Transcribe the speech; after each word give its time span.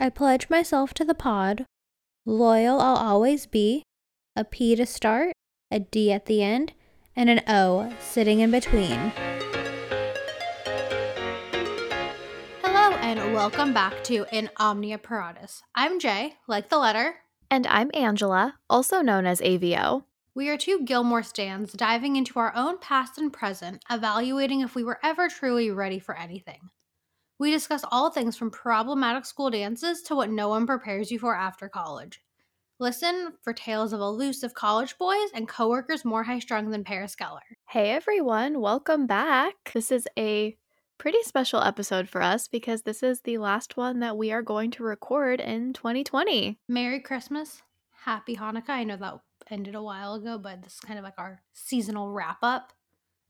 I 0.00 0.10
pledge 0.10 0.48
myself 0.48 0.94
to 0.94 1.04
the 1.04 1.12
pod. 1.12 1.66
Loyal 2.24 2.80
I'll 2.80 2.94
always 2.94 3.46
be. 3.46 3.82
A 4.36 4.44
P 4.44 4.76
to 4.76 4.86
start, 4.86 5.32
a 5.72 5.80
D 5.80 6.12
at 6.12 6.26
the 6.26 6.40
end, 6.40 6.72
and 7.16 7.28
an 7.28 7.40
O 7.48 7.92
sitting 7.98 8.38
in 8.38 8.52
between. 8.52 9.12
Hello, 12.62 12.94
and 13.00 13.34
welcome 13.34 13.74
back 13.74 14.04
to 14.04 14.24
In 14.30 14.48
Omnia 14.56 14.98
Paratus. 14.98 15.62
I'm 15.74 15.98
Jay, 15.98 16.34
like 16.46 16.68
the 16.68 16.78
letter. 16.78 17.16
And 17.50 17.66
I'm 17.66 17.90
Angela, 17.92 18.54
also 18.70 19.00
known 19.00 19.26
as 19.26 19.40
AVO. 19.40 20.04
We 20.32 20.48
are 20.48 20.56
two 20.56 20.84
Gilmore 20.84 21.24
stands 21.24 21.72
diving 21.72 22.14
into 22.14 22.38
our 22.38 22.54
own 22.54 22.78
past 22.78 23.18
and 23.18 23.32
present, 23.32 23.84
evaluating 23.90 24.60
if 24.60 24.76
we 24.76 24.84
were 24.84 25.00
ever 25.02 25.26
truly 25.28 25.72
ready 25.72 25.98
for 25.98 26.16
anything. 26.16 26.70
We 27.40 27.52
discuss 27.52 27.84
all 27.92 28.10
things 28.10 28.36
from 28.36 28.50
problematic 28.50 29.24
school 29.24 29.48
dances 29.48 30.02
to 30.02 30.16
what 30.16 30.28
no 30.28 30.48
one 30.48 30.66
prepares 30.66 31.12
you 31.12 31.20
for 31.20 31.36
after 31.36 31.68
college. 31.68 32.20
Listen 32.80 33.34
for 33.42 33.52
tales 33.52 33.92
of 33.92 34.00
elusive 34.00 34.54
college 34.54 34.98
boys 34.98 35.30
and 35.32 35.46
coworkers 35.46 36.04
more 36.04 36.24
high 36.24 36.40
strung 36.40 36.70
than 36.70 36.82
Paris 36.82 37.14
Geller. 37.14 37.38
Hey 37.68 37.92
everyone, 37.92 38.60
welcome 38.60 39.06
back. 39.06 39.54
This 39.72 39.92
is 39.92 40.08
a 40.18 40.56
pretty 40.98 41.22
special 41.22 41.62
episode 41.62 42.08
for 42.08 42.22
us 42.22 42.48
because 42.48 42.82
this 42.82 43.04
is 43.04 43.20
the 43.20 43.38
last 43.38 43.76
one 43.76 44.00
that 44.00 44.16
we 44.16 44.32
are 44.32 44.42
going 44.42 44.72
to 44.72 44.82
record 44.82 45.40
in 45.40 45.72
2020. 45.74 46.58
Merry 46.68 46.98
Christmas, 46.98 47.62
Happy 48.04 48.34
Hanukkah. 48.34 48.70
I 48.70 48.82
know 48.82 48.96
that 48.96 49.20
ended 49.48 49.76
a 49.76 49.82
while 49.82 50.14
ago, 50.14 50.38
but 50.38 50.64
this 50.64 50.74
is 50.74 50.80
kind 50.80 50.98
of 50.98 51.04
like 51.04 51.18
our 51.18 51.40
seasonal 51.52 52.10
wrap 52.10 52.38
up. 52.42 52.72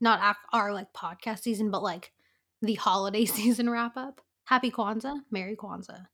Not 0.00 0.20
our, 0.20 0.36
our 0.54 0.72
like 0.72 0.94
podcast 0.94 1.40
season, 1.40 1.70
but 1.70 1.82
like 1.82 2.12
the 2.62 2.74
holiday 2.74 3.24
season 3.26 3.68
wrap 3.70 3.96
up. 3.96 4.20
Happy 4.46 4.70
Kwanzaa, 4.70 5.20
Merry 5.30 5.56
Kwanzaa. 5.56 6.06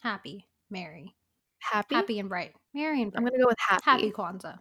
Happy, 0.00 0.46
Merry. 0.70 1.14
Happy? 1.58 1.94
Happy 1.94 2.18
and 2.18 2.28
bright. 2.28 2.52
Merry 2.74 3.02
and 3.02 3.10
bright. 3.10 3.18
I'm 3.18 3.24
going 3.24 3.38
to 3.38 3.42
go 3.42 3.48
with 3.48 3.58
happy. 3.58 3.82
Happy 3.84 4.10
Kwanzaa. 4.10 4.58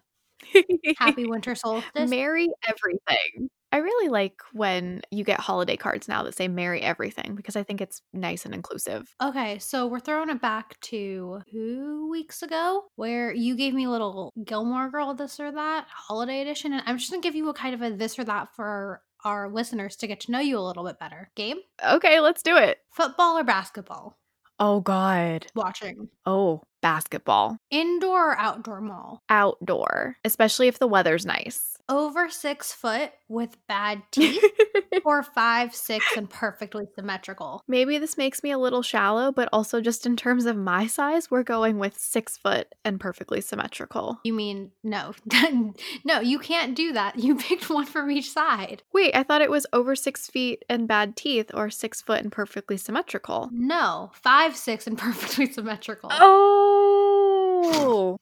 Happy 0.98 1.26
winter 1.28 1.56
solstice. 1.56 2.10
Merry 2.10 2.50
everything. 2.68 3.50
I 3.74 3.78
really 3.78 4.08
like 4.08 4.40
when 4.54 5.02
you 5.10 5.24
get 5.24 5.40
holiday 5.40 5.76
cards 5.76 6.08
now 6.08 6.22
that 6.24 6.36
say 6.36 6.48
Merry 6.48 6.82
everything 6.82 7.34
because 7.34 7.56
I 7.56 7.64
think 7.64 7.82
it's 7.82 8.04
nice 8.14 8.46
and 8.46 8.54
inclusive. 8.54 9.16
Okay, 9.22 9.58
so 9.58 9.88
we're 9.88 10.00
throwing 10.00 10.30
it 10.30 10.40
back 10.40 10.80
to 10.82 11.42
two 11.50 12.08
weeks 12.12 12.44
ago 12.44 12.84
where 12.98 13.34
you 13.34 13.56
gave 13.56 13.74
me 13.74 13.86
a 13.86 13.90
little 13.90 14.32
Gilmore 14.46 14.92
Girl 14.92 15.16
this 15.16 15.40
or 15.40 15.52
that 15.52 15.88
holiday 15.90 16.42
edition. 16.42 16.72
And 16.74 16.84
I'm 16.86 17.00
just 17.00 17.10
going 17.10 17.24
to 17.24 17.28
give 17.28 17.34
you 17.34 17.50
a 17.50 17.54
kind 17.54 17.74
of 17.74 17.82
a 17.82 17.90
this 17.90 18.20
or 18.20 18.24
that 18.26 18.56
for 18.56 19.02
our 19.24 19.50
listeners 19.50 19.96
to 19.98 20.08
get 20.08 20.20
to 20.22 20.32
know 20.32 20.40
you 20.40 20.58
a 20.58 20.62
little 20.62 20.84
bit 20.84 21.00
better. 21.00 21.30
Game? 21.36 21.58
Okay, 21.84 22.20
let's 22.20 22.44
do 22.44 22.58
it. 22.58 22.80
Football 22.92 23.38
or 23.38 23.44
basketball? 23.44 24.18
Oh, 24.60 24.82
God. 24.82 25.48
Watching. 25.56 26.10
Oh, 26.26 26.62
basketball. 26.82 27.58
Indoor 27.72 28.32
or 28.32 28.40
outdoor 28.40 28.82
mall? 28.82 29.24
Outdoor, 29.30 30.18
especially 30.24 30.68
if 30.68 30.80
the 30.80 30.88
weather's 30.88 31.26
nice. 31.26 31.73
Over 31.90 32.30
six 32.30 32.72
foot 32.72 33.12
with 33.28 33.58
bad 33.68 34.04
teeth 34.10 34.42
or 35.06 35.22
five, 35.22 35.76
six, 35.76 36.06
and 36.16 36.30
perfectly 36.30 36.86
symmetrical? 36.96 37.62
Maybe 37.68 37.98
this 37.98 38.18
makes 38.18 38.42
me 38.42 38.52
a 38.52 38.58
little 38.58 38.82
shallow, 38.82 39.34
but 39.34 39.50
also 39.52 39.82
just 39.82 40.06
in 40.06 40.16
terms 40.16 40.46
of 40.46 40.56
my 40.56 40.88
size, 40.88 41.30
we're 41.30 41.44
going 41.44 41.80
with 41.80 42.00
six 42.00 42.38
foot 42.38 42.74
and 42.86 43.02
perfectly 43.02 43.42
symmetrical. 43.42 44.22
You 44.24 44.32
mean 44.34 44.72
no? 44.82 45.14
no, 46.06 46.22
you 46.22 46.40
can't 46.40 46.74
do 46.74 46.94
that. 46.94 47.20
You 47.20 47.36
picked 47.36 47.70
one 47.70 47.86
from 47.86 48.10
each 48.12 48.32
side. 48.32 48.84
Wait, 48.94 49.14
I 49.14 49.24
thought 49.24 49.42
it 49.42 49.52
was 49.52 49.68
over 49.74 49.94
six 49.94 50.28
feet 50.28 50.64
and 50.70 50.88
bad 50.88 51.18
teeth 51.18 51.52
or 51.54 51.70
six 51.70 52.02
foot 52.02 52.22
and 52.22 52.32
perfectly 52.32 52.78
symmetrical. 52.78 53.50
No, 53.52 54.12
five, 54.14 54.56
six, 54.56 54.88
and 54.88 54.98
perfectly 54.98 55.52
symmetrical. 55.52 56.10
Oh. 56.14 58.16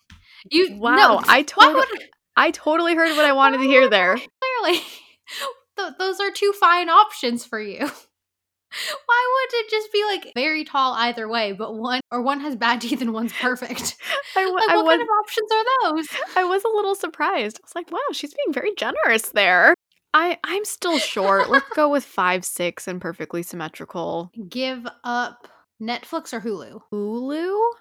You 0.50 0.78
Wow, 0.78 0.95
no, 0.95 1.22
I 1.28 1.44
totally 1.44 1.76
would- 1.76 1.88
I 2.35 2.51
totally 2.51 2.95
heard 2.95 3.15
what 3.15 3.25
I 3.25 3.33
wanted 3.33 3.57
to 3.59 3.63
hear 3.63 3.89
there. 3.89 4.15
clearly 4.63 4.81
th- 5.77 5.93
those 5.99 6.19
are 6.19 6.31
two 6.31 6.53
fine 6.53 6.89
options 6.89 7.45
for 7.45 7.59
you. 7.59 7.80
Why 9.05 9.27
would 9.52 9.59
it 9.59 9.69
just 9.69 9.92
be 9.92 10.03
like 10.05 10.31
very 10.33 10.64
tall 10.64 10.93
either 10.93 11.27
way, 11.27 11.52
but 11.52 11.75
one 11.75 11.99
or 12.09 12.21
one 12.21 12.39
has 12.39 12.55
bad 12.55 12.80
teeth 12.81 13.02
and 13.02 13.14
one's 13.14 13.33
perfect? 13.33 13.97
I, 14.36 14.43
w- 14.43 14.55
Like 14.55 14.70
I 14.70 14.77
what 14.77 14.86
was 14.86 14.91
kind 14.97 15.02
of 15.02 15.08
options 15.20 15.52
are 15.52 15.65
those? 15.93 16.08
I 16.37 16.43
was 16.45 16.64
a 16.64 16.70
little 16.70 16.95
surprised. 16.95 17.58
I 17.58 17.65
was 17.65 17.75
like, 17.75 17.91
wow, 17.91 17.99
she's 18.14 18.33
being 18.33 18.53
very 18.53 18.73
generous 18.77 19.23
there. 19.33 19.75
I 20.14 20.37
I'm 20.43 20.65
still 20.65 20.99
short. 20.99 21.49
Let's 21.49 21.67
go 21.75 21.89
with 21.89 22.03
five 22.05 22.45
six 22.45 22.87
and 22.87 23.02
perfectly 23.02 23.43
symmetrical. 23.43 24.31
Give 24.49 24.86
up 25.03 25.47
Netflix 25.81 26.33
or 26.33 26.39
Hulu. 26.41 26.81
Hulu? 26.93 27.71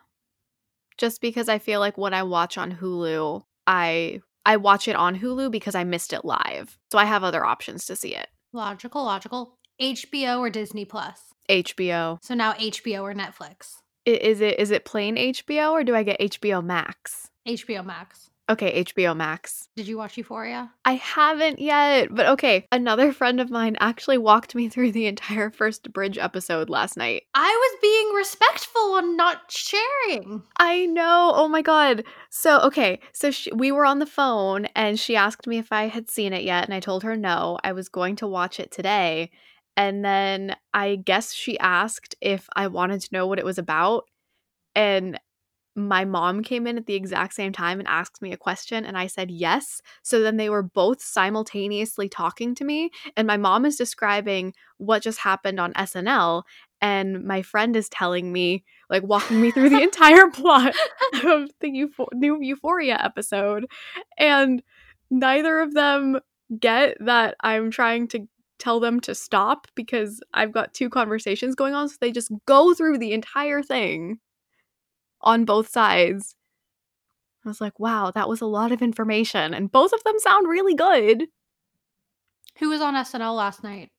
Just 0.99 1.21
because 1.21 1.49
I 1.49 1.59
feel 1.59 1.81
like 1.81 1.97
when 1.99 2.15
I 2.15 2.23
watch 2.25 2.59
on 2.59 2.73
Hulu, 2.73 3.43
I 3.67 4.21
I 4.51 4.57
watch 4.57 4.89
it 4.89 4.97
on 4.97 5.21
Hulu 5.21 5.53
because 5.53 5.77
I 5.77 5.85
missed 5.85 6.13
it 6.13 6.25
live. 6.25 6.77
So 6.91 6.99
I 6.99 7.05
have 7.05 7.23
other 7.23 7.45
options 7.45 7.87
to 7.87 7.95
see 7.95 8.17
it. 8.17 8.27
Logical, 8.53 9.05
logical. 9.05 9.59
HBO 9.81 10.41
or 10.41 10.51
Disney 10.51 10.85
Plus. 10.85 11.21
HBO. 11.49 12.19
So 12.23 12.35
now 12.35 12.55
HBO 12.55 13.03
or 13.03 13.15
Netflix. 13.15 13.77
I- 14.09 14.11
Is 14.11 14.41
it 14.41 14.59
is 14.59 14.73
it 14.73 14.85
plain 14.85 15.15
HBO 15.17 15.71
or 15.71 15.85
do 15.85 15.95
I 15.95 16.03
get 16.03 16.19
HBO 16.21 16.65
Max? 16.65 17.29
HBO 17.47 17.85
Max. 17.87 18.30
Okay, 18.51 18.83
HBO 18.85 19.17
Max. 19.17 19.69
Did 19.77 19.87
you 19.87 19.97
watch 19.97 20.17
Euphoria? 20.17 20.73
I 20.85 20.95
haven't 20.95 21.61
yet, 21.61 22.09
but 22.11 22.27
okay. 22.27 22.67
Another 22.73 23.13
friend 23.13 23.41
of 23.41 23.49
mine 23.49 23.77
actually 23.79 24.19
walked 24.19 24.57
me 24.57 24.69
through 24.69 24.91
the 24.91 25.07
entire 25.07 25.51
first 25.51 25.93
bridge 25.93 26.19
episode 26.19 26.69
last 26.69 26.97
night. 26.97 27.23
I 27.33 27.47
was 27.47 27.79
being 27.81 28.13
respectful 28.17 28.97
and 28.97 29.17
not 29.17 29.53
sharing. 29.53 30.43
I 30.59 30.87
know. 30.87 31.31
Oh 31.33 31.47
my 31.47 31.63
god. 31.63 32.03
So, 32.31 32.59
okay. 32.63 32.99
So 33.13 33.31
she, 33.31 33.53
we 33.53 33.71
were 33.71 33.87
on 33.87 34.01
the 34.01 34.05
phone 34.07 34.65
and 34.75 34.99
she 34.99 35.15
asked 35.15 35.47
me 35.47 35.59
if 35.59 35.71
I 35.71 35.87
had 35.87 36.11
seen 36.11 36.33
it 36.33 36.43
yet 36.43 36.65
and 36.65 36.75
I 36.75 36.81
told 36.81 37.05
her 37.05 37.17
no. 37.17 37.57
I 37.63 37.71
was 37.71 37.89
going 37.89 38.17
to 38.17 38.27
watch 38.27 38.59
it 38.59 38.73
today. 38.73 39.31
And 39.77 40.05
then 40.05 40.57
I 40.75 40.97
guess 40.97 41.33
she 41.33 41.57
asked 41.61 42.17
if 42.21 42.49
I 42.57 42.67
wanted 42.67 43.01
to 43.03 43.13
know 43.13 43.29
what 43.29 43.39
it 43.39 43.45
was 43.45 43.59
about 43.59 44.07
and 44.75 45.19
my 45.77 46.05
mom 46.05 46.43
came 46.43 46.67
in 46.67 46.77
at 46.77 46.87
the 46.87 46.95
exact 46.95 47.35
same 47.35 47.53
time 47.53 47.79
and 47.79 47.89
asked 47.89 48.21
me 48.21 48.33
a 48.33 48.37
question 48.37 48.85
and 48.85 48.99
I 48.99 49.07
said 49.07 49.31
yes. 49.31 49.81
So 50.03 50.21
then 50.21 50.37
they 50.37 50.51
were 50.51 50.63
both 50.63 51.01
simultaneously 51.01 52.09
talking 52.09 52.55
to 52.57 52.65
me 52.65 52.91
and 53.17 53.27
my 53.27 53.37
mom 53.37 53.65
is 53.65 53.77
describing 53.77 54.53
what 54.79 55.03
just 55.03 55.21
happened 55.21 55.61
on 55.61 55.73
SNL 55.75 56.43
and 56.81 57.25
my 57.25 57.43
friend 57.43 57.77
is 57.77 57.89
telling 57.89 58.33
me 58.33 58.65
like 58.89 59.03
walking 59.05 59.41
me 59.41 59.51
through 59.51 59.71
the 59.71 59.83
entire 59.83 60.29
plot 60.29 60.75
of 61.25 61.51
the 61.61 61.89
new 62.15 62.39
Euphoria 62.41 62.99
episode 63.03 63.67
and 64.19 64.63
neither 65.11 65.61
of 65.61 65.75
them 65.75 66.19
get 66.59 66.97
that 67.01 67.37
I'm 67.41 67.71
trying 67.71 68.09
to 68.09 68.27
tell 68.59 68.81
them 68.81 69.01
to 69.01 69.15
stop 69.15 69.69
because 69.75 70.21
I've 70.35 70.53
got 70.53 70.75
two 70.75 70.91
conversations 70.91 71.55
going 71.55 71.75
on 71.75 71.89
so 71.89 71.97
they 72.01 72.13
just 72.13 72.33
go 72.47 72.75
through 72.75 72.99
the 72.99 73.13
entire 73.13 73.63
thing 73.63 74.19
on 75.23 75.45
both 75.45 75.69
sides. 75.69 76.35
I 77.45 77.49
was 77.49 77.61
like, 77.61 77.79
wow, 77.81 78.11
that 78.15 78.29
was 78.29 78.41
a 78.41 78.47
lot 78.47 78.73
of 78.73 78.83
information. 78.83 79.55
And 79.55 79.73
both 79.73 79.93
of 79.93 80.05
them 80.05 80.19
sound 80.19 80.49
really 80.49 80.75
good. 80.75 81.27
Who 82.59 82.69
was 82.69 82.81
on 82.81 82.95
SNL 82.95 83.37
last 83.37 83.65
night? 83.65 83.91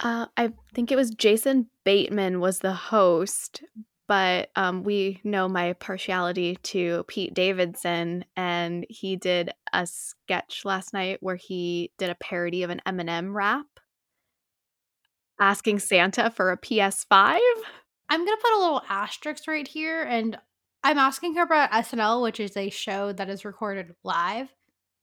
Uh, 0.00 0.26
I 0.36 0.52
think 0.74 0.92
it 0.92 0.96
was 0.96 1.10
Jason 1.10 1.68
Bateman 1.84 2.38
was 2.38 2.60
the 2.60 2.72
host, 2.72 3.62
but 4.06 4.50
um, 4.54 4.84
we 4.84 5.20
know 5.24 5.48
my 5.48 5.72
partiality 5.72 6.56
to 6.62 7.04
Pete 7.08 7.34
Davidson, 7.34 8.24
and 8.36 8.86
he 8.88 9.16
did 9.16 9.50
a 9.72 9.86
sketch 9.86 10.62
last 10.64 10.92
night 10.92 11.18
where 11.20 11.34
he 11.36 11.90
did 11.98 12.10
a 12.10 12.14
parody 12.14 12.62
of 12.62 12.70
an 12.70 12.80
Eminem 12.86 13.34
rap, 13.34 13.66
asking 15.40 15.80
Santa 15.80 16.30
for 16.30 16.52
a 16.52 16.58
PS5. 16.58 17.38
I'm 18.08 18.24
gonna 18.24 18.36
put 18.42 18.56
a 18.56 18.60
little 18.60 18.82
asterisk 18.88 19.46
right 19.46 19.68
here, 19.68 20.02
and 20.02 20.38
I'm 20.82 20.98
asking 20.98 21.34
her 21.34 21.42
about 21.42 21.70
SNL, 21.72 22.22
which 22.22 22.40
is 22.40 22.56
a 22.56 22.70
show 22.70 23.12
that 23.12 23.28
is 23.28 23.44
recorded 23.44 23.94
live. 24.04 24.48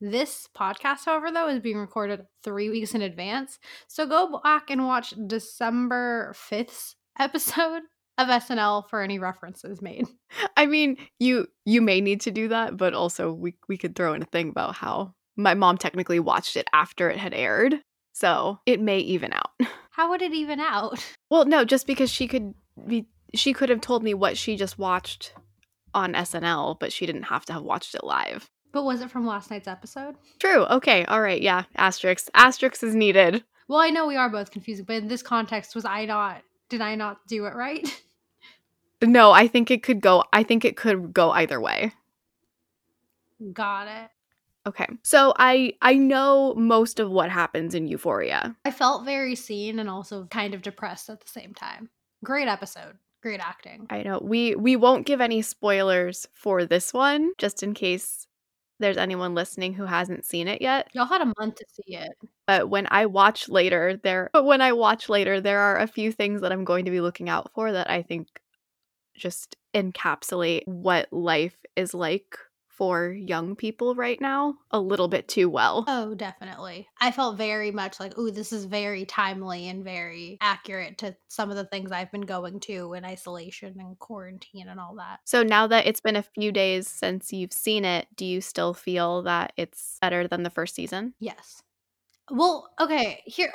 This 0.01 0.49
podcast, 0.57 1.05
however, 1.05 1.31
though, 1.31 1.47
is 1.47 1.59
being 1.59 1.77
recorded 1.77 2.25
three 2.43 2.69
weeks 2.69 2.93
in 2.95 3.01
advance. 3.01 3.59
So 3.87 4.05
go 4.05 4.39
back 4.43 4.69
and 4.69 4.85
watch 4.85 5.13
December 5.27 6.33
5th's 6.35 6.95
episode 7.19 7.83
of 8.17 8.27
SNL 8.27 8.89
for 8.89 9.01
any 9.01 9.19
references 9.19 9.81
made. 9.81 10.07
I 10.57 10.65
mean, 10.65 10.97
you 11.19 11.47
you 11.65 11.81
may 11.81 12.01
need 12.01 12.21
to 12.21 12.31
do 12.31 12.47
that, 12.49 12.77
but 12.77 12.93
also 12.93 13.31
we 13.31 13.55
we 13.67 13.77
could 13.77 13.95
throw 13.95 14.13
in 14.13 14.21
a 14.21 14.25
thing 14.25 14.49
about 14.49 14.75
how 14.75 15.13
my 15.35 15.53
mom 15.53 15.77
technically 15.77 16.19
watched 16.19 16.55
it 16.55 16.67
after 16.73 17.09
it 17.09 17.17
had 17.17 17.33
aired, 17.33 17.81
so 18.13 18.59
it 18.65 18.79
may 18.79 18.99
even 18.99 19.33
out. 19.33 19.51
How 19.91 20.09
would 20.09 20.21
it 20.21 20.33
even 20.33 20.59
out? 20.59 20.99
Well, 21.29 21.45
no, 21.45 21.63
just 21.63 21.87
because 21.87 22.09
she 22.09 22.27
could 22.27 22.53
be 22.87 23.07
she 23.33 23.53
could 23.53 23.69
have 23.69 23.81
told 23.81 24.03
me 24.03 24.13
what 24.13 24.37
she 24.37 24.55
just 24.55 24.77
watched 24.79 25.33
on 25.93 26.13
SNL, 26.13 26.79
but 26.79 26.93
she 26.93 27.05
didn't 27.05 27.23
have 27.23 27.45
to 27.45 27.53
have 27.53 27.63
watched 27.63 27.95
it 27.95 28.03
live. 28.03 28.49
But 28.71 28.83
was 28.83 29.01
it 29.01 29.09
from 29.09 29.25
last 29.25 29.49
night's 29.51 29.67
episode? 29.67 30.15
True. 30.39 30.65
Okay. 30.65 31.05
All 31.05 31.21
right. 31.21 31.41
Yeah. 31.41 31.63
Asterisk. 31.77 32.27
Asterisk 32.33 32.83
is 32.83 32.95
needed. 32.95 33.43
Well, 33.67 33.79
I 33.79 33.89
know 33.89 34.05
we 34.05 34.17
are 34.17 34.29
both 34.29 34.51
confusing, 34.51 34.85
but 34.85 34.97
in 34.97 35.07
this 35.07 35.23
context, 35.23 35.75
was 35.75 35.85
I 35.85 36.05
not? 36.05 36.41
Did 36.69 36.81
I 36.81 36.95
not 36.95 37.25
do 37.27 37.45
it 37.45 37.55
right? 37.55 37.87
No, 39.01 39.31
I 39.31 39.47
think 39.47 39.71
it 39.71 39.83
could 39.83 40.01
go 40.01 40.23
I 40.33 40.43
think 40.43 40.65
it 40.65 40.77
could 40.77 41.13
go 41.13 41.31
either 41.31 41.59
way. 41.59 41.93
Got 43.53 43.87
it. 43.87 44.09
Okay. 44.67 44.87
So 45.03 45.33
I 45.37 45.73
I 45.81 45.95
know 45.95 46.55
most 46.55 46.99
of 46.99 47.11
what 47.11 47.29
happens 47.29 47.75
in 47.75 47.87
Euphoria. 47.87 48.55
I 48.65 48.71
felt 48.71 49.05
very 49.05 49.35
seen 49.35 49.79
and 49.79 49.89
also 49.89 50.25
kind 50.25 50.53
of 50.53 50.61
depressed 50.61 51.09
at 51.09 51.19
the 51.19 51.27
same 51.29 51.53
time. 51.53 51.89
Great 52.25 52.47
episode. 52.47 52.97
Great 53.21 53.39
acting. 53.39 53.87
I 53.89 54.03
know. 54.03 54.19
We 54.21 54.55
we 54.55 54.75
won't 54.75 55.05
give 55.05 55.21
any 55.21 55.41
spoilers 55.41 56.27
for 56.33 56.65
this 56.65 56.93
one 56.93 57.31
just 57.37 57.63
in 57.63 57.73
case 57.73 58.27
there's 58.79 58.97
anyone 58.97 59.33
listening 59.33 59.73
who 59.73 59.85
hasn't 59.85 60.25
seen 60.25 60.47
it 60.47 60.61
yet. 60.61 60.89
Y'all 60.93 61.05
had 61.05 61.21
a 61.21 61.33
month 61.39 61.55
to 61.55 61.65
see 61.69 61.95
it. 61.95 62.11
But 62.45 62.69
when 62.69 62.87
I 62.91 63.05
watch 63.05 63.47
later, 63.47 63.99
there 64.03 64.29
but 64.33 64.45
when 64.45 64.61
I 64.61 64.73
watch 64.73 65.07
later, 65.07 65.39
there 65.39 65.59
are 65.59 65.79
a 65.79 65.87
few 65.87 66.11
things 66.11 66.41
that 66.41 66.51
I'm 66.51 66.65
going 66.65 66.85
to 66.85 66.91
be 66.91 67.01
looking 67.01 67.29
out 67.29 67.51
for 67.53 67.71
that 67.71 67.89
I 67.89 68.01
think 68.01 68.27
just 69.15 69.55
encapsulate 69.73 70.67
what 70.67 71.11
life 71.11 71.55
is 71.75 71.93
like 71.93 72.37
for 72.75 73.11
young 73.11 73.55
people 73.55 73.95
right 73.95 74.19
now 74.21 74.57
a 74.71 74.79
little 74.79 75.07
bit 75.07 75.27
too 75.27 75.49
well. 75.49 75.85
Oh, 75.87 76.15
definitely. 76.15 76.87
I 76.99 77.11
felt 77.11 77.37
very 77.37 77.71
much 77.71 77.99
like, 77.99 78.17
ooh, 78.17 78.31
this 78.31 78.51
is 78.51 78.65
very 78.65 79.05
timely 79.05 79.67
and 79.67 79.83
very 79.83 80.37
accurate 80.41 80.97
to 80.99 81.15
some 81.27 81.51
of 81.51 81.57
the 81.57 81.65
things 81.65 81.91
I've 81.91 82.11
been 82.11 82.21
going 82.21 82.59
to 82.61 82.93
in 82.93 83.05
isolation 83.05 83.79
and 83.79 83.97
quarantine 83.99 84.67
and 84.67 84.79
all 84.79 84.95
that. 84.95 85.19
So 85.25 85.43
now 85.43 85.67
that 85.67 85.85
it's 85.87 85.99
been 86.01 86.15
a 86.15 86.23
few 86.23 86.51
days 86.51 86.87
since 86.87 87.33
you've 87.33 87.53
seen 87.53 87.85
it, 87.85 88.07
do 88.15 88.25
you 88.25 88.41
still 88.41 88.73
feel 88.73 89.23
that 89.23 89.53
it's 89.57 89.97
better 90.01 90.27
than 90.27 90.43
the 90.43 90.49
first 90.49 90.75
season? 90.75 91.13
Yes. 91.19 91.61
Well, 92.31 92.73
okay, 92.79 93.23
here 93.25 93.53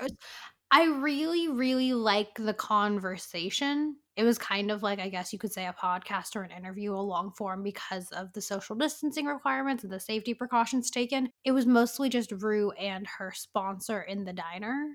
I 0.71 0.85
really, 0.87 1.49
really 1.49 1.95
like 1.95 2.37
the 2.37 2.55
conversation. 2.55 3.99
It 4.21 4.25
was 4.25 4.37
kind 4.37 4.71
of 4.71 4.83
like, 4.83 4.99
I 4.99 5.09
guess 5.09 5.33
you 5.33 5.39
could 5.39 5.51
say, 5.51 5.67
a 5.67 5.73
podcast 5.73 6.37
or 6.37 6.43
an 6.43 6.51
interview, 6.51 6.93
a 6.93 7.01
long 7.01 7.31
form, 7.31 7.63
because 7.63 8.11
of 8.11 8.31
the 8.35 8.43
social 8.43 8.77
distancing 8.77 9.25
requirements 9.25 9.83
and 9.83 9.91
the 9.91 9.99
safety 9.99 10.35
precautions 10.35 10.91
taken. 10.91 11.31
It 11.43 11.53
was 11.53 11.65
mostly 11.65 12.11
just 12.11 12.31
Rue 12.31 12.71
and 12.73 13.07
her 13.07 13.33
sponsor 13.35 14.03
in 14.03 14.27
the 14.27 14.35
diner. 14.35 14.89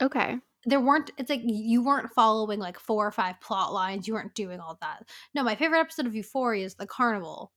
Okay. 0.00 0.38
There 0.64 0.80
weren't, 0.80 1.10
it's 1.18 1.28
like 1.28 1.42
you 1.44 1.84
weren't 1.84 2.14
following 2.14 2.58
like 2.58 2.78
four 2.78 3.06
or 3.06 3.12
five 3.12 3.38
plot 3.42 3.74
lines. 3.74 4.08
You 4.08 4.14
weren't 4.14 4.34
doing 4.34 4.60
all 4.60 4.78
that. 4.80 5.10
No, 5.34 5.42
my 5.42 5.56
favorite 5.56 5.80
episode 5.80 6.06
of 6.06 6.14
Euphoria 6.14 6.64
is 6.64 6.74
the 6.74 6.86
carnival, 6.86 7.52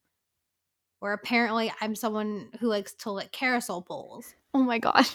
where 0.99 1.13
apparently 1.13 1.71
I'm 1.79 1.95
someone 1.95 2.49
who 2.59 2.67
likes 2.67 2.91
to 2.95 3.13
lick 3.13 3.31
carousel 3.31 3.79
bowls. 3.79 4.35
Oh 4.53 4.61
my 4.61 4.77
God. 4.77 5.07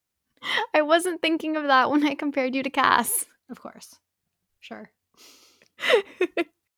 I 0.74 0.80
wasn't 0.80 1.20
thinking 1.20 1.58
of 1.58 1.64
that 1.64 1.90
when 1.90 2.06
I 2.06 2.14
compared 2.14 2.54
you 2.54 2.62
to 2.62 2.70
Cass. 2.70 3.26
Of 3.50 3.60
course. 3.60 3.96
Sure. 4.60 4.90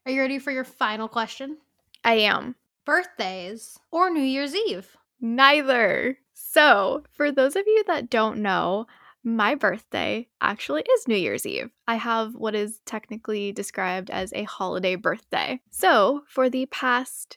Are 0.06 0.12
you 0.12 0.20
ready 0.20 0.38
for 0.38 0.50
your 0.50 0.64
final 0.64 1.08
question? 1.08 1.58
I 2.04 2.14
am. 2.14 2.54
Birthdays 2.84 3.78
or 3.90 4.10
New 4.10 4.22
Year's 4.22 4.54
Eve? 4.54 4.96
Neither. 5.20 6.18
So, 6.34 7.02
for 7.10 7.30
those 7.30 7.56
of 7.56 7.64
you 7.66 7.84
that 7.86 8.08
don't 8.08 8.38
know, 8.38 8.86
my 9.24 9.54
birthday 9.54 10.28
actually 10.40 10.82
is 10.82 11.08
New 11.08 11.16
Year's 11.16 11.44
Eve. 11.44 11.70
I 11.86 11.96
have 11.96 12.34
what 12.34 12.54
is 12.54 12.80
technically 12.86 13.52
described 13.52 14.10
as 14.10 14.32
a 14.32 14.44
holiday 14.44 14.94
birthday. 14.94 15.60
So, 15.70 16.22
for 16.26 16.48
the 16.48 16.66
past 16.66 17.36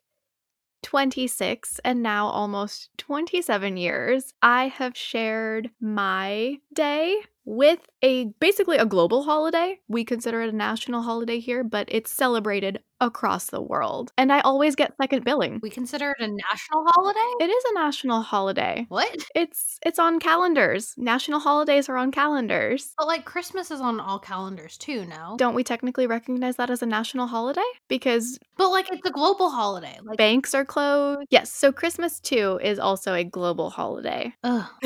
26 0.84 1.80
and 1.84 2.02
now 2.02 2.28
almost 2.28 2.90
27 2.98 3.78
years, 3.78 4.34
I 4.42 4.68
have 4.68 4.96
shared 4.96 5.72
my 5.80 6.60
day 6.74 7.18
with 7.46 7.80
a 8.02 8.26
basically 8.40 8.78
a 8.78 8.86
global 8.86 9.24
holiday. 9.24 9.80
We 9.88 10.06
consider 10.06 10.42
it 10.42 10.54
a 10.54 10.56
national 10.56 11.02
holiday 11.02 11.40
here, 11.40 11.64
but 11.64 11.88
it's 11.90 12.12
celebrated 12.12 12.80
across 13.02 13.48
the 13.48 13.62
world. 13.62 14.14
And 14.18 14.32
I 14.32 14.40
always 14.42 14.76
get 14.76 14.94
second 15.02 15.26
billing. 15.26 15.60
We 15.62 15.72
consider 15.72 16.12
it 16.12 16.24
a 16.24 16.28
national 16.28 16.86
holiday? 16.88 17.44
It 17.44 17.50
is 17.50 17.64
a 17.72 17.74
national 17.74 18.22
holiday. 18.22 18.86
What? 18.90 19.26
It's 19.36 19.80
it's 19.86 20.00
on 20.00 20.20
calendars. 20.20 20.94
National 20.98 21.40
holidays 21.40 21.90
are 21.90 21.98
on 21.98 22.12
calendars. 22.12 22.94
But 22.98 23.08
like 23.08 23.26
Christmas 23.26 23.72
is 23.72 23.82
on 23.82 24.00
all 24.00 24.20
calendars 24.20 24.78
too, 24.78 25.06
no? 25.06 25.36
Don't 25.38 25.56
we 25.56 25.64
technically 25.64 26.08
recognize 26.08 26.56
that 26.58 26.70
as 26.70 26.84
a 26.84 26.86
national 26.86 27.28
holiday? 27.28 27.62
Because 27.90 28.38
But 28.58 28.70
like 28.70 28.92
it's 28.92 29.06
a 29.06 29.12
global 29.12 29.50
holiday. 29.50 29.98
Like 30.04 30.18
banks 30.18 30.54
are 30.54 30.66
closed. 30.66 31.28
Yes, 31.32 31.52
so 31.52 31.72
Christmas 31.72 32.20
too 32.20 32.60
is 32.62 32.78
also 32.78 33.14
a 33.14 33.24
global 33.24 33.72
holiday. 33.72 34.34
Ugh. 34.44 34.66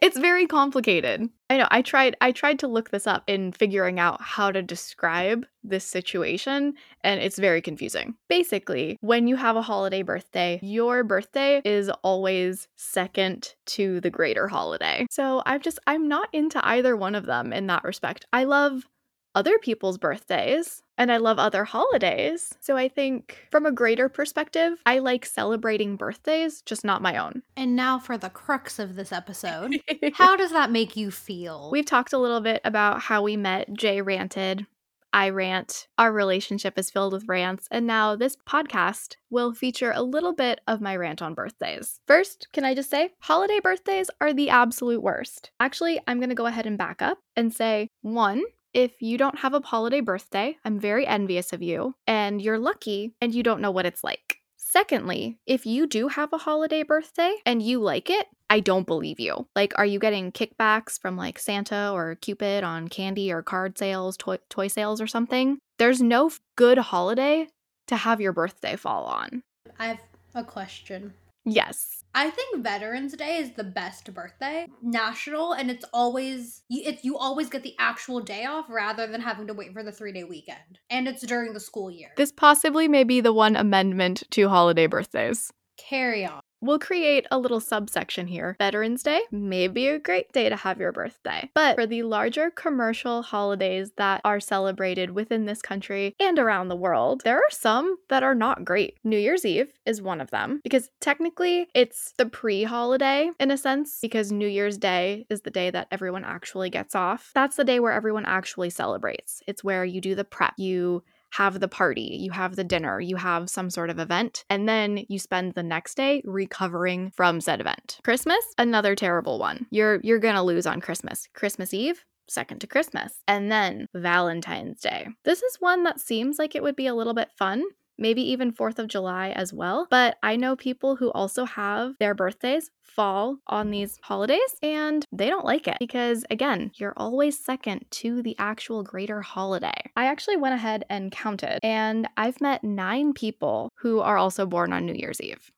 it's 0.00 0.18
very 0.18 0.46
complicated. 0.46 1.28
I 1.52 1.58
know. 1.58 1.68
I 1.70 1.82
tried 1.82 2.16
I 2.22 2.32
tried 2.32 2.58
to 2.60 2.66
look 2.66 2.88
this 2.88 3.06
up 3.06 3.24
in 3.26 3.52
figuring 3.52 4.00
out 4.00 4.22
how 4.22 4.50
to 4.50 4.62
describe 4.62 5.44
this 5.62 5.84
situation 5.84 6.72
and 7.04 7.20
it's 7.20 7.38
very 7.38 7.60
confusing. 7.60 8.14
Basically, 8.30 8.96
when 9.02 9.28
you 9.28 9.36
have 9.36 9.56
a 9.56 9.62
holiday 9.62 10.00
birthday, 10.00 10.58
your 10.62 11.04
birthday 11.04 11.60
is 11.62 11.90
always 12.02 12.68
second 12.76 13.54
to 13.66 14.00
the 14.00 14.08
greater 14.08 14.48
holiday. 14.48 15.06
So, 15.10 15.42
I've 15.44 15.60
just 15.60 15.78
I'm 15.86 16.08
not 16.08 16.30
into 16.32 16.66
either 16.66 16.96
one 16.96 17.14
of 17.14 17.26
them 17.26 17.52
in 17.52 17.66
that 17.66 17.84
respect. 17.84 18.24
I 18.32 18.44
love 18.44 18.88
other 19.34 19.58
people's 19.58 19.98
birthdays 19.98 20.82
and 20.98 21.10
I 21.10 21.16
love 21.16 21.38
other 21.38 21.64
holidays. 21.64 22.54
So 22.60 22.76
I 22.76 22.88
think 22.88 23.46
from 23.50 23.66
a 23.66 23.72
greater 23.72 24.08
perspective, 24.08 24.80
I 24.86 24.98
like 24.98 25.26
celebrating 25.26 25.96
birthdays, 25.96 26.62
just 26.62 26.84
not 26.84 27.02
my 27.02 27.16
own. 27.16 27.42
And 27.56 27.74
now 27.74 27.98
for 27.98 28.16
the 28.18 28.30
crux 28.30 28.78
of 28.78 28.94
this 28.94 29.12
episode. 29.12 29.80
how 30.14 30.36
does 30.36 30.52
that 30.52 30.70
make 30.70 30.96
you 30.96 31.10
feel? 31.10 31.70
We've 31.72 31.86
talked 31.86 32.12
a 32.12 32.18
little 32.18 32.40
bit 32.40 32.60
about 32.64 33.00
how 33.00 33.22
we 33.22 33.36
met. 33.36 33.72
Jay 33.72 34.00
ranted. 34.00 34.66
I 35.14 35.28
rant. 35.28 35.88
Our 35.98 36.10
relationship 36.10 36.78
is 36.78 36.90
filled 36.90 37.12
with 37.12 37.28
rants. 37.28 37.68
And 37.70 37.86
now 37.86 38.16
this 38.16 38.36
podcast 38.48 39.16
will 39.30 39.52
feature 39.52 39.92
a 39.94 40.02
little 40.02 40.32
bit 40.32 40.60
of 40.66 40.80
my 40.80 40.96
rant 40.96 41.20
on 41.20 41.34
birthdays. 41.34 42.00
First, 42.06 42.48
can 42.52 42.64
I 42.64 42.74
just 42.74 42.90
say, 42.90 43.10
holiday 43.20 43.60
birthdays 43.60 44.08
are 44.20 44.32
the 44.32 44.48
absolute 44.48 45.02
worst. 45.02 45.50
Actually, 45.60 46.00
I'm 46.06 46.18
going 46.18 46.30
to 46.30 46.34
go 46.34 46.46
ahead 46.46 46.66
and 46.66 46.78
back 46.78 47.02
up 47.02 47.18
and 47.36 47.52
say 47.52 47.90
one, 48.00 48.42
if 48.74 49.02
you 49.02 49.18
don't 49.18 49.38
have 49.38 49.54
a 49.54 49.60
holiday 49.60 50.00
birthday, 50.00 50.56
I'm 50.64 50.78
very 50.78 51.06
envious 51.06 51.52
of 51.52 51.62
you, 51.62 51.94
and 52.06 52.40
you're 52.40 52.58
lucky 52.58 53.14
and 53.20 53.34
you 53.34 53.42
don't 53.42 53.60
know 53.60 53.70
what 53.70 53.86
it's 53.86 54.02
like. 54.02 54.38
Secondly, 54.56 55.38
if 55.46 55.66
you 55.66 55.86
do 55.86 56.08
have 56.08 56.32
a 56.32 56.38
holiday 56.38 56.82
birthday 56.82 57.34
and 57.44 57.62
you 57.62 57.78
like 57.78 58.08
it, 58.08 58.26
I 58.48 58.60
don't 58.60 58.86
believe 58.86 59.20
you. 59.20 59.46
Like, 59.54 59.72
are 59.76 59.84
you 59.84 59.98
getting 59.98 60.32
kickbacks 60.32 60.98
from 60.98 61.16
like 61.16 61.38
Santa 61.38 61.90
or 61.92 62.14
Cupid 62.14 62.64
on 62.64 62.88
candy 62.88 63.30
or 63.30 63.42
card 63.42 63.76
sales, 63.76 64.16
toy, 64.16 64.38
toy 64.48 64.68
sales, 64.68 65.00
or 65.00 65.06
something? 65.06 65.58
There's 65.78 66.00
no 66.00 66.30
good 66.56 66.78
holiday 66.78 67.48
to 67.88 67.96
have 67.96 68.20
your 68.20 68.32
birthday 68.32 68.76
fall 68.76 69.04
on. 69.04 69.42
I 69.78 69.88
have 69.88 70.00
a 70.34 70.44
question. 70.44 71.12
Yes. 71.44 72.04
I 72.14 72.28
think 72.28 72.62
Veterans 72.62 73.14
Day 73.14 73.38
is 73.38 73.52
the 73.52 73.64
best 73.64 74.12
birthday 74.12 74.66
national, 74.82 75.54
and 75.54 75.70
it's 75.70 75.84
always 75.94 76.62
you. 76.68 76.82
It's 76.84 77.04
you 77.04 77.16
always 77.16 77.48
get 77.48 77.62
the 77.62 77.74
actual 77.78 78.20
day 78.20 78.44
off 78.44 78.66
rather 78.68 79.06
than 79.06 79.22
having 79.22 79.46
to 79.46 79.54
wait 79.54 79.72
for 79.72 79.82
the 79.82 79.92
three 79.92 80.12
day 80.12 80.24
weekend, 80.24 80.78
and 80.90 81.08
it's 81.08 81.22
during 81.26 81.54
the 81.54 81.60
school 81.60 81.90
year. 81.90 82.10
This 82.16 82.30
possibly 82.30 82.86
may 82.86 83.04
be 83.04 83.22
the 83.22 83.32
one 83.32 83.56
amendment 83.56 84.24
to 84.32 84.48
holiday 84.48 84.86
birthdays. 84.86 85.50
Carry 85.78 86.26
on. 86.26 86.42
We'll 86.62 86.78
create 86.78 87.26
a 87.32 87.38
little 87.38 87.58
subsection 87.58 88.28
here. 88.28 88.54
Veterans 88.56 89.02
Day 89.02 89.22
may 89.32 89.66
be 89.66 89.88
a 89.88 89.98
great 89.98 90.32
day 90.32 90.48
to 90.48 90.54
have 90.54 90.78
your 90.78 90.92
birthday, 90.92 91.50
but 91.54 91.74
for 91.74 91.86
the 91.86 92.04
larger 92.04 92.50
commercial 92.50 93.22
holidays 93.22 93.90
that 93.96 94.20
are 94.24 94.38
celebrated 94.38 95.10
within 95.10 95.44
this 95.44 95.60
country 95.60 96.14
and 96.20 96.38
around 96.38 96.68
the 96.68 96.76
world, 96.76 97.22
there 97.24 97.38
are 97.38 97.50
some 97.50 97.96
that 98.10 98.22
are 98.22 98.36
not 98.36 98.64
great. 98.64 98.96
New 99.02 99.18
Year's 99.18 99.44
Eve 99.44 99.72
is 99.84 100.00
one 100.00 100.20
of 100.20 100.30
them 100.30 100.60
because 100.62 100.88
technically 101.00 101.66
it's 101.74 102.14
the 102.16 102.26
pre 102.26 102.62
holiday 102.62 103.28
in 103.40 103.50
a 103.50 103.58
sense, 103.58 103.98
because 104.00 104.30
New 104.30 104.46
Year's 104.46 104.78
Day 104.78 105.26
is 105.28 105.40
the 105.40 105.50
day 105.50 105.68
that 105.70 105.88
everyone 105.90 106.24
actually 106.24 106.70
gets 106.70 106.94
off. 106.94 107.32
That's 107.34 107.56
the 107.56 107.64
day 107.64 107.80
where 107.80 107.92
everyone 107.92 108.24
actually 108.24 108.70
celebrates. 108.70 109.42
It's 109.48 109.64
where 109.64 109.84
you 109.84 110.00
do 110.00 110.14
the 110.14 110.22
prep, 110.22 110.54
you 110.58 111.02
have 111.32 111.60
the 111.60 111.68
party, 111.68 112.18
you 112.20 112.30
have 112.30 112.56
the 112.56 112.64
dinner, 112.64 113.00
you 113.00 113.16
have 113.16 113.48
some 113.48 113.70
sort 113.70 113.90
of 113.90 113.98
event, 113.98 114.44
and 114.50 114.68
then 114.68 115.04
you 115.08 115.18
spend 115.18 115.54
the 115.54 115.62
next 115.62 115.96
day 115.96 116.22
recovering 116.24 117.10
from 117.16 117.40
said 117.40 117.60
event. 117.60 117.98
Christmas, 118.04 118.44
another 118.58 118.94
terrible 118.94 119.38
one. 119.38 119.66
You're 119.70 120.00
you're 120.02 120.18
going 120.18 120.34
to 120.34 120.42
lose 120.42 120.66
on 120.66 120.80
Christmas. 120.80 121.28
Christmas 121.34 121.72
Eve, 121.72 122.04
second 122.28 122.60
to 122.60 122.66
Christmas. 122.66 123.22
And 123.26 123.50
then 123.50 123.86
Valentine's 123.94 124.80
Day. 124.80 125.08
This 125.24 125.42
is 125.42 125.56
one 125.60 125.84
that 125.84 126.00
seems 126.00 126.38
like 126.38 126.54
it 126.54 126.62
would 126.62 126.76
be 126.76 126.86
a 126.86 126.94
little 126.94 127.14
bit 127.14 127.30
fun 127.38 127.62
maybe 128.02 128.20
even 128.30 128.52
4th 128.52 128.78
of 128.78 128.88
July 128.88 129.30
as 129.30 129.52
well. 129.52 129.86
But 129.88 130.16
I 130.22 130.36
know 130.36 130.56
people 130.56 130.96
who 130.96 131.10
also 131.12 131.46
have 131.46 131.94
their 131.98 132.14
birthdays 132.14 132.70
fall 132.82 133.38
on 133.46 133.70
these 133.70 133.98
holidays 134.02 134.56
and 134.62 135.06
they 135.12 135.28
don't 135.28 135.46
like 135.46 135.66
it 135.66 135.78
because, 135.80 136.26
again, 136.30 136.72
you're 136.74 136.92
always 136.96 137.42
second 137.42 137.86
to 137.90 138.22
the 138.22 138.36
actual 138.38 138.82
greater 138.82 139.22
holiday. 139.22 139.90
I 139.96 140.06
actually 140.06 140.36
went 140.36 140.54
ahead 140.54 140.84
and 140.90 141.10
counted 141.10 141.60
and 141.62 142.06
I've 142.18 142.40
met 142.42 142.62
nine 142.62 143.14
people 143.14 143.70
who 143.76 144.00
are 144.00 144.18
also 144.18 144.44
born 144.44 144.74
on 144.74 144.84
New 144.84 144.94
Year's 144.94 145.20
Eve. 145.20 145.50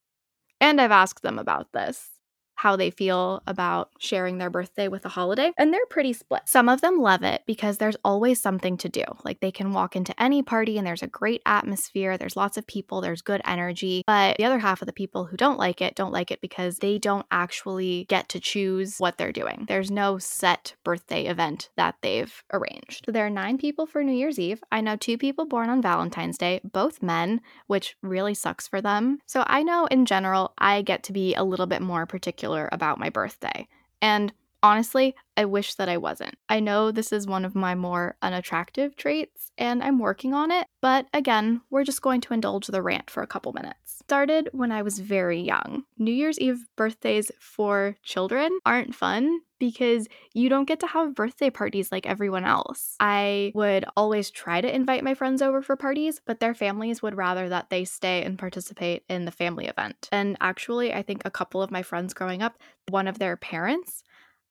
And 0.60 0.80
I've 0.80 0.92
asked 0.92 1.22
them 1.22 1.38
about 1.38 1.72
this. 1.72 2.10
How 2.54 2.76
they 2.76 2.90
feel 2.90 3.42
about 3.46 3.90
sharing 3.98 4.38
their 4.38 4.50
birthday 4.50 4.88
with 4.88 5.04
a 5.04 5.08
holiday, 5.08 5.52
and 5.58 5.72
they're 5.72 5.86
pretty 5.90 6.12
split. 6.12 6.42
Some 6.46 6.68
of 6.68 6.80
them 6.80 7.00
love 7.00 7.22
it 7.22 7.42
because 7.46 7.78
there's 7.78 7.96
always 8.04 8.40
something 8.40 8.76
to 8.78 8.88
do. 8.88 9.04
Like 9.24 9.40
they 9.40 9.50
can 9.50 9.72
walk 9.72 9.96
into 9.96 10.20
any 10.22 10.42
party 10.42 10.78
and 10.78 10.86
there's 10.86 11.02
a 11.02 11.08
great 11.08 11.42
atmosphere, 11.46 12.16
there's 12.16 12.36
lots 12.36 12.56
of 12.56 12.66
people, 12.66 13.00
there's 13.00 13.22
good 13.22 13.40
energy. 13.44 14.02
But 14.06 14.36
the 14.36 14.44
other 14.44 14.58
half 14.58 14.82
of 14.82 14.86
the 14.86 14.92
people 14.92 15.24
who 15.24 15.36
don't 15.36 15.58
like 15.58 15.80
it 15.80 15.94
don't 15.94 16.12
like 16.12 16.30
it 16.30 16.40
because 16.40 16.78
they 16.78 16.98
don't 16.98 17.26
actually 17.30 18.06
get 18.08 18.28
to 18.30 18.40
choose 18.40 18.98
what 18.98 19.18
they're 19.18 19.32
doing. 19.32 19.64
There's 19.68 19.90
no 19.90 20.18
set 20.18 20.74
birthday 20.84 21.26
event 21.26 21.70
that 21.76 21.96
they've 22.02 22.32
arranged. 22.52 23.04
So 23.06 23.12
there 23.12 23.26
are 23.26 23.30
nine 23.30 23.58
people 23.58 23.86
for 23.86 24.02
New 24.02 24.12
Year's 24.12 24.38
Eve. 24.38 24.62
I 24.70 24.80
know 24.80 24.96
two 24.96 25.18
people 25.18 25.44
born 25.44 25.68
on 25.68 25.82
Valentine's 25.82 26.38
Day, 26.38 26.60
both 26.64 27.02
men, 27.02 27.40
which 27.66 27.96
really 28.02 28.34
sucks 28.34 28.68
for 28.68 28.80
them. 28.80 29.18
So 29.26 29.44
I 29.46 29.62
know 29.62 29.86
in 29.86 30.06
general, 30.06 30.52
I 30.58 30.82
get 30.82 31.02
to 31.04 31.12
be 31.12 31.34
a 31.34 31.44
little 31.44 31.66
bit 31.66 31.82
more 31.82 32.06
particular 32.06 32.43
about 32.72 32.98
my 32.98 33.10
birthday. 33.10 33.66
And 34.02 34.32
honestly, 34.64 35.14
I 35.36 35.44
wish 35.44 35.74
that 35.74 35.90
I 35.90 35.98
wasn't. 35.98 36.36
I 36.48 36.58
know 36.58 36.90
this 36.90 37.12
is 37.12 37.26
one 37.26 37.44
of 37.44 37.54
my 37.54 37.74
more 37.74 38.16
unattractive 38.22 38.96
traits, 38.96 39.52
and 39.58 39.82
I'm 39.82 39.98
working 39.98 40.32
on 40.32 40.50
it, 40.50 40.66
but 40.80 41.06
again, 41.12 41.60
we're 41.70 41.84
just 41.84 42.02
going 42.02 42.22
to 42.22 42.34
indulge 42.34 42.66
the 42.66 42.82
rant 42.82 43.10
for 43.10 43.22
a 43.22 43.26
couple 43.26 43.52
minutes. 43.52 43.76
Started 43.84 44.48
when 44.52 44.72
I 44.72 44.82
was 44.82 44.98
very 44.98 45.40
young. 45.40 45.84
New 45.98 46.12
Year's 46.12 46.38
Eve 46.38 46.66
birthdays 46.76 47.30
for 47.38 47.96
children 48.02 48.58
aren't 48.64 48.94
fun 48.94 49.40
because 49.58 50.08
you 50.34 50.48
don't 50.48 50.66
get 50.66 50.80
to 50.80 50.86
have 50.86 51.14
birthday 51.14 51.50
parties 51.50 51.90
like 51.90 52.06
everyone 52.06 52.44
else. 52.44 52.96
I 53.00 53.52
would 53.54 53.84
always 53.96 54.30
try 54.30 54.60
to 54.60 54.74
invite 54.74 55.04
my 55.04 55.14
friends 55.14 55.40
over 55.42 55.62
for 55.62 55.76
parties, 55.76 56.20
but 56.26 56.40
their 56.40 56.54
families 56.54 57.02
would 57.02 57.16
rather 57.16 57.48
that 57.48 57.70
they 57.70 57.84
stay 57.84 58.22
and 58.22 58.38
participate 58.38 59.04
in 59.08 59.24
the 59.24 59.30
family 59.30 59.66
event. 59.66 60.08
And 60.12 60.36
actually, 60.40 60.92
I 60.92 61.02
think 61.02 61.22
a 61.24 61.30
couple 61.30 61.62
of 61.62 61.70
my 61.70 61.82
friends 61.82 62.14
growing 62.14 62.42
up, 62.42 62.58
one 62.88 63.08
of 63.08 63.18
their 63.18 63.36
parents 63.36 64.03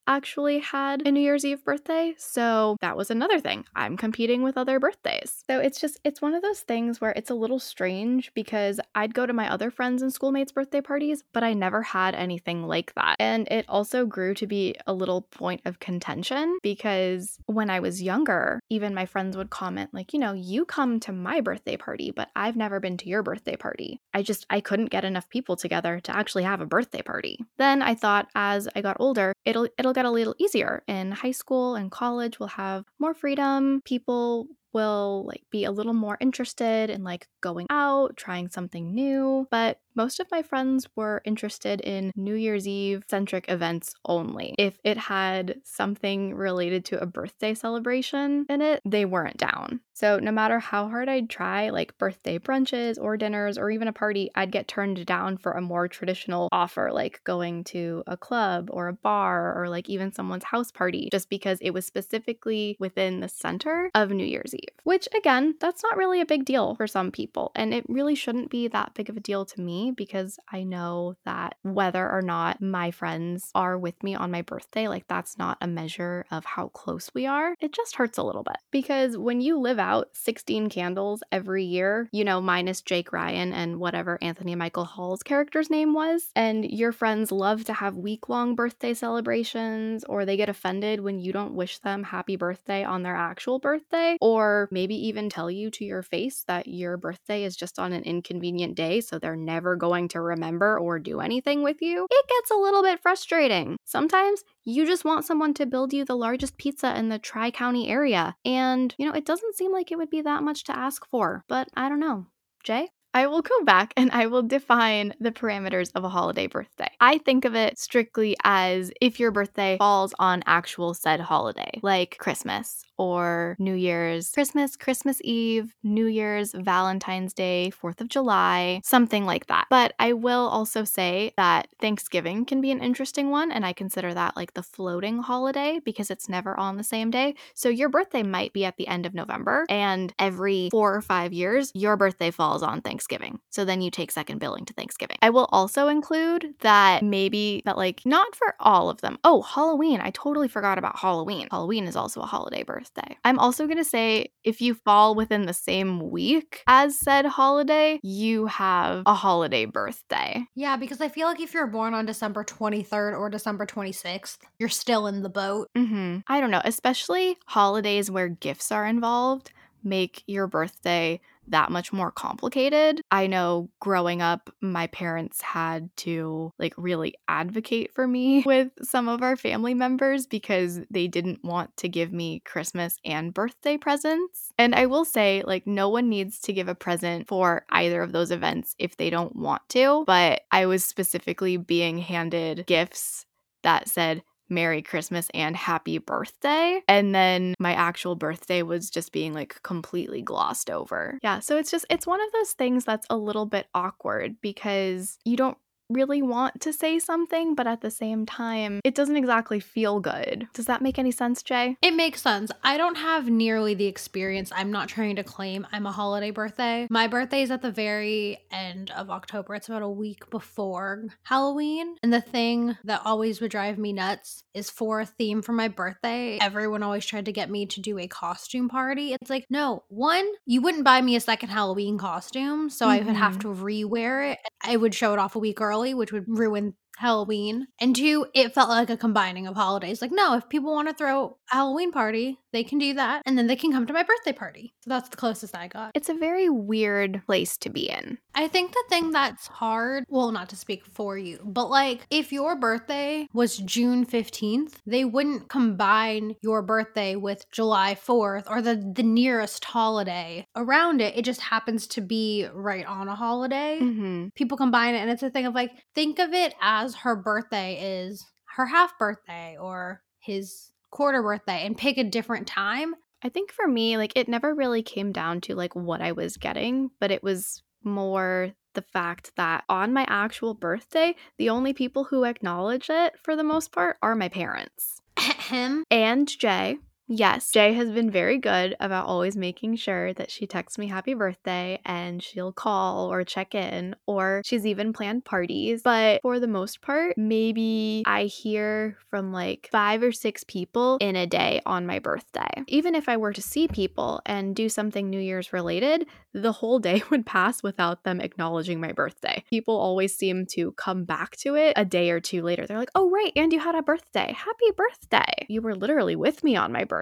actually 0.08 0.60
had 0.60 1.06
a 1.08 1.12
New 1.12 1.22
Year's 1.22 1.46
Eve 1.46 1.64
birthday. 1.64 2.14
So 2.18 2.78
that 2.82 2.98
was 2.98 3.10
another 3.10 3.40
thing. 3.40 3.66
I'm 3.76 3.98
competing 3.98 4.44
with 4.44 4.58
other 4.58 4.80
birthdays. 4.80 5.44
So 5.50 5.60
it's 5.60 5.80
just, 5.80 6.00
it's 6.04 6.22
one 6.22 6.34
of 6.34 6.42
those 6.42 6.62
things 6.62 7.00
where 7.00 7.12
it's 7.12 7.30
a 7.30 7.36
little 7.36 7.60
strange 7.60 8.34
because 8.34 8.80
I'd 8.96 9.14
go 9.14 9.26
to 9.26 9.34
my 9.34 9.52
other 9.52 9.72
friends 9.72 10.02
and 10.02 10.14
schoolmates' 10.14 10.52
birthday 10.52 10.82
parties, 10.82 11.24
but 11.34 11.44
I 11.44 11.54
never 11.54 11.82
had 11.82 12.16
anything 12.16 12.68
like 12.68 12.94
that. 12.96 13.16
And 13.20 13.48
it 13.50 13.66
also 13.70 14.06
grew 14.06 14.34
to 14.36 14.48
be 14.48 14.76
a 14.88 14.94
little 14.94 15.22
point 15.22 15.62
of 15.66 15.80
contention 15.80 16.58
because 16.62 17.40
when 17.46 17.70
I 17.70 17.80
was 17.80 18.02
younger, 18.02 18.60
even 18.70 18.94
my 18.94 19.06
friends 19.06 19.38
would 19.38 19.50
comment, 19.50 19.94
like, 19.94 20.14
you 20.14 20.20
know, 20.20 20.34
you 20.34 20.66
come 20.66 21.00
to 21.02 21.12
my 21.12 21.42
birthday 21.42 21.78
party, 21.78 22.12
but 22.12 22.30
I've 22.36 22.56
never 22.56 22.80
been 22.80 22.98
to 22.98 23.10
your 23.10 23.24
birthday 23.24 23.56
party. 23.56 24.02
I 24.14 24.22
just, 24.22 24.46
I 24.50 24.60
couldn't 24.60 24.90
get 24.90 25.06
enough 25.06 25.30
people 25.30 25.56
together 25.56 26.00
to 26.02 26.16
actually 26.16 26.44
have 26.44 26.62
a 26.62 26.66
birthday 26.66 27.02
party. 27.02 27.40
Then 27.58 27.82
I 27.82 27.96
thought 27.96 28.30
as 28.36 28.68
I 28.76 28.82
got 28.82 28.98
older, 29.00 29.34
it'll, 29.46 29.68
it'll 29.78 29.93
get 29.94 30.06
a 30.06 30.12
little 30.12 30.36
easier. 30.38 30.84
In 30.88 31.12
high 31.12 31.32
school 31.32 31.76
and 31.76 31.92
college, 31.92 32.40
we'll 32.40 32.50
have 32.50 32.86
more 33.00 33.14
freedom. 33.14 33.82
People 33.86 34.48
will 34.74 35.24
like 35.28 35.44
be 35.50 35.66
a 35.66 35.72
little 35.72 35.94
more 35.94 36.18
interested 36.20 36.90
in 36.90 37.04
like 37.04 37.28
going 37.42 37.68
out, 37.70 38.18
trying 38.18 38.50
something 38.50 38.94
new. 38.94 39.48
But 39.52 39.80
most 39.96 40.20
of 40.20 40.32
my 40.32 40.42
friends 40.42 40.88
were 40.96 41.22
interested 41.24 41.80
in 41.82 42.12
New 42.16 42.36
Year's 42.36 42.68
Eve 42.68 43.04
centric 43.10 43.46
events 43.48 43.94
only. 44.06 44.56
If 44.58 44.80
it 44.84 44.98
had 44.98 45.62
something 45.64 46.34
related 46.34 46.86
to 46.86 47.02
a 47.02 47.06
birthday 47.06 47.54
celebration 47.54 48.46
in 48.50 48.62
it, 48.62 48.82
they 48.86 49.06
weren't 49.06 49.38
down. 49.38 49.82
So, 49.94 50.18
no 50.18 50.32
matter 50.32 50.60
how 50.60 50.90
hard 50.90 51.08
I'd 51.08 51.30
try, 51.30 51.70
like 51.70 51.98
birthday 52.00 52.40
brunches 52.40 52.98
or 53.00 53.16
dinners 53.16 53.60
or 53.60 53.70
even 53.70 53.88
a 53.88 53.94
party, 53.94 54.32
I'd 54.34 54.52
get 54.52 54.68
turned 54.68 55.06
down 55.06 55.38
for 55.38 55.52
a 55.52 55.62
more 55.62 55.88
traditional 55.88 56.50
offer, 56.52 56.90
like 56.92 57.24
going 57.24 57.64
to 57.66 58.04
a 58.08 58.18
club 58.18 58.70
or 58.72 58.88
a 58.88 58.94
bar 58.94 59.54
or 59.56 59.70
like 59.70 59.90
even 59.90 60.12
someone's 60.12 60.46
house 60.46 60.72
party, 60.72 61.10
just 61.12 61.30
because 61.30 61.60
it 61.62 61.72
was 61.72 61.86
specifically 61.86 62.76
within 62.80 63.20
the 63.20 63.30
center 63.30 63.92
of 63.94 64.10
New 64.10 64.26
Year's 64.26 64.56
Eve. 64.56 64.63
Which, 64.84 65.08
again, 65.16 65.56
that's 65.60 65.84
not 65.84 65.98
really 65.98 66.22
a 66.22 66.26
big 66.26 66.46
deal 66.46 66.76
for 66.76 66.88
some 66.88 67.12
people. 67.12 67.52
And 67.56 67.74
it 67.74 67.86
really 67.88 68.16
shouldn't 68.16 68.50
be 68.50 68.68
that 68.68 68.94
big 68.94 69.10
of 69.10 69.18
a 69.18 69.22
deal 69.22 69.46
to 69.46 69.62
me 69.62 69.92
because 69.96 70.40
I 70.52 70.64
know 70.64 71.16
that 71.26 71.56
whether 71.64 72.10
or 72.10 72.22
not 72.22 72.62
my 72.62 72.92
friends 72.92 73.52
are 73.56 73.78
with 73.78 74.02
me 74.04 74.16
on 74.16 74.32
my 74.32 74.42
birthday, 74.42 74.88
like 74.88 75.08
that's 75.08 75.38
not 75.38 75.58
a 75.62 75.68
measure 75.68 76.26
of 76.32 76.46
how 76.46 76.68
close 76.70 77.10
we 77.14 77.26
are. 77.26 77.56
It 77.60 77.74
just 77.74 77.96
hurts 77.96 78.18
a 78.18 78.24
little 78.24 78.44
bit 78.44 78.58
because 78.72 79.18
when 79.18 79.42
you 79.42 79.60
live 79.60 79.80
out 79.80 80.10
16 80.14 80.70
candles 80.70 81.24
every 81.32 81.64
year, 81.64 82.10
you 82.12 82.24
know, 82.24 82.42
minus 82.42 82.82
Jake 82.82 83.14
Ryan 83.14 83.54
and 83.54 83.80
whatever 83.80 84.18
Anthony 84.22 84.56
Michael 84.56 84.86
Hall's 84.86 85.24
character's 85.24 85.70
name 85.70 85.94
was, 85.94 86.30
and 86.36 86.66
your 86.66 86.92
friends 86.92 87.32
love 87.32 87.64
to 87.66 87.74
have 87.74 87.98
week 87.98 88.30
long 88.30 88.56
birthday 88.56 88.94
celebrations 88.94 90.04
or 90.06 90.26
they 90.26 90.38
get 90.38 90.50
offended 90.50 91.00
when 91.00 91.20
you 91.20 91.32
don't 91.32 91.56
wish 91.56 91.80
them 91.80 92.04
happy 92.04 92.36
birthday 92.36 92.84
on 92.84 93.04
their 93.04 93.16
actual 93.16 93.60
birthday, 93.60 94.18
or 94.22 94.53
maybe 94.72 94.96
even 95.08 95.30
tell 95.30 95.50
you 95.50 95.70
to 95.72 95.86
your 95.86 96.04
face 96.04 96.44
that 96.48 96.68
your 96.68 96.98
birthday 96.98 97.44
is 97.44 97.56
just 97.56 97.80
on 97.80 97.94
an 97.94 98.04
inconvenient 98.04 98.76
day, 98.76 99.02
so 99.02 99.18
they're 99.18 99.36
never 99.36 99.76
going 99.76 100.08
to 100.10 100.22
remember 100.22 100.80
or 100.80 101.00
do 101.00 101.20
anything 101.20 101.64
with 101.64 101.82
you, 101.82 102.08
it 102.10 102.28
gets 102.28 102.52
a 102.52 102.56
little 102.56 102.84
bit 102.84 103.02
frustrating. 103.02 103.78
Sometimes 103.86 104.44
you 104.64 104.86
just 104.86 105.06
want 105.06 105.26
someone 105.26 105.54
to 105.56 105.66
build 105.66 105.94
you 105.94 106.06
the 106.06 106.16
largest 106.16 106.58
pizza 106.58 106.98
in 106.98 107.10
the 107.10 107.20
Tri 107.20 107.52
County 107.52 107.90
area. 107.90 108.36
And, 108.46 108.94
you 108.98 109.06
know, 109.06 109.14
it 109.14 109.26
doesn't 109.26 109.56
seem 109.56 109.72
like 109.72 109.92
it 109.92 109.98
would 109.98 110.10
be 110.10 110.22
that 110.22 110.44
much 110.44 110.64
to 110.66 110.78
ask 110.78 111.06
for, 111.10 111.44
but 111.48 111.68
I 111.76 111.90
don't 111.90 112.00
know. 112.00 112.28
Jay? 112.64 112.90
I 113.16 113.28
will 113.28 113.44
go 113.44 113.64
back 113.64 113.94
and 113.96 114.10
I 114.12 114.26
will 114.26 114.42
define 114.42 115.14
the 115.20 115.32
parameters 115.32 115.92
of 115.94 116.04
a 116.04 116.10
holiday 116.10 116.48
birthday. 116.48 116.90
I 117.00 117.20
think 117.20 117.46
of 117.46 117.54
it 117.54 117.78
strictly 117.78 118.36
as 118.44 118.92
if 119.02 119.20
your 119.20 119.30
birthday 119.30 119.78
falls 119.78 120.16
on 120.18 120.42
actual 120.48 120.96
said 120.96 121.20
holiday, 121.20 121.80
like 121.84 122.18
Christmas 122.18 122.84
or 122.98 123.56
New 123.60 123.74
Year's, 123.74 124.32
Christmas, 124.32 124.76
Christmas 124.76 125.20
Eve, 125.24 125.76
New 125.84 126.06
Year's, 126.06 126.54
Valentine's 126.54 127.34
Day, 127.34 127.72
4th 127.82 128.02
of 128.02 128.08
July, 128.08 128.82
something 128.84 129.26
like 129.26 129.48
that. 129.48 129.68
But 129.70 129.94
I 130.00 130.14
will 130.14 130.48
also 130.48 130.84
say 130.84 131.34
that 131.38 131.68
Thanksgiving 131.80 132.46
can 132.46 132.62
be 132.62 132.72
an 132.72 132.82
interesting 132.82 133.30
one, 133.30 133.52
and 133.52 133.66
I 133.66 133.74
consider 133.74 134.14
that 134.14 134.36
like 134.36 134.54
the 134.54 134.64
floating 134.64 135.20
holiday 135.20 135.80
because 135.84 136.12
it's 136.12 136.30
never 136.30 136.58
on 136.60 136.78
the 136.78 136.84
same 136.84 137.10
day. 137.12 137.36
So 137.54 137.70
your 137.70 137.90
birthday 137.90 138.24
might 138.24 138.54
be 138.54 138.66
at 138.66 138.78
the 138.78 138.88
end 138.88 139.06
of 139.06 139.14
November, 139.14 139.66
and 139.70 140.14
every 140.20 140.70
four 140.70 140.96
or 140.96 141.02
five 141.02 141.34
years, 141.34 141.72
your 141.74 141.98
birthday 141.98 142.32
falls 142.32 142.64
on 142.64 142.82
Thanksgiving. 142.82 143.40
So 143.50 143.66
then 143.66 143.82
you 143.82 143.90
take 143.90 144.12
second 144.12 144.40
billing 144.40 144.66
to 144.66 144.74
Thanksgiving. 144.74 145.18
I 145.22 145.30
will 145.32 145.50
also 145.52 145.88
include 145.88 146.54
that 146.60 147.04
maybe 147.04 147.62
that, 147.66 147.78
like, 147.78 148.02
not 148.06 148.36
for 148.36 148.56
all 148.60 148.90
of 148.90 149.02
them. 149.02 149.18
Oh, 149.24 149.42
Halloween. 149.42 150.00
I 150.02 150.12
totally 150.12 150.48
forgot 150.48 150.78
about 150.78 151.00
Halloween. 151.00 151.48
Halloween 151.50 151.86
is 151.86 151.96
also 151.96 152.22
a 152.22 152.26
holiday 152.26 152.64
birthday 152.64 152.83
birthday. 152.84 153.18
I'm 153.24 153.40
also 153.40 153.66
going 153.66 153.78
to 153.78 153.84
say 153.84 154.32
if 154.44 154.62
you 154.62 154.74
fall 154.74 155.16
within 155.16 155.46
the 155.46 155.54
same 155.54 156.10
week 156.10 156.64
as 156.68 156.98
said 156.98 157.26
holiday, 157.26 158.00
you 158.04 158.48
have 158.48 159.04
a 159.06 159.14
holiday 159.14 159.66
birthday. 159.66 160.46
Yeah, 160.56 160.76
because 160.76 161.00
I 161.00 161.08
feel 161.08 161.28
like 161.28 161.40
if 161.40 161.54
you're 161.54 161.68
born 161.68 161.94
on 161.94 162.06
December 162.06 162.44
23rd 162.44 163.18
or 163.18 163.30
December 163.30 163.66
26th, 163.66 164.40
you're 164.60 164.70
still 164.70 165.08
in 165.08 165.22
the 165.24 165.30
boat. 165.30 165.70
Mm-hmm. 165.78 166.20
I 166.28 166.42
don't 166.42 166.52
know, 166.52 166.62
especially 166.66 167.38
holidays 167.46 168.12
where 168.12 168.28
gifts 168.28 168.72
are 168.72 168.86
involved 168.86 169.52
make 169.84 170.24
your 170.28 170.48
birthday 170.48 171.20
that 171.48 171.72
much 171.72 171.92
more 171.92 172.12
complicated. 172.12 173.02
I 173.12 173.28
know 173.28 173.70
growing 173.80 174.22
up, 174.22 174.54
my 174.62 174.88
parents 174.88 175.42
had 175.42 175.90
to 175.98 176.54
like 176.58 176.74
really 176.78 177.16
advocate 177.28 177.94
for 177.94 178.08
me 178.08 178.44
with 178.46 178.70
some 178.82 179.08
of 179.08 179.22
our 179.22 179.36
family 179.36 179.74
members 179.74 180.26
because 180.26 180.80
they 180.90 181.08
didn't 181.08 181.44
want 181.44 181.76
to 181.78 181.90
give 181.90 182.14
me 182.14 182.42
Christmas 182.46 182.98
and 183.04 183.34
birthday 183.34 183.78
presents. 183.78 184.52
And 184.58 184.74
I 184.74 184.86
will 184.86 185.06
say, 185.06 185.44
like, 185.46 185.68
no 185.68 185.90
one 185.90 186.10
needs 186.10 186.40
to 186.42 186.54
give 186.54 186.68
a 186.68 186.76
present 186.76 187.28
for 187.28 187.66
either 187.70 188.02
of 188.02 188.12
those 188.12 188.32
events 188.32 188.76
if 188.80 188.98
they 188.98 189.10
don't 189.10 189.36
want 189.36 189.68
to. 189.70 190.04
But 190.08 190.42
I 190.52 190.66
was 190.66 190.86
specifically 190.86 191.58
being 191.58 191.98
handed 191.98 192.66
gifts 192.68 193.26
that 193.64 193.90
said, 193.90 194.24
Merry 194.54 194.82
Christmas 194.82 195.28
and 195.34 195.56
Happy 195.56 195.98
Birthday. 195.98 196.82
And 196.88 197.14
then 197.14 197.56
my 197.60 197.74
actual 197.74 198.16
birthday 198.16 198.62
was 198.62 198.90
just 198.90 199.12
being 199.12 199.34
like 199.34 199.62
completely 199.64 200.22
glossed 200.22 200.70
over. 200.70 201.20
Yeah, 201.24 201.40
so 201.40 201.58
it's 201.58 201.72
just, 201.72 201.86
it's 201.90 202.08
one 202.08 202.22
of 202.22 202.32
those 202.32 202.52
things 202.52 202.86
that's 202.86 203.08
a 203.10 203.18
little 203.18 203.46
bit 203.46 203.68
awkward 203.74 204.38
because 204.42 205.18
you 205.26 205.38
don't 205.38 205.58
really 205.94 206.22
want 206.22 206.62
to 206.62 206.74
say 206.74 207.00
something, 207.00 207.56
but 207.56 207.68
at 207.68 207.82
the 207.82 207.92
same 207.92 208.26
time, 208.26 208.80
it 208.84 208.96
doesn't 208.96 209.16
exactly 209.16 209.60
feel 209.60 210.00
good. 210.00 210.48
Does 210.54 210.66
that 210.66 210.82
make 210.82 211.00
any 211.00 211.12
sense, 211.12 211.44
Jay? 211.44 211.78
It 211.82 211.96
makes 211.96 212.22
sense. 212.22 212.52
I 212.64 212.78
don't 212.78 212.98
have 212.98 213.30
nearly 213.30 213.74
the 213.74 213.86
experience. 213.86 214.52
I'm 214.56 214.72
not 214.72 214.90
trying 214.90 215.16
to 215.18 215.24
claim 215.24 215.68
I'm 215.72 215.86
a 215.86 215.92
holiday 215.92 216.32
birthday. 216.32 216.88
My 216.90 217.08
birthday 217.08 217.42
is 217.42 217.52
at 217.52 217.62
the 217.62 217.72
very 217.72 218.40
end 218.52 218.92
of 218.92 219.10
October. 219.10 219.56
It's 219.56 219.70
about 219.70 219.82
a 219.82 219.90
week 219.90 220.30
before 220.30 221.06
Halloween. 221.24 221.96
And 222.04 222.14
the 222.14 222.22
thing 222.22 222.78
that 222.84 223.02
always 223.06 223.42
would 223.42 223.52
drive 223.52 223.78
me 223.78 223.94
nuts 223.94 224.44
is 224.54 224.70
for 224.70 225.02
a 225.02 225.06
theme 225.06 225.42
for 225.42 225.54
my 225.54 225.68
birthday. 225.68 226.38
Everyone 226.40 226.84
always 226.84 227.06
tried 227.06 227.26
to 227.26 227.32
get 227.32 227.50
me 227.50 227.66
to 227.68 227.82
do 227.82 227.98
a 228.00 228.08
costume 228.08 228.70
party. 228.70 229.14
It's 229.14 229.30
like, 229.30 229.46
no, 229.50 229.84
one, 229.90 230.28
you 230.46 230.62
wouldn't 230.62 230.86
buy 230.86 231.02
me 231.02 231.16
a 231.16 231.20
second 231.20 231.50
Halloween 231.50 231.98
costume, 231.98 232.70
so 232.70 232.86
mm-hmm. 232.86 233.04
I 233.04 233.06
would 233.06 233.16
have 233.16 233.38
mm-hmm. 233.40 233.54
to 233.54 233.64
rewear 233.64 234.32
it. 234.32 234.40
I 234.64 234.78
would 234.78 234.96
show 234.96 235.14
it 235.14 235.20
off 235.20 235.36
a 235.36 235.40
week 235.40 235.60
early, 235.60 235.83
which 235.92 236.12
would 236.12 236.26
ruin 236.28 236.76
Halloween. 236.98 237.68
And 237.80 237.96
two, 237.96 238.28
it 238.36 238.54
felt 238.54 238.70
like 238.70 238.92
a 238.92 238.98
combining 238.98 239.48
of 239.48 239.56
holidays. 239.56 240.02
Like, 240.02 240.12
no, 240.12 240.36
if 240.36 240.48
people 240.48 240.72
want 240.72 240.88
to 240.88 240.94
throw 240.94 241.38
a 241.52 241.56
Halloween 241.56 241.92
party, 241.92 242.38
they 242.54 242.64
can 242.64 242.78
do 242.78 242.94
that. 242.94 243.24
And 243.26 243.38
then 243.38 243.48
they 243.48 243.56
can 243.56 243.72
come 243.72 243.86
to 243.88 243.94
my 243.94 244.04
birthday 244.04 244.32
party. 244.32 244.74
So 244.82 244.90
that's 244.90 245.10
the 245.10 245.18
closest 245.18 245.58
I 245.58 245.68
got. 245.68 245.92
It's 245.94 246.10
a 246.10 246.14
very 246.14 246.50
weird 246.50 247.24
place 247.26 247.58
to 247.58 247.70
be 247.70 247.90
in. 247.90 248.20
I 248.36 248.48
think 248.48 248.72
the 248.72 248.84
thing 248.90 249.12
that's 249.12 249.48
hard, 249.48 250.06
well, 250.08 250.32
not 250.32 250.50
to 250.50 250.56
speak 250.56 250.86
for 250.86 251.18
you, 251.18 251.40
but 251.44 251.70
like 251.70 252.08
if 252.10 252.32
your 252.32 252.56
birthday 252.56 253.28
was 253.34 253.58
June 253.58 254.06
15th, 254.06 254.76
they 254.86 255.04
wouldn't 255.04 255.50
combine 255.50 256.36
your 256.42 256.62
birthday 256.62 257.16
with 257.16 257.46
July 257.52 257.96
4th 257.96 258.44
or 258.50 258.62
the, 258.62 258.76
the 258.96 259.04
nearest 259.04 259.66
holiday 259.66 260.46
around 260.56 261.02
it. 261.02 261.18
It 261.18 261.26
just 261.26 261.42
happens 261.42 261.88
to 261.88 262.02
be 262.02 262.48
right 262.54 262.86
on 262.86 263.08
a 263.08 263.16
holiday. 263.16 263.80
Mm-hmm. 263.82 264.28
People 264.36 264.58
combine 264.58 264.96
it, 264.96 265.00
and 265.00 265.10
it's 265.10 265.24
a 265.24 265.30
thing 265.30 265.46
of 265.46 265.56
like, 265.56 265.72
think 265.96 266.20
of 266.20 266.34
it 266.34 266.54
as 266.62 266.96
her 266.96 267.16
birthday 267.16 268.04
is 268.06 268.26
her 268.56 268.68
half 268.68 268.98
birthday 269.00 269.58
or 269.60 270.02
his 270.20 270.70
quarter 270.94 271.24
birthday 271.24 271.66
and 271.66 271.76
pick 271.76 271.98
a 271.98 272.04
different 272.04 272.46
time. 272.48 272.94
I 273.24 273.30
think 273.30 273.52
for 273.52 273.68
me, 273.68 273.98
like 273.98 274.14
it 274.16 274.30
never 274.30 274.54
really 274.54 274.84
came 274.84 275.12
down 275.12 275.42
to 275.42 275.56
like 275.56 275.76
what 275.76 276.02
I 276.02 276.12
was 276.12 276.38
getting, 276.38 276.92
but 277.00 277.10
it 277.10 277.24
was 277.24 277.64
more 277.84 278.52
the 278.76 278.84
fact 278.84 279.32
that 279.36 279.64
on 279.70 279.92
my 279.92 280.06
actual 280.08 280.54
birthday, 280.54 281.16
the 281.38 281.50
only 281.50 281.74
people 281.74 282.04
who 282.04 282.26
acknowledge 282.26 282.90
it 282.90 283.14
for 283.24 283.36
the 283.36 283.44
most 283.44 283.72
part 283.72 283.98
are 284.04 284.16
my 284.16 284.30
parents 284.30 285.02
Him. 285.20 285.84
and 285.90 286.28
Jay. 286.28 286.78
Yes, 287.08 287.52
Jay 287.52 287.74
has 287.74 287.92
been 287.92 288.10
very 288.10 288.38
good 288.38 288.76
about 288.80 289.08
always 289.08 289.36
making 289.36 289.76
sure 289.76 290.14
that 290.14 290.32
she 290.32 290.48
texts 290.48 290.78
me 290.78 290.88
happy 290.88 291.14
birthday 291.14 291.80
and 291.86 292.24
she'll 292.24 292.54
call 292.54 293.12
or 293.12 293.26
check 293.26 293.54
in, 293.54 293.96
or 294.06 294.42
she's 294.46 294.66
even 294.66 294.94
planned 294.94 295.26
parties. 295.26 295.82
But 295.84 296.22
for 296.22 296.40
the 296.40 296.48
most 296.48 296.82
part, 296.82 297.18
maybe 297.18 298.04
I 298.06 298.24
hear 298.24 298.98
from 299.10 299.34
like 299.34 299.68
five 299.72 300.02
or 300.02 300.14
six 300.14 300.46
people 300.46 300.98
in 301.02 301.18
a 301.18 301.28
day 301.28 301.62
on 301.66 301.86
my 301.86 302.00
birthday. 302.00 302.64
Even 302.68 302.96
if 302.96 303.10
I 303.10 303.18
were 303.18 303.34
to 303.34 303.42
see 303.42 303.68
people 303.68 304.22
and 304.26 304.56
do 304.56 304.70
something 304.70 305.10
New 305.10 305.20
Year's 305.20 305.52
related, 305.52 306.08
the 306.34 306.54
whole 306.54 306.80
day 306.80 307.04
would 307.10 307.26
pass 307.26 307.62
without 307.62 308.04
them 308.06 308.22
acknowledging 308.22 308.80
my 308.80 308.94
birthday. 308.94 309.44
People 309.50 309.76
always 309.76 310.16
seem 310.16 310.46
to 310.48 310.72
come 310.74 311.04
back 311.04 311.36
to 311.38 311.56
it 311.56 311.74
a 311.76 311.84
day 311.84 312.12
or 312.12 312.22
two 312.22 312.44
later. 312.44 312.66
They're 312.66 312.80
like, 312.80 312.92
oh, 312.96 313.10
right, 313.10 313.34
and 313.36 313.52
you 313.52 313.60
had 313.60 313.76
a 313.76 313.84
birthday. 313.84 314.34
Happy 314.36 314.72
birthday. 314.76 315.46
You 315.50 315.62
were 315.62 315.76
literally 315.76 316.16
with 316.16 316.44
me 316.46 316.56
on 316.56 316.72
my 316.72 316.86
birthday. 316.86 316.93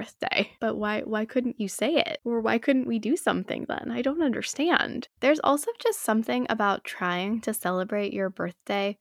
But 0.59 0.75
why 0.75 1.01
why 1.01 1.25
couldn't 1.25 1.59
you 1.59 1.67
say 1.67 1.95
it? 1.95 2.19
Or 2.23 2.39
why 2.39 2.57
couldn't 2.57 2.87
we 2.87 2.99
do 2.99 3.15
something 3.17 3.65
then? 3.67 3.91
I 3.91 4.01
don't 4.01 4.23
understand. 4.23 5.07
There's 5.19 5.39
also 5.43 5.71
just 5.81 6.01
something 6.01 6.45
about 6.49 6.83
trying 6.83 7.41
to 7.41 7.53
celebrate 7.53 8.13
your 8.13 8.29
birthday 8.29 8.97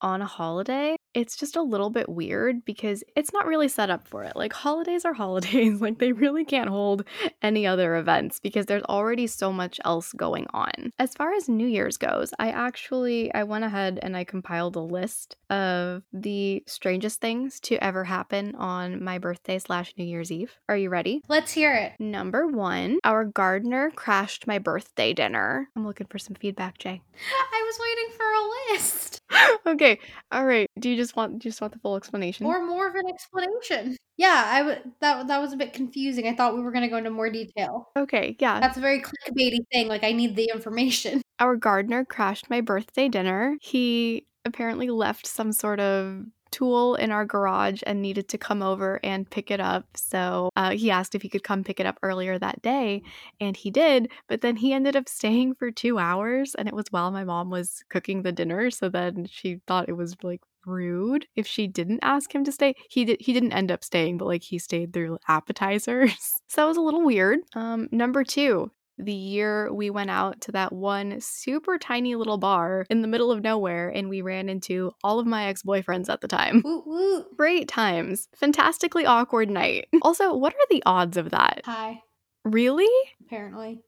on 0.00 0.20
a 0.22 0.26
holiday, 0.26 0.96
it's 1.14 1.36
just 1.36 1.56
a 1.56 1.62
little 1.62 1.90
bit 1.90 2.08
weird 2.08 2.64
because 2.64 3.04
it's 3.16 3.32
not 3.32 3.46
really 3.46 3.68
set 3.68 3.90
up 3.90 4.06
for 4.06 4.24
it. 4.24 4.36
Like 4.36 4.52
holidays 4.52 5.04
are 5.04 5.12
holidays, 5.22 5.80
like 5.80 5.98
they 5.98 6.12
really 6.12 6.44
can't 6.44 6.68
hold 6.68 7.04
any 7.42 7.66
other 7.66 7.96
events 7.96 8.40
because 8.40 8.66
there's 8.66 8.82
already 8.84 9.26
so 9.26 9.52
much 9.52 9.80
else 9.84 10.12
going 10.12 10.46
on. 10.52 10.92
As 10.98 11.14
far 11.14 11.32
as 11.34 11.48
New 11.48 11.66
Year's 11.66 11.96
goes, 11.96 12.32
I 12.38 12.50
actually 12.50 13.32
I 13.34 13.44
went 13.44 13.64
ahead 13.64 13.98
and 14.02 14.16
I 14.16 14.24
compiled 14.24 14.76
a 14.76 14.80
list 14.80 15.36
of 15.50 16.02
the 16.12 16.62
strangest 16.66 17.20
things 17.20 17.60
to 17.60 17.82
ever 17.82 18.04
happen 18.04 18.54
on 18.56 19.02
my 19.02 19.18
birthday 19.18 19.58
slash 19.58 19.94
New 19.96 20.04
Year's 20.04 20.32
Eve. 20.32 20.52
Are 20.68 20.76
you 20.76 20.88
ready? 20.90 21.22
Let's 21.28 21.52
hear 21.52 21.74
it. 21.74 21.92
Number 21.98 22.46
one, 22.46 22.98
our 23.04 23.24
gardener 23.24 23.90
crashed 23.94 24.46
my 24.46 24.58
birthday 24.58 25.12
dinner. 25.12 25.68
I'm 25.76 25.86
looking 25.86 26.06
for 26.06 26.18
some 26.18 26.34
feedback, 26.34 26.78
Jay. 26.78 27.02
I 27.52 27.62
was 27.64 27.78
waiting 27.80 28.16
for 28.16 28.24
a 28.24 28.74
list. 28.74 29.21
okay, 29.66 29.98
all 30.30 30.44
right. 30.44 30.68
Do 30.78 30.90
you 30.90 30.96
just 30.96 31.16
want 31.16 31.38
do 31.38 31.46
you 31.46 31.50
just 31.50 31.60
want 31.60 31.72
the 31.72 31.78
full 31.78 31.96
explanation? 31.96 32.46
Or 32.46 32.64
more 32.64 32.88
of 32.88 32.94
an 32.94 33.06
explanation. 33.08 33.96
Yeah, 34.16 34.44
I 34.46 34.62
would 34.62 34.82
that 35.00 35.28
that 35.28 35.40
was 35.40 35.52
a 35.52 35.56
bit 35.56 35.72
confusing. 35.72 36.26
I 36.28 36.34
thought 36.34 36.54
we 36.54 36.62
were 36.62 36.72
gonna 36.72 36.88
go 36.88 36.96
into 36.96 37.10
more 37.10 37.30
detail. 37.30 37.88
okay, 37.96 38.36
yeah. 38.38 38.60
That's 38.60 38.76
a 38.76 38.80
very 38.80 39.00
clickbaity 39.00 39.60
thing. 39.72 39.88
Like 39.88 40.04
I 40.04 40.12
need 40.12 40.36
the 40.36 40.50
information. 40.52 41.22
Our 41.38 41.56
gardener 41.56 42.04
crashed 42.04 42.50
my 42.50 42.60
birthday 42.60 43.08
dinner. 43.08 43.56
He 43.60 44.26
apparently 44.44 44.90
left 44.90 45.26
some 45.26 45.52
sort 45.52 45.80
of 45.80 46.24
tool 46.52 46.94
in 46.94 47.10
our 47.10 47.24
garage 47.24 47.82
and 47.86 48.00
needed 48.00 48.28
to 48.28 48.38
come 48.38 48.62
over 48.62 49.00
and 49.02 49.28
pick 49.28 49.50
it 49.50 49.60
up. 49.60 49.86
So 49.96 50.50
uh, 50.54 50.70
he 50.70 50.90
asked 50.90 51.14
if 51.14 51.22
he 51.22 51.28
could 51.28 51.42
come 51.42 51.64
pick 51.64 51.80
it 51.80 51.86
up 51.86 51.98
earlier 52.02 52.38
that 52.38 52.62
day, 52.62 53.02
and 53.40 53.56
he 53.56 53.70
did. 53.70 54.10
But 54.28 54.42
then 54.42 54.56
he 54.56 54.72
ended 54.72 54.94
up 54.94 55.08
staying 55.08 55.54
for 55.54 55.70
two 55.70 55.98
hours, 55.98 56.54
and 56.54 56.68
it 56.68 56.74
was 56.74 56.86
while 56.90 57.10
my 57.10 57.24
mom 57.24 57.50
was 57.50 57.82
cooking 57.88 58.22
the 58.22 58.32
dinner. 58.32 58.70
So 58.70 58.88
then 58.88 59.26
she 59.28 59.60
thought 59.66 59.88
it 59.88 59.96
was 59.96 60.16
like 60.22 60.42
rude 60.66 61.26
if 61.34 61.46
she 61.46 61.66
didn't 61.66 62.00
ask 62.02 62.34
him 62.34 62.44
to 62.44 62.52
stay. 62.52 62.74
He 62.88 63.04
did 63.04 63.20
he 63.20 63.32
didn't 63.32 63.52
end 63.52 63.72
up 63.72 63.84
staying, 63.84 64.18
but 64.18 64.26
like 64.26 64.42
he 64.42 64.58
stayed 64.58 64.92
through 64.92 65.18
appetizers. 65.28 66.40
so 66.48 66.60
that 66.60 66.66
was 66.66 66.76
a 66.76 66.82
little 66.82 67.02
weird. 67.02 67.40
Um 67.54 67.88
number 67.90 68.24
2, 68.24 68.70
the 69.04 69.12
year 69.12 69.72
we 69.72 69.90
went 69.90 70.10
out 70.10 70.40
to 70.42 70.52
that 70.52 70.72
one 70.72 71.20
super 71.20 71.78
tiny 71.78 72.14
little 72.14 72.38
bar 72.38 72.86
in 72.90 73.02
the 73.02 73.08
middle 73.08 73.30
of 73.30 73.42
nowhere 73.42 73.88
and 73.88 74.08
we 74.08 74.22
ran 74.22 74.48
into 74.48 74.92
all 75.02 75.18
of 75.18 75.26
my 75.26 75.46
ex-boyfriends 75.46 76.08
at 76.08 76.20
the 76.20 76.28
time. 76.28 76.62
Woot 76.64 76.86
woot. 76.86 77.36
Great 77.36 77.68
times. 77.68 78.28
Fantastically 78.34 79.06
awkward 79.06 79.50
night. 79.50 79.88
Also, 80.02 80.34
what 80.34 80.54
are 80.54 80.66
the 80.70 80.82
odds 80.86 81.16
of 81.16 81.30
that? 81.30 81.62
Hi. 81.64 82.00
Really? 82.44 82.88
Apparently. 83.24 83.80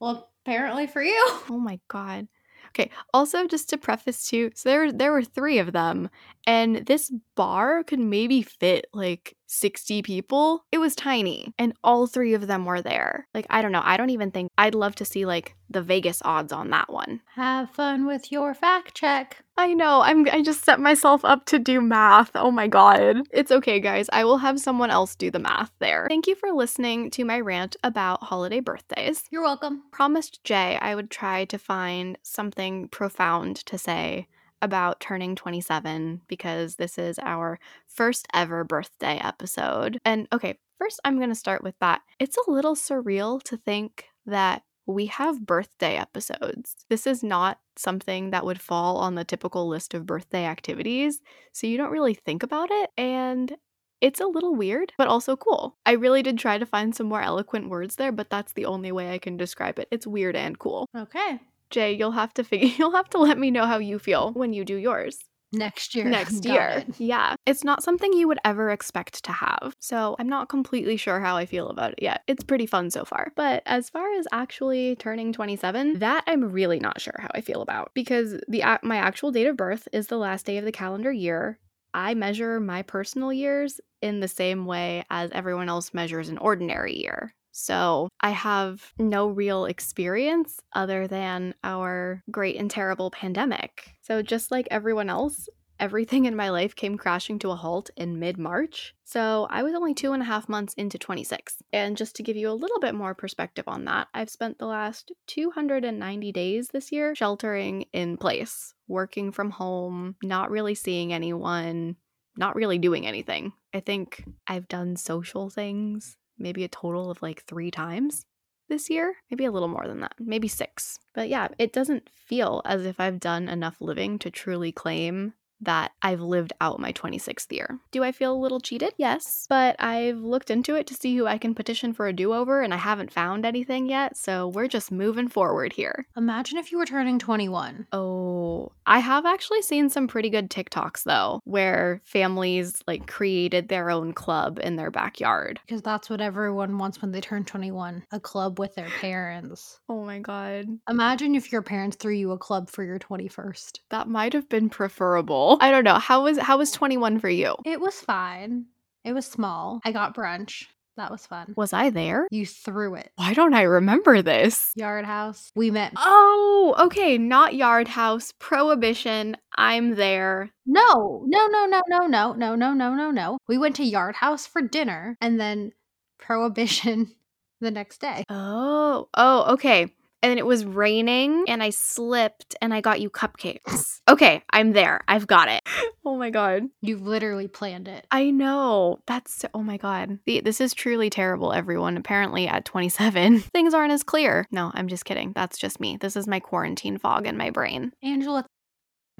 Well, 0.00 0.30
apparently 0.44 0.86
for 0.86 1.02
you. 1.02 1.24
Oh 1.48 1.58
my 1.58 1.80
god. 1.88 2.28
Okay, 2.78 2.90
also 3.14 3.46
just 3.46 3.70
to 3.70 3.78
preface 3.78 4.28
too, 4.28 4.50
so 4.54 4.68
there 4.68 4.92
there 4.92 5.12
were 5.12 5.24
3 5.24 5.58
of 5.58 5.72
them 5.72 6.10
and 6.46 6.84
this 6.86 7.10
bar 7.34 7.82
could 7.82 7.98
maybe 7.98 8.42
fit 8.42 8.86
like 8.92 9.34
60 9.46 10.02
people. 10.02 10.66
It 10.70 10.78
was 10.78 10.94
tiny 10.94 11.54
and 11.58 11.72
all 11.82 12.06
3 12.06 12.34
of 12.34 12.46
them 12.46 12.66
were 12.66 12.82
there. 12.82 13.28
Like 13.34 13.46
I 13.48 13.62
don't 13.62 13.72
know, 13.72 13.82
I 13.82 13.96
don't 13.96 14.10
even 14.10 14.30
think 14.30 14.50
I'd 14.58 14.74
love 14.74 14.94
to 14.96 15.06
see 15.06 15.24
like 15.24 15.56
the 15.70 15.82
Vegas 15.82 16.20
odds 16.24 16.52
on 16.52 16.68
that 16.70 16.92
one. 16.92 17.22
Have 17.34 17.70
fun 17.70 18.04
with 18.06 18.30
your 18.30 18.52
fact 18.52 18.94
check. 18.94 19.45
I 19.58 19.72
know. 19.72 20.02
I'm 20.02 20.28
I 20.30 20.42
just 20.42 20.64
set 20.64 20.80
myself 20.80 21.24
up 21.24 21.46
to 21.46 21.58
do 21.58 21.80
math. 21.80 22.30
Oh 22.34 22.50
my 22.50 22.68
god. 22.68 23.22
It's 23.30 23.50
okay, 23.50 23.80
guys. 23.80 24.08
I 24.12 24.24
will 24.24 24.38
have 24.38 24.60
someone 24.60 24.90
else 24.90 25.14
do 25.14 25.30
the 25.30 25.38
math 25.38 25.72
there. 25.78 26.06
Thank 26.08 26.26
you 26.26 26.34
for 26.34 26.50
listening 26.52 27.10
to 27.12 27.24
my 27.24 27.40
rant 27.40 27.74
about 27.82 28.22
holiday 28.22 28.60
birthdays. 28.60 29.24
You're 29.30 29.42
welcome. 29.42 29.84
Promised 29.90 30.44
Jay 30.44 30.78
I 30.80 30.94
would 30.94 31.10
try 31.10 31.46
to 31.46 31.58
find 31.58 32.18
something 32.22 32.88
profound 32.88 33.56
to 33.66 33.78
say 33.78 34.28
about 34.60 35.00
turning 35.00 35.34
27 35.34 36.22
because 36.28 36.76
this 36.76 36.98
is 36.98 37.18
our 37.20 37.58
first 37.86 38.26
ever 38.34 38.62
birthday 38.64 39.18
episode. 39.22 39.98
And 40.04 40.28
okay, 40.32 40.58
first 40.78 41.00
I'm 41.04 41.16
going 41.16 41.30
to 41.30 41.34
start 41.34 41.62
with 41.62 41.78
that. 41.80 42.02
It's 42.18 42.36
a 42.46 42.50
little 42.50 42.74
surreal 42.74 43.42
to 43.44 43.56
think 43.56 44.06
that 44.26 44.62
we 44.86 45.06
have 45.06 45.44
birthday 45.44 45.96
episodes. 45.96 46.76
This 46.88 47.06
is 47.06 47.22
not 47.22 47.58
something 47.76 48.30
that 48.30 48.44
would 48.44 48.60
fall 48.60 48.98
on 48.98 49.14
the 49.14 49.24
typical 49.24 49.68
list 49.68 49.94
of 49.94 50.06
birthday 50.06 50.44
activities, 50.44 51.20
so 51.52 51.66
you 51.66 51.76
don't 51.76 51.90
really 51.90 52.14
think 52.14 52.42
about 52.42 52.70
it. 52.70 52.90
And 52.96 53.56
it's 54.00 54.20
a 54.20 54.26
little 54.26 54.54
weird, 54.54 54.92
but 54.96 55.08
also 55.08 55.36
cool. 55.36 55.76
I 55.84 55.92
really 55.92 56.22
did 56.22 56.38
try 56.38 56.58
to 56.58 56.66
find 56.66 56.94
some 56.94 57.08
more 57.08 57.22
eloquent 57.22 57.68
words 57.68 57.96
there, 57.96 58.12
but 58.12 58.30
that's 58.30 58.52
the 58.52 58.66
only 58.66 58.92
way 58.92 59.12
I 59.12 59.18
can 59.18 59.36
describe 59.36 59.78
it. 59.78 59.88
It's 59.90 60.06
weird 60.06 60.36
and 60.36 60.58
cool. 60.58 60.88
Okay. 60.96 61.40
Jay, 61.70 61.92
you'll 61.92 62.12
have 62.12 62.32
to 62.34 62.44
figure 62.44 62.68
you'll 62.78 62.92
have 62.92 63.10
to 63.10 63.18
let 63.18 63.38
me 63.38 63.50
know 63.50 63.66
how 63.66 63.78
you 63.78 63.98
feel 63.98 64.32
when 64.32 64.52
you 64.52 64.64
do 64.64 64.76
yours 64.76 65.18
Next 65.56 65.94
year. 65.94 66.04
next 66.18 66.40
Got 66.40 66.52
year. 66.52 66.68
it. 66.86 67.00
Yeah. 67.00 67.34
It's 67.46 67.64
not 67.64 67.82
something 67.82 68.12
you 68.12 68.28
would 68.28 68.38
ever 68.44 68.70
expect 68.70 69.24
to 69.24 69.32
have. 69.32 69.74
So 69.80 70.16
I'm 70.18 70.28
not 70.28 70.48
completely 70.48 70.96
sure 70.96 71.20
how 71.20 71.36
I 71.36 71.46
feel 71.46 71.68
about 71.68 71.92
it 71.92 71.98
yet. 72.02 72.22
It's 72.26 72.44
pretty 72.44 72.66
fun 72.66 72.90
so 72.90 73.04
far. 73.04 73.32
But 73.36 73.62
as 73.66 73.88
far 73.90 74.12
as 74.18 74.26
actually 74.32 74.96
turning 74.96 75.32
27, 75.32 75.98
that 76.00 76.24
I'm 76.26 76.44
really 76.52 76.78
not 76.78 77.00
sure 77.00 77.14
how 77.18 77.28
I 77.34 77.40
feel 77.40 77.62
about 77.62 77.90
because 77.94 78.40
the 78.48 78.62
ac- 78.62 78.80
my 78.82 78.96
actual 78.96 79.32
date 79.32 79.46
of 79.46 79.56
birth 79.56 79.88
is 79.92 80.06
the 80.08 80.18
last 80.18 80.46
day 80.46 80.58
of 80.58 80.64
the 80.64 80.72
calendar 80.72 81.12
year. 81.12 81.58
I 81.94 82.14
measure 82.14 82.60
my 82.60 82.82
personal 82.82 83.32
years 83.32 83.80
in 84.02 84.20
the 84.20 84.28
same 84.28 84.66
way 84.66 85.04
as 85.08 85.30
everyone 85.32 85.68
else 85.70 85.94
measures 85.94 86.28
an 86.28 86.36
ordinary 86.38 86.94
year. 86.98 87.32
So 87.58 88.10
I 88.20 88.30
have 88.30 88.92
no 88.98 89.28
real 89.28 89.64
experience 89.64 90.60
other 90.74 91.08
than 91.08 91.54
our 91.64 92.22
great 92.30 92.56
and 92.56 92.70
terrible 92.70 93.10
pandemic. 93.10 93.94
So 94.02 94.20
just 94.20 94.50
like 94.50 94.68
everyone 94.70 95.08
else, 95.08 95.48
everything 95.80 96.26
in 96.26 96.36
my 96.36 96.50
life 96.50 96.76
came 96.76 96.98
crashing 96.98 97.38
to 97.38 97.50
a 97.50 97.56
halt 97.56 97.88
in 97.96 98.18
mid 98.18 98.36
March. 98.36 98.94
So 99.04 99.46
I 99.48 99.62
was 99.62 99.72
only 99.72 99.94
two 99.94 100.12
and 100.12 100.22
a 100.22 100.26
half 100.26 100.50
months 100.50 100.74
into 100.74 100.98
26. 100.98 101.62
And 101.72 101.96
just 101.96 102.14
to 102.16 102.22
give 102.22 102.36
you 102.36 102.50
a 102.50 102.52
little 102.52 102.78
bit 102.78 102.94
more 102.94 103.14
perspective 103.14 103.64
on 103.66 103.86
that, 103.86 104.08
I've 104.12 104.28
spent 104.28 104.58
the 104.58 104.66
last 104.66 105.10
290 105.26 106.32
days 106.32 106.68
this 106.68 106.92
year 106.92 107.14
sheltering 107.14 107.86
in 107.94 108.18
place, 108.18 108.74
working 108.86 109.32
from 109.32 109.48
home, 109.48 110.16
not 110.22 110.50
really 110.50 110.74
seeing 110.74 111.10
anyone, 111.10 111.96
not 112.36 112.54
really 112.54 112.76
doing 112.76 113.06
anything. 113.06 113.54
I 113.72 113.80
think 113.80 114.24
I've 114.46 114.68
done 114.68 114.96
social 114.96 115.48
things 115.48 116.18
maybe 116.38 116.64
a 116.64 116.68
total 116.68 117.10
of 117.10 117.22
like 117.22 117.44
three 117.44 117.70
times 117.70 118.24
this 118.68 118.90
year, 118.90 119.14
maybe 119.30 119.44
a 119.44 119.50
little 119.50 119.68
more 119.68 119.86
than 119.86 120.00
that, 120.00 120.14
maybe 120.18 120.48
six. 120.48 120.98
But 121.14 121.28
yeah, 121.28 121.48
it 121.58 121.72
doesn't 121.72 122.10
feel 122.12 122.62
as 122.64 122.84
if 122.84 122.98
I've 122.98 123.20
done 123.20 123.48
enough 123.48 123.76
living 123.80 124.18
to 124.20 124.30
truly 124.30 124.72
claim 124.72 125.34
that 125.60 125.92
I've 126.02 126.20
lived 126.20 126.52
out 126.60 126.80
my 126.80 126.92
26th 126.92 127.50
year. 127.52 127.78
Do 127.90 128.04
I 128.04 128.12
feel 128.12 128.32
a 128.32 128.36
little 128.36 128.60
cheated? 128.60 128.94
Yes. 128.96 129.46
But 129.48 129.76
I've 129.78 130.18
looked 130.18 130.50
into 130.50 130.74
it 130.74 130.86
to 130.88 130.94
see 130.94 131.16
who 131.16 131.26
I 131.26 131.38
can 131.38 131.54
petition 131.54 131.92
for 131.92 132.06
a 132.06 132.12
do 132.12 132.32
over, 132.34 132.62
and 132.62 132.74
I 132.74 132.76
haven't 132.76 133.12
found 133.12 133.44
anything 133.46 133.88
yet, 133.88 134.16
so 134.16 134.48
we're 134.48 134.68
just 134.68 134.92
moving 134.92 135.28
forward 135.28 135.72
here. 135.72 136.06
Imagine 136.16 136.58
if 136.58 136.72
you 136.72 136.78
were 136.78 136.86
turning 136.86 137.18
21. 137.18 137.86
Oh, 137.92 138.72
I 138.86 138.98
have 138.98 139.26
actually 139.26 139.62
seen 139.62 139.88
some 139.88 140.08
pretty 140.08 140.30
good 140.30 140.50
TikToks 140.50 141.04
though, 141.04 141.40
where 141.44 142.00
families 142.04 142.82
like 142.86 143.06
created 143.06 143.68
their 143.68 143.90
own 143.90 144.12
club 144.12 144.58
in 144.62 144.76
their 144.76 144.90
backyard. 144.90 145.60
Because 145.66 145.82
that's 145.82 146.10
what 146.10 146.20
everyone 146.20 146.78
wants 146.78 147.00
when 147.00 147.12
they 147.12 147.20
turn 147.20 147.44
21 147.44 148.04
a 148.12 148.20
club 148.20 148.58
with 148.58 148.74
their 148.74 148.88
parents. 149.00 149.80
Oh 149.88 150.04
my 150.04 150.18
god. 150.18 150.66
Imagine 150.88 151.34
if 151.34 151.52
your 151.52 151.62
parents 151.62 151.96
threw 151.96 152.14
you 152.14 152.32
a 152.32 152.38
club 152.38 152.68
for 152.70 152.82
your 152.84 152.98
21st. 152.98 153.80
That 153.90 154.08
might 154.08 154.32
have 154.32 154.48
been 154.48 154.68
preferable. 154.68 155.45
I 155.60 155.70
don't 155.70 155.84
know. 155.84 155.98
How 155.98 156.24
was 156.24 156.38
how 156.38 156.58
was 156.58 156.70
21 156.72 157.20
for 157.20 157.28
you? 157.28 157.56
It 157.64 157.80
was 157.80 158.00
fine. 158.00 158.66
It 159.04 159.12
was 159.12 159.26
small. 159.26 159.80
I 159.84 159.92
got 159.92 160.14
brunch. 160.14 160.66
That 160.96 161.10
was 161.10 161.26
fun. 161.26 161.52
Was 161.56 161.74
I 161.74 161.90
there? 161.90 162.26
You 162.30 162.46
threw 162.46 162.94
it. 162.94 163.12
Why 163.16 163.34
don't 163.34 163.52
I 163.52 163.62
remember 163.62 164.22
this? 164.22 164.72
Yard 164.76 165.04
house. 165.04 165.50
We 165.54 165.70
met. 165.70 165.92
Oh, 165.96 166.74
okay. 166.86 167.18
Not 167.18 167.54
Yard 167.54 167.86
House. 167.86 168.32
Prohibition. 168.38 169.36
I'm 169.56 169.96
there. 169.96 170.50
No, 170.64 171.22
no, 171.26 171.46
no, 171.48 171.66
no, 171.66 171.82
no, 171.86 172.06
no, 172.06 172.32
no, 172.32 172.54
no, 172.54 172.72
no, 172.72 172.94
no, 172.94 173.10
no. 173.10 173.38
We 173.46 173.58
went 173.58 173.76
to 173.76 173.84
Yard 173.84 174.16
House 174.16 174.46
for 174.46 174.62
dinner 174.62 175.16
and 175.20 175.38
then 175.38 175.72
Prohibition 176.18 177.12
the 177.60 177.70
next 177.70 178.00
day. 178.00 178.24
Oh, 178.30 179.08
oh, 179.14 179.52
okay. 179.52 179.92
And 180.22 180.38
it 180.38 180.46
was 180.46 180.64
raining 180.64 181.44
and 181.46 181.62
I 181.62 181.70
slipped 181.70 182.56
and 182.60 182.74
I 182.74 182.80
got 182.80 183.00
you 183.00 183.10
cupcakes. 183.10 184.00
Okay, 184.08 184.42
I'm 184.50 184.72
there. 184.72 185.02
I've 185.08 185.26
got 185.26 185.48
it. 185.48 185.62
Oh 186.04 186.16
my 186.16 186.30
god. 186.30 186.64
You 186.80 186.98
literally 186.98 187.48
planned 187.48 187.88
it. 187.88 188.06
I 188.10 188.30
know. 188.30 189.00
That's 189.06 189.34
so, 189.34 189.48
oh 189.52 189.62
my 189.62 189.76
god. 189.76 190.20
The, 190.26 190.40
this 190.40 190.60
is 190.60 190.72
truly 190.74 191.10
terrible, 191.10 191.52
everyone. 191.52 191.96
Apparently, 191.96 192.46
at 192.46 192.64
27, 192.64 193.40
things 193.52 193.74
aren't 193.74 193.92
as 193.92 194.04
clear. 194.04 194.46
No, 194.52 194.70
I'm 194.74 194.86
just 194.86 195.04
kidding. 195.04 195.32
That's 195.34 195.58
just 195.58 195.80
me. 195.80 195.96
This 195.96 196.16
is 196.16 196.28
my 196.28 196.38
quarantine 196.38 196.98
fog 196.98 197.26
in 197.26 197.36
my 197.36 197.50
brain. 197.50 197.92
Angela, 198.02 198.46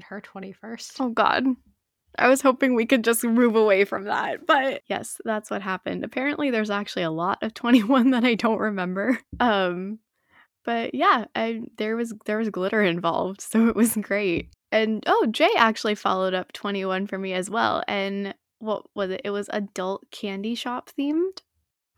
her 0.03 0.21
21st. 0.21 0.93
Oh 0.99 1.09
god. 1.09 1.43
I 2.17 2.29
was 2.29 2.41
hoping 2.41 2.73
we 2.73 2.85
could 2.85 3.03
just 3.03 3.23
move 3.23 3.55
away 3.55 3.85
from 3.85 4.05
that. 4.05 4.47
But 4.47 4.81
yes, 4.87 5.19
that's 5.23 5.51
what 5.51 5.61
happened. 5.61 6.03
Apparently 6.03 6.49
there's 6.49 6.69
actually 6.69 7.03
a 7.03 7.11
lot 7.11 7.39
of 7.41 7.53
21 7.53 8.11
that 8.11 8.23
I 8.23 8.35
don't 8.35 8.59
remember. 8.59 9.19
Um 9.39 9.99
but 10.67 10.93
yeah, 10.95 11.25
I 11.35 11.63
there 11.79 11.95
was 11.97 12.13
there 12.27 12.37
was 12.37 12.51
glitter 12.51 12.83
involved, 12.83 13.41
so 13.41 13.69
it 13.69 13.75
was 13.77 13.95
great. 13.97 14.51
And 14.71 15.03
oh, 15.07 15.27
Jay 15.31 15.49
actually 15.57 15.95
followed 15.95 16.35
up 16.35 16.53
21 16.53 17.07
for 17.07 17.17
me 17.17 17.33
as 17.33 17.49
well. 17.49 17.83
And 17.87 18.35
what 18.59 18.85
was 18.95 19.11
it? 19.11 19.21
It 19.25 19.31
was 19.31 19.49
adult 19.53 20.05
candy 20.11 20.55
shop 20.55 20.91
themed. 20.99 21.39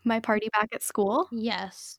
My 0.06 0.20
party 0.20 0.50
back 0.54 0.70
at 0.74 0.84
school. 0.84 1.28
Yes. 1.32 1.98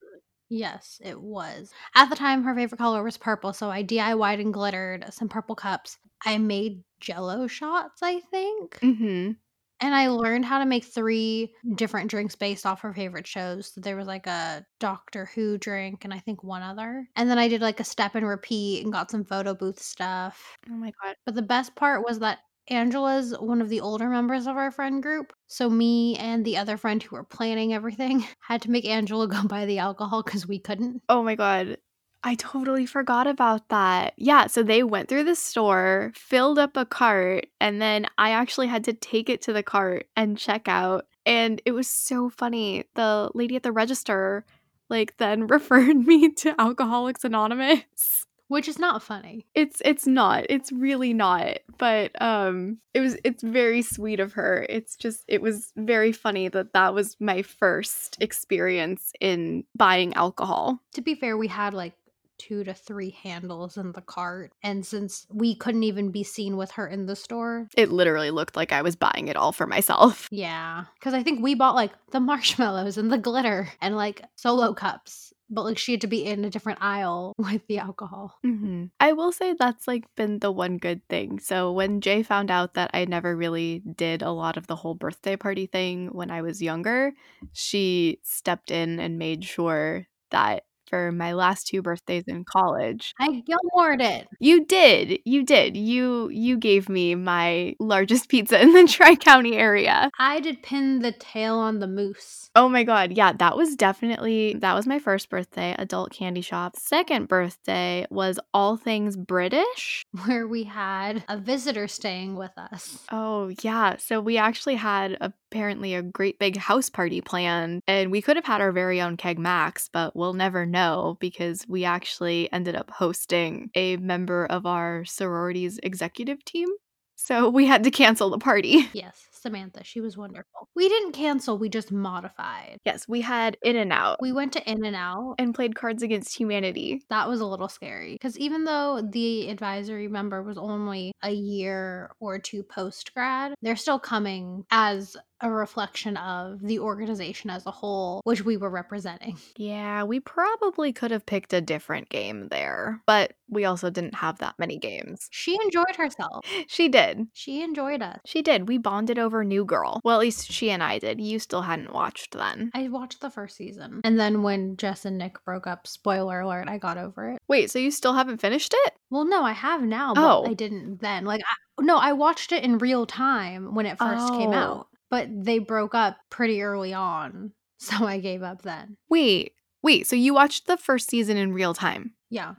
Yes, 0.50 1.00
it 1.04 1.20
was. 1.20 1.72
At 1.94 2.10
the 2.10 2.16
time, 2.16 2.42
her 2.44 2.54
favorite 2.54 2.78
color 2.78 3.02
was 3.04 3.16
purple, 3.16 3.52
so 3.52 3.70
I 3.70 3.82
DIY'd 3.84 4.40
and 4.40 4.52
glittered 4.54 5.06
some 5.12 5.28
purple 5.28 5.54
cups. 5.54 5.98
I 6.26 6.38
made 6.38 6.82
jello 7.00 7.46
shots, 7.46 8.02
I 8.02 8.20
think. 8.20 8.78
Mhm. 8.82 9.36
And 9.80 9.94
I 9.94 10.08
learned 10.08 10.44
how 10.44 10.58
to 10.58 10.66
make 10.66 10.84
three 10.84 11.54
different 11.74 12.10
drinks 12.10 12.36
based 12.36 12.66
off 12.66 12.82
her 12.82 12.92
favorite 12.92 13.26
shows. 13.26 13.72
So 13.72 13.80
there 13.80 13.96
was 13.96 14.06
like 14.06 14.26
a 14.26 14.64
Doctor 14.78 15.26
Who 15.34 15.58
drink 15.58 16.04
and 16.04 16.12
I 16.12 16.18
think 16.18 16.44
one 16.44 16.62
other. 16.62 17.08
And 17.16 17.30
then 17.30 17.38
I 17.38 17.48
did 17.48 17.62
like 17.62 17.80
a 17.80 17.84
step 17.84 18.14
and 18.14 18.26
repeat 18.26 18.84
and 18.84 18.92
got 18.92 19.10
some 19.10 19.24
photo 19.24 19.54
booth 19.54 19.80
stuff. 19.80 20.56
Oh 20.70 20.74
my 20.74 20.92
god. 21.02 21.16
But 21.24 21.34
the 21.34 21.42
best 21.42 21.74
part 21.76 22.04
was 22.04 22.18
that 22.18 22.38
Angela's 22.68 23.34
one 23.38 23.60
of 23.60 23.68
the 23.68 23.80
older 23.80 24.08
members 24.08 24.46
of 24.46 24.56
our 24.56 24.70
friend 24.70 25.02
group. 25.02 25.32
So 25.48 25.68
me 25.68 26.16
and 26.16 26.44
the 26.44 26.56
other 26.56 26.76
friend 26.76 27.02
who 27.02 27.16
were 27.16 27.24
planning 27.24 27.74
everything 27.74 28.24
had 28.40 28.62
to 28.62 28.70
make 28.70 28.84
Angela 28.84 29.26
go 29.28 29.42
buy 29.44 29.66
the 29.66 29.78
alcohol 29.78 30.22
because 30.22 30.46
we 30.46 30.58
couldn't. 30.58 31.02
Oh 31.08 31.22
my 31.22 31.34
god. 31.34 31.78
I 32.22 32.34
totally 32.34 32.86
forgot 32.86 33.26
about 33.26 33.68
that. 33.70 34.14
Yeah, 34.16 34.46
so 34.46 34.62
they 34.62 34.82
went 34.82 35.08
through 35.08 35.24
the 35.24 35.34
store, 35.34 36.12
filled 36.14 36.58
up 36.58 36.76
a 36.76 36.84
cart, 36.84 37.46
and 37.60 37.80
then 37.80 38.06
I 38.18 38.30
actually 38.30 38.66
had 38.66 38.84
to 38.84 38.92
take 38.92 39.30
it 39.30 39.40
to 39.42 39.52
the 39.52 39.62
cart 39.62 40.06
and 40.16 40.36
check 40.36 40.68
out. 40.68 41.06
And 41.24 41.62
it 41.64 41.72
was 41.72 41.88
so 41.88 42.28
funny. 42.28 42.84
The 42.94 43.30
lady 43.34 43.56
at 43.56 43.62
the 43.62 43.72
register 43.72 44.44
like 44.90 45.16
then 45.16 45.46
referred 45.46 45.96
me 45.96 46.32
to 46.32 46.60
Alcoholics 46.60 47.24
Anonymous. 47.24 48.26
Which 48.48 48.66
is 48.66 48.80
not 48.80 49.00
funny. 49.00 49.46
It's 49.54 49.80
it's 49.84 50.08
not. 50.08 50.44
It's 50.50 50.72
really 50.72 51.14
not. 51.14 51.58
But 51.78 52.20
um 52.20 52.78
it 52.92 52.98
was 52.98 53.16
it's 53.22 53.44
very 53.44 53.80
sweet 53.80 54.18
of 54.18 54.32
her. 54.32 54.66
It's 54.68 54.96
just 54.96 55.22
it 55.28 55.40
was 55.40 55.72
very 55.76 56.10
funny 56.10 56.48
that 56.48 56.72
that 56.72 56.92
was 56.92 57.16
my 57.20 57.42
first 57.42 58.16
experience 58.20 59.12
in 59.20 59.62
buying 59.76 60.14
alcohol. 60.14 60.80
To 60.94 61.00
be 61.00 61.14
fair, 61.14 61.36
we 61.36 61.46
had 61.46 61.74
like 61.74 61.92
two 62.40 62.64
to 62.64 62.72
three 62.74 63.10
handles 63.22 63.76
in 63.76 63.92
the 63.92 64.00
cart. 64.00 64.52
And 64.62 64.84
since 64.86 65.26
we 65.30 65.54
couldn't 65.54 65.82
even 65.82 66.10
be 66.10 66.24
seen 66.24 66.56
with 66.56 66.70
her 66.72 66.86
in 66.86 67.06
the 67.06 67.16
store, 67.16 67.68
It 67.76 67.90
literally 67.90 68.30
looked 68.30 68.56
like 68.56 68.72
I 68.72 68.82
was 68.82 68.96
buying 68.96 69.28
it 69.28 69.36
all 69.36 69.52
for 69.52 69.66
myself. 69.66 70.26
yeah. 70.32 70.84
Because 70.94 71.14
I 71.14 71.22
think 71.22 71.42
we 71.42 71.54
bought 71.54 71.74
like 71.74 71.92
the 72.12 72.20
marshmallows 72.20 72.96
and 72.96 73.12
the 73.12 73.18
glitter 73.18 73.68
and 73.80 73.96
like 73.96 74.22
solo 74.36 74.72
cups. 74.72 75.32
But 75.52 75.64
like 75.64 75.78
she 75.78 75.92
had 75.92 76.00
to 76.02 76.06
be 76.06 76.24
in 76.24 76.44
a 76.44 76.50
different 76.50 76.78
aisle 76.80 77.34
with 77.38 77.66
the 77.66 77.78
alcohol. 77.78 78.38
hmm 78.42 78.84
I 79.00 79.12
will 79.12 79.32
say 79.32 79.54
that's 79.58 79.88
like 79.88 80.04
been 80.16 80.38
the 80.38 80.52
one 80.52 80.78
good 80.78 81.02
thing. 81.08 81.40
So 81.40 81.72
when 81.72 82.00
Jay 82.00 82.22
found 82.22 82.50
out 82.50 82.74
that 82.74 82.90
I 82.94 83.04
never 83.04 83.36
really 83.36 83.82
did 83.96 84.22
a 84.22 84.30
lot 84.30 84.56
of 84.56 84.66
the 84.68 84.76
whole 84.76 84.94
birthday 84.94 85.36
party 85.36 85.66
thing 85.66 86.08
when 86.12 86.30
I 86.30 86.42
was 86.42 86.62
younger, 86.62 87.12
she 87.52 88.20
stepped 88.22 88.70
in 88.70 89.00
and 89.00 89.18
made 89.18 89.44
sure 89.44 90.06
that 90.30 90.64
for 90.90 91.12
my 91.12 91.32
last 91.32 91.68
two 91.68 91.80
birthdays 91.80 92.24
in 92.26 92.44
college. 92.44 93.14
I 93.18 93.42
Gilmore'd 93.46 94.02
it. 94.02 94.28
You 94.40 94.66
did. 94.66 95.20
You 95.24 95.44
did. 95.44 95.76
You 95.76 96.28
you 96.30 96.58
gave 96.58 96.88
me 96.88 97.14
my 97.14 97.76
largest 97.80 98.28
pizza 98.28 98.60
in 98.60 98.72
the 98.72 98.86
Tri-County 98.86 99.56
area. 99.56 100.10
I 100.18 100.40
did 100.40 100.62
pin 100.62 100.98
the 100.98 101.12
tail 101.12 101.56
on 101.56 101.78
the 101.78 101.86
moose. 101.86 102.50
Oh 102.54 102.68
my 102.68 102.82
god, 102.82 103.12
yeah, 103.12 103.32
that 103.32 103.56
was 103.56 103.76
definitely 103.76 104.56
that 104.58 104.74
was 104.74 104.86
my 104.86 104.98
first 104.98 105.30
birthday, 105.30 105.74
adult 105.78 106.10
candy 106.10 106.40
shop. 106.40 106.76
Second 106.76 107.28
birthday 107.28 108.06
was 108.10 108.40
all 108.52 108.76
things 108.76 109.16
British. 109.16 110.04
Where 110.26 110.46
we 110.46 110.64
had 110.64 111.24
a 111.28 111.38
visitor 111.38 111.86
staying 111.86 112.34
with 112.34 112.52
us. 112.56 113.04
Oh, 113.12 113.52
yeah. 113.62 113.96
So 113.98 114.20
we 114.20 114.36
actually 114.36 114.74
had 114.74 115.32
apparently 115.50 115.94
a 115.94 116.02
great 116.02 116.38
big 116.38 116.56
house 116.56 116.88
party 116.88 117.20
planned, 117.20 117.82
and 117.88 118.10
we 118.10 118.22
could 118.22 118.36
have 118.36 118.44
had 118.44 118.60
our 118.60 118.72
very 118.72 119.00
own 119.00 119.16
keg 119.16 119.38
max, 119.38 119.88
but 119.92 120.14
we'll 120.14 120.32
never 120.34 120.64
know 120.64 121.16
because 121.20 121.64
we 121.68 121.84
actually 121.84 122.50
ended 122.52 122.76
up 122.76 122.90
hosting 122.90 123.70
a 123.74 123.96
member 123.96 124.46
of 124.46 124.64
our 124.66 125.04
sorority's 125.04 125.78
executive 125.82 126.44
team. 126.44 126.68
So 127.16 127.48
we 127.58 127.66
had 127.66 127.84
to 127.84 127.90
cancel 127.90 128.30
the 128.30 128.38
party. 128.38 128.88
Yes, 128.94 129.26
Samantha. 129.32 129.82
She 129.84 130.00
was 130.00 130.16
wonderful. 130.16 130.68
We 130.76 130.88
didn't 130.88 131.12
cancel, 131.12 131.58
we 131.58 131.68
just 131.70 131.90
modified. 131.90 132.78
Yes, 132.84 133.08
we 133.08 133.22
had 133.22 133.56
In-N-Out 133.62 134.18
We 134.20 134.32
went 134.32 134.52
to 134.52 134.70
In-N-Out. 134.70 135.36
and 135.38 135.54
played 135.54 135.74
Cards 135.74 136.02
Against 136.02 136.36
Humanity. 136.36 137.02
That 137.10 137.26
was 137.28 137.40
a 137.40 137.46
little 137.46 137.68
scary 137.68 138.12
because 138.12 138.38
even 138.38 138.64
though 138.64 139.00
the 139.02 139.48
advisory 139.48 140.08
member 140.08 140.42
was 140.42 140.58
only 140.58 141.12
a 141.22 141.30
year 141.32 142.10
or 142.20 142.38
two 142.38 142.62
post 142.62 143.12
grad, 143.14 143.54
they're 143.62 143.76
still 143.76 143.98
coming 143.98 144.64
as 144.70 145.16
a 145.40 145.50
reflection 145.50 146.16
of 146.16 146.60
the 146.60 146.78
organization 146.78 147.50
as 147.50 147.64
a 147.66 147.70
whole, 147.70 148.20
which 148.24 148.44
we 148.44 148.56
were 148.56 148.70
representing. 148.70 149.36
Yeah, 149.56 150.04
we 150.04 150.20
probably 150.20 150.92
could 150.92 151.10
have 151.10 151.26
picked 151.26 151.52
a 151.52 151.60
different 151.60 152.08
game 152.08 152.48
there, 152.48 153.02
but 153.06 153.32
we 153.48 153.64
also 153.64 153.90
didn't 153.90 154.14
have 154.14 154.38
that 154.38 154.54
many 154.58 154.78
games. 154.78 155.28
She 155.30 155.56
enjoyed 155.64 155.96
herself. 155.96 156.44
She 156.68 156.88
did. 156.88 157.26
She 157.32 157.62
enjoyed 157.62 158.00
us. 158.02 158.18
She 158.24 158.42
did. 158.42 158.68
We 158.68 158.78
bonded 158.78 159.18
over 159.18 159.44
New 159.44 159.64
Girl. 159.64 160.00
Well, 160.04 160.16
at 160.16 160.20
least 160.20 160.50
she 160.52 160.70
and 160.70 160.82
I 160.82 160.98
did. 160.98 161.20
You 161.20 161.38
still 161.38 161.62
hadn't 161.62 161.92
watched 161.92 162.36
then. 162.36 162.70
I 162.74 162.88
watched 162.88 163.20
the 163.20 163.30
first 163.30 163.56
season. 163.56 164.00
And 164.04 164.18
then 164.20 164.42
when 164.42 164.76
Jess 164.76 165.04
and 165.04 165.18
Nick 165.18 165.42
broke 165.44 165.66
up, 165.66 165.86
spoiler 165.86 166.40
alert, 166.40 166.68
I 166.68 166.78
got 166.78 166.96
over 166.98 167.30
it. 167.30 167.42
Wait, 167.48 167.70
so 167.70 167.78
you 167.78 167.90
still 167.90 168.12
haven't 168.14 168.40
finished 168.40 168.74
it? 168.86 168.94
Well, 169.10 169.24
no, 169.24 169.42
I 169.42 169.52
have 169.52 169.82
now, 169.82 170.14
but 170.14 170.22
Oh. 170.24 170.44
I 170.46 170.54
didn't 170.54 171.00
then. 171.00 171.24
Like, 171.24 171.40
I, 171.42 171.82
no, 171.84 171.96
I 171.98 172.12
watched 172.12 172.52
it 172.52 172.62
in 172.62 172.78
real 172.78 173.04
time 173.06 173.74
when 173.74 173.86
it 173.86 173.98
first 173.98 174.28
came 174.34 174.50
Oh. 174.50 174.54
out, 174.54 174.86
but 175.10 175.28
they 175.30 175.58
broke 175.58 175.94
up 175.94 176.16
pretty 176.30 176.62
early 176.62 176.92
on. 176.92 177.52
So 177.82 178.04
I 178.04 178.20
gave 178.20 178.42
up 178.42 178.60
then. 178.60 178.98
Wait, 179.08 179.54
wait, 179.82 180.06
so 180.06 180.14
you 180.14 180.34
watched 180.34 180.66
the 180.66 180.76
first 180.76 181.08
season 181.08 181.38
in 181.38 181.54
real 181.54 181.72
time? 181.72 182.12
Yeah. 182.28 182.56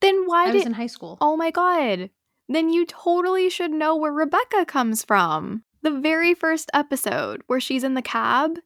Then 0.00 0.24
why 0.24 0.48
I 0.48 0.52
was 0.52 0.64
in 0.64 0.72
high 0.72 0.86
school. 0.86 1.18
Oh 1.20 1.36
my 1.36 1.50
god. 1.50 2.08
Then 2.48 2.70
you 2.70 2.86
totally 2.86 3.50
should 3.50 3.72
know 3.72 3.94
where 3.94 4.10
Rebecca 4.10 4.64
comes 4.64 5.04
from. 5.04 5.64
The 5.82 5.90
very 5.90 6.32
first 6.32 6.70
episode 6.72 7.42
where 7.46 7.60
she's 7.60 7.84
in 7.84 7.92
the 7.92 8.00
cab 8.00 8.58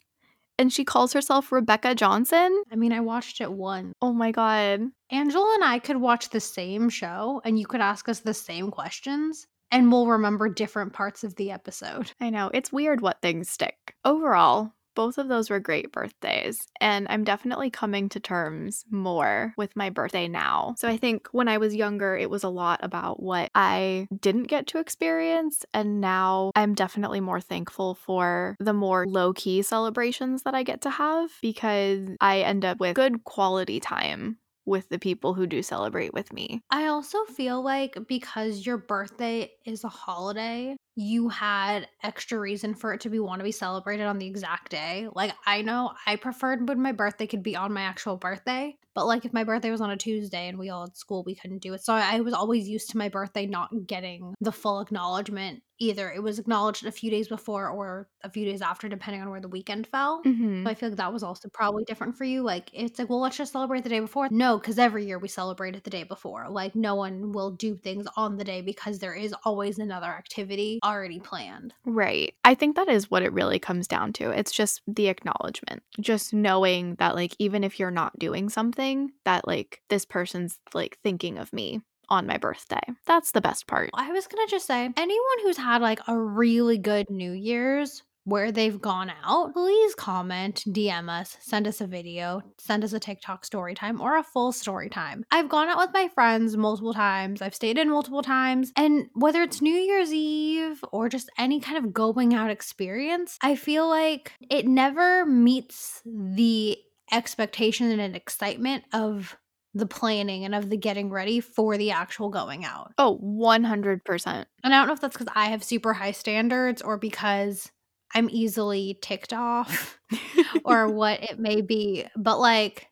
and 0.56 0.72
she 0.72 0.84
calls 0.84 1.12
herself 1.12 1.50
Rebecca 1.50 1.96
Johnson. 1.96 2.62
I 2.70 2.76
mean, 2.76 2.92
I 2.92 3.00
watched 3.00 3.40
it 3.40 3.50
once. 3.52 3.92
Oh 4.00 4.12
my 4.12 4.30
god. 4.30 4.82
Angela 5.10 5.54
and 5.54 5.64
I 5.64 5.80
could 5.80 5.96
watch 5.96 6.30
the 6.30 6.38
same 6.38 6.88
show 6.88 7.40
and 7.44 7.58
you 7.58 7.66
could 7.66 7.80
ask 7.80 8.08
us 8.08 8.20
the 8.20 8.34
same 8.34 8.70
questions 8.70 9.48
and 9.70 9.90
we'll 9.90 10.06
remember 10.06 10.48
different 10.48 10.92
parts 10.92 11.24
of 11.24 11.36
the 11.36 11.50
episode. 11.50 12.12
I 12.20 12.30
know. 12.30 12.50
It's 12.52 12.72
weird 12.72 13.00
what 13.00 13.22
things 13.22 13.48
stick. 13.50 13.94
Overall, 14.04 14.72
both 14.98 15.16
of 15.16 15.28
those 15.28 15.48
were 15.48 15.60
great 15.60 15.92
birthdays, 15.92 16.58
and 16.80 17.06
I'm 17.08 17.22
definitely 17.22 17.70
coming 17.70 18.08
to 18.08 18.18
terms 18.18 18.84
more 18.90 19.54
with 19.56 19.76
my 19.76 19.90
birthday 19.90 20.26
now. 20.26 20.74
So 20.76 20.88
I 20.88 20.96
think 20.96 21.28
when 21.30 21.46
I 21.46 21.58
was 21.58 21.76
younger, 21.76 22.16
it 22.16 22.28
was 22.28 22.42
a 22.42 22.48
lot 22.48 22.80
about 22.82 23.22
what 23.22 23.48
I 23.54 24.08
didn't 24.20 24.48
get 24.48 24.66
to 24.68 24.78
experience, 24.78 25.64
and 25.72 26.00
now 26.00 26.50
I'm 26.56 26.74
definitely 26.74 27.20
more 27.20 27.40
thankful 27.40 27.94
for 27.94 28.56
the 28.58 28.72
more 28.72 29.06
low 29.06 29.32
key 29.32 29.62
celebrations 29.62 30.42
that 30.42 30.56
I 30.56 30.64
get 30.64 30.80
to 30.80 30.90
have 30.90 31.30
because 31.42 32.08
I 32.20 32.40
end 32.40 32.64
up 32.64 32.80
with 32.80 32.96
good 32.96 33.22
quality 33.22 33.78
time 33.78 34.38
with 34.68 34.88
the 34.88 34.98
people 34.98 35.34
who 35.34 35.46
do 35.46 35.62
celebrate 35.62 36.12
with 36.14 36.32
me. 36.32 36.60
I 36.70 36.86
also 36.86 37.24
feel 37.24 37.62
like 37.62 37.96
because 38.06 38.64
your 38.64 38.78
birthday 38.78 39.50
is 39.64 39.84
a 39.84 39.88
holiday, 39.88 40.76
you 40.94 41.28
had 41.28 41.88
extra 42.02 42.38
reason 42.38 42.74
for 42.74 42.92
it 42.92 43.00
to 43.02 43.08
be 43.08 43.20
want 43.20 43.40
to 43.40 43.44
be 43.44 43.52
celebrated 43.52 44.04
on 44.04 44.18
the 44.18 44.26
exact 44.26 44.70
day. 44.70 45.08
Like 45.14 45.32
I 45.46 45.62
know 45.62 45.92
I 46.06 46.16
preferred 46.16 46.68
when 46.68 46.82
my 46.82 46.92
birthday 46.92 47.26
could 47.26 47.42
be 47.42 47.56
on 47.56 47.72
my 47.72 47.82
actual 47.82 48.16
birthday, 48.16 48.76
but 48.94 49.06
like 49.06 49.24
if 49.24 49.32
my 49.32 49.44
birthday 49.44 49.70
was 49.70 49.80
on 49.80 49.90
a 49.90 49.96
Tuesday 49.96 50.48
and 50.48 50.58
we 50.58 50.70
all 50.70 50.84
at 50.84 50.96
school, 50.96 51.22
we 51.24 51.36
couldn't 51.36 51.62
do 51.62 51.72
it. 51.74 51.84
So 51.84 51.94
I 51.94 52.20
was 52.20 52.34
always 52.34 52.68
used 52.68 52.90
to 52.90 52.98
my 52.98 53.08
birthday 53.08 53.46
not 53.46 53.70
getting 53.86 54.34
the 54.40 54.50
full 54.50 54.80
acknowledgement 54.80 55.62
either. 55.78 56.10
It 56.10 56.22
was 56.22 56.38
acknowledged 56.38 56.86
a 56.86 56.92
few 56.92 57.10
days 57.10 57.28
before 57.28 57.68
or 57.68 58.08
a 58.22 58.30
few 58.30 58.44
days 58.44 58.62
after, 58.62 58.88
depending 58.88 59.22
on 59.22 59.30
where 59.30 59.40
the 59.40 59.48
weekend 59.48 59.86
fell. 59.86 60.22
Mm-hmm. 60.24 60.64
So 60.64 60.70
I 60.70 60.74
feel 60.74 60.88
like 60.90 60.98
that 60.98 61.12
was 61.12 61.22
also 61.22 61.48
probably 61.48 61.84
different 61.84 62.16
for 62.16 62.24
you. 62.24 62.42
Like 62.42 62.70
it's 62.72 62.98
like, 62.98 63.08
well, 63.08 63.20
let's 63.20 63.36
just 63.36 63.52
celebrate 63.52 63.84
the 63.84 63.90
day 63.90 64.00
before. 64.00 64.28
No, 64.30 64.58
because 64.58 64.78
every 64.78 65.06
year 65.06 65.18
we 65.18 65.28
celebrate 65.28 65.76
it 65.76 65.84
the 65.84 65.90
day 65.90 66.02
before. 66.02 66.48
Like 66.48 66.74
no 66.74 66.94
one 66.94 67.32
will 67.32 67.50
do 67.50 67.76
things 67.76 68.06
on 68.16 68.36
the 68.36 68.44
day 68.44 68.60
because 68.60 68.98
there 68.98 69.14
is 69.14 69.34
always 69.44 69.78
another 69.78 70.06
activity 70.06 70.78
already 70.84 71.20
planned. 71.20 71.74
Right. 71.84 72.34
I 72.44 72.54
think 72.54 72.76
that 72.76 72.88
is 72.88 73.10
what 73.10 73.22
it 73.22 73.32
really 73.32 73.58
comes 73.58 73.86
down 73.86 74.12
to. 74.14 74.30
It's 74.30 74.52
just 74.52 74.82
the 74.86 75.08
acknowledgement. 75.08 75.82
Just 76.00 76.32
knowing 76.32 76.96
that 76.96 77.14
like 77.14 77.34
even 77.38 77.64
if 77.64 77.78
you're 77.78 77.90
not 77.90 78.18
doing 78.18 78.48
something, 78.48 79.12
that 79.24 79.46
like 79.46 79.80
this 79.88 80.04
person's 80.04 80.58
like 80.74 80.98
thinking 81.02 81.38
of 81.38 81.52
me 81.52 81.80
on 82.08 82.26
my 82.26 82.38
birthday. 82.38 82.80
That's 83.06 83.32
the 83.32 83.40
best 83.40 83.66
part. 83.66 83.90
I 83.94 84.10
was 84.12 84.26
going 84.26 84.46
to 84.46 84.50
just 84.50 84.66
say 84.66 84.90
anyone 84.96 85.38
who's 85.42 85.58
had 85.58 85.82
like 85.82 86.00
a 86.08 86.18
really 86.18 86.78
good 86.78 87.10
New 87.10 87.32
Year's 87.32 88.02
where 88.28 88.52
they've 88.52 88.80
gone 88.80 89.10
out, 89.24 89.54
please 89.54 89.94
comment, 89.94 90.62
DM 90.68 91.08
us, 91.08 91.38
send 91.40 91.66
us 91.66 91.80
a 91.80 91.86
video, 91.86 92.42
send 92.58 92.84
us 92.84 92.92
a 92.92 93.00
TikTok 93.00 93.42
story 93.42 93.74
time 93.74 94.02
or 94.02 94.18
a 94.18 94.22
full 94.22 94.52
story 94.52 94.90
time. 94.90 95.24
I've 95.30 95.48
gone 95.48 95.68
out 95.68 95.78
with 95.78 95.90
my 95.94 96.08
friends 96.08 96.54
multiple 96.54 96.92
times, 96.92 97.40
I've 97.40 97.54
stayed 97.54 97.78
in 97.78 97.88
multiple 97.88 98.22
times, 98.22 98.70
and 98.76 99.06
whether 99.14 99.42
it's 99.42 99.62
New 99.62 99.74
Year's 99.74 100.12
Eve 100.12 100.84
or 100.92 101.08
just 101.08 101.30
any 101.38 101.58
kind 101.58 101.78
of 101.78 101.94
going 101.94 102.34
out 102.34 102.50
experience, 102.50 103.38
I 103.42 103.54
feel 103.54 103.88
like 103.88 104.32
it 104.50 104.66
never 104.66 105.24
meets 105.24 106.02
the 106.04 106.76
expectation 107.10 107.98
and 107.98 108.14
excitement 108.14 108.84
of 108.92 109.38
the 109.78 109.86
planning 109.86 110.44
and 110.44 110.54
of 110.54 110.70
the 110.70 110.76
getting 110.76 111.10
ready 111.10 111.40
for 111.40 111.76
the 111.76 111.90
actual 111.90 112.28
going 112.28 112.64
out. 112.64 112.92
Oh, 112.98 113.18
100%. 113.22 114.26
And 114.26 114.46
I 114.74 114.78
don't 114.78 114.86
know 114.86 114.92
if 114.92 115.00
that's 115.00 115.16
because 115.16 115.32
I 115.34 115.46
have 115.46 115.64
super 115.64 115.92
high 115.92 116.12
standards 116.12 116.82
or 116.82 116.98
because 116.98 117.70
I'm 118.14 118.28
easily 118.30 118.98
ticked 119.00 119.32
off 119.32 119.98
or 120.64 120.88
what 120.88 121.22
it 121.22 121.38
may 121.38 121.60
be. 121.60 122.06
But 122.16 122.40
like, 122.40 122.88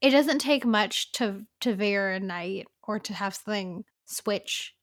it 0.00 0.10
doesn't 0.10 0.38
take 0.38 0.64
much 0.64 1.12
to 1.12 1.42
to 1.60 1.74
veer 1.74 2.10
a 2.10 2.20
night 2.20 2.66
or 2.82 2.98
to 2.98 3.12
have 3.12 3.34
something 3.34 3.84
switch 4.06 4.74